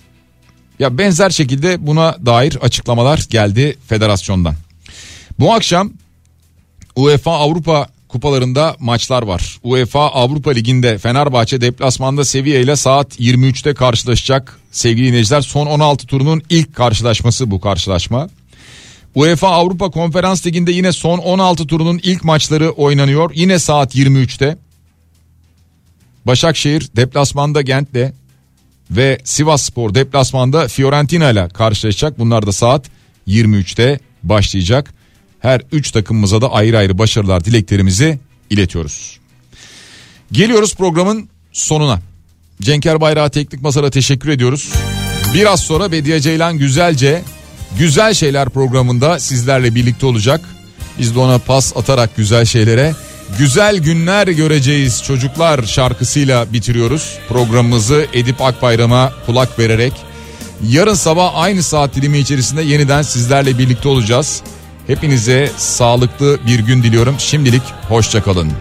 ya 0.79 0.97
benzer 0.97 1.29
şekilde 1.29 1.87
buna 1.87 2.17
dair 2.25 2.55
açıklamalar 2.61 3.25
geldi 3.29 3.77
federasyondan. 3.87 4.55
Bu 5.39 5.53
akşam 5.53 5.91
UEFA 6.95 7.31
Avrupa 7.31 7.87
kupalarında 8.07 8.75
maçlar 8.79 9.23
var. 9.23 9.57
UEFA 9.63 10.09
Avrupa 10.09 10.51
Ligi'nde 10.51 10.97
Fenerbahçe 10.97 11.61
deplasmanda 11.61 12.25
Sevilla 12.25 12.59
ile 12.59 12.75
saat 12.75 13.19
23'te 13.19 13.73
karşılaşacak. 13.73 14.59
Sevgili 14.71 15.07
dinleyiciler 15.07 15.41
son 15.41 15.65
16 15.65 16.07
turunun 16.07 16.41
ilk 16.49 16.75
karşılaşması 16.75 17.51
bu 17.51 17.61
karşılaşma. 17.61 18.29
UEFA 19.15 19.49
Avrupa 19.49 19.89
Konferans 19.91 20.45
Ligi'nde 20.45 20.71
yine 20.71 20.91
son 20.91 21.17
16 21.17 21.67
turunun 21.67 21.99
ilk 22.03 22.23
maçları 22.23 22.69
oynanıyor. 22.69 23.31
Yine 23.35 23.59
saat 23.59 23.95
23'te. 23.95 24.57
Başakşehir 26.25 26.89
deplasmanda 26.95 27.61
Gent'le 27.61 28.13
ve 28.91 29.17
Sivas 29.23 29.61
Spor 29.61 29.95
deplasmanda 29.95 30.67
Fiorentina 30.67 31.29
ile 31.29 31.49
karşılaşacak. 31.49 32.19
Bunlar 32.19 32.47
da 32.47 32.51
saat 32.51 32.85
23'te 33.27 33.99
başlayacak. 34.23 34.93
Her 35.39 35.61
3 35.71 35.91
takımımıza 35.91 36.41
da 36.41 36.51
ayrı 36.51 36.77
ayrı 36.77 36.97
başarılar 36.97 37.45
dileklerimizi 37.45 38.19
iletiyoruz. 38.49 39.19
Geliyoruz 40.31 40.75
programın 40.75 41.29
sonuna. 41.51 41.99
Cenker 42.61 43.01
Bayrağı 43.01 43.29
Teknik 43.29 43.61
Masar'a 43.61 43.89
teşekkür 43.89 44.29
ediyoruz. 44.29 44.73
Biraz 45.33 45.59
sonra 45.59 45.91
Bediye 45.91 46.19
Ceylan 46.19 46.57
Güzelce 46.57 47.21
Güzel 47.77 48.13
Şeyler 48.13 48.49
programında 48.49 49.19
sizlerle 49.19 49.75
birlikte 49.75 50.05
olacak. 50.05 50.41
Biz 50.99 51.15
de 51.15 51.19
ona 51.19 51.37
pas 51.37 51.77
atarak 51.77 52.15
güzel 52.15 52.45
şeylere 52.45 52.93
güzel 53.37 53.77
günler 53.77 54.27
göreceğiz 54.27 55.03
çocuklar 55.03 55.63
şarkısıyla 55.63 56.53
bitiriyoruz. 56.53 57.17
Programımızı 57.29 58.05
Edip 58.13 58.41
Akbayram'a 58.41 59.13
kulak 59.25 59.59
vererek 59.59 59.93
yarın 60.69 60.93
sabah 60.93 61.31
aynı 61.35 61.63
saat 61.63 61.95
dilimi 61.95 62.17
içerisinde 62.17 62.61
yeniden 62.61 63.01
sizlerle 63.01 63.57
birlikte 63.57 63.89
olacağız. 63.89 64.41
Hepinize 64.87 65.51
sağlıklı 65.57 66.39
bir 66.47 66.59
gün 66.59 66.83
diliyorum. 66.83 67.15
Şimdilik 67.17 67.63
hoşçakalın. 67.87 68.51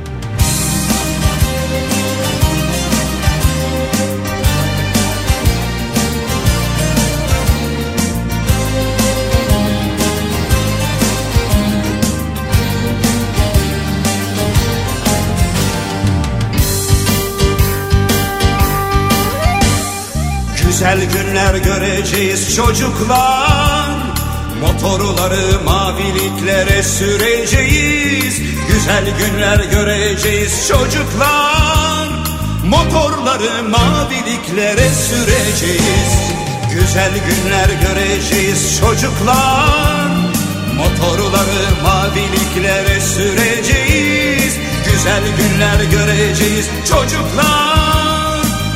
Güzel 20.81 21.01
günler 21.05 21.55
göreceğiz 21.55 22.57
çocuklar. 22.57 23.91
Motorları 24.61 25.65
maviliklere 25.65 26.83
süreceğiz. 26.83 28.41
Güzel 28.69 29.05
günler 29.19 29.59
göreceğiz 29.59 30.69
çocuklar. 30.69 32.09
Motorları 32.65 33.69
maviliklere 33.71 34.89
süreceğiz. 34.89 36.13
Güzel 36.75 37.13
günler 37.13 37.69
göreceğiz 37.69 38.81
çocuklar. 38.81 40.09
Motorları 40.77 41.83
maviliklere 41.83 43.01
süreceğiz. 43.01 44.55
Güzel 44.85 45.23
günler 45.39 45.85
göreceğiz 45.85 46.67
çocuklar 46.89 48.00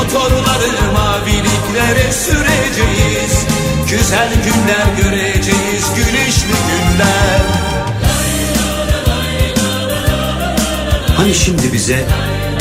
Motorları 0.00 0.92
maviliklere 0.92 2.12
süreceğiz 2.12 3.46
Güzel 3.90 4.28
günler 4.44 5.02
göreceğiz 5.02 5.84
güneşli 5.96 6.54
günler 6.70 7.40
Hani 11.16 11.34
şimdi 11.34 11.72
bize 11.72 12.06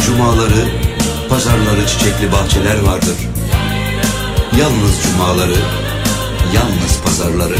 cumaları, 0.05 0.67
pazarları 1.29 1.87
çiçekli 1.87 2.31
bahçeler 2.31 2.79
vardır. 2.81 3.17
Yalnız 4.59 5.03
cumaları, 5.03 5.59
yalnız 6.55 7.01
pazarları. 7.05 7.57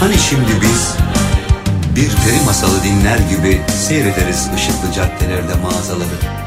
Hani 0.00 0.18
şimdi 0.18 0.60
biz 0.62 0.94
bir 1.96 2.08
peri 2.08 2.44
masalı 2.46 2.84
dinler 2.84 3.18
gibi 3.18 3.62
seyrederiz 3.88 4.48
ışıklı 4.56 4.92
caddelerde 4.94 5.54
mağazaları. 5.62 6.43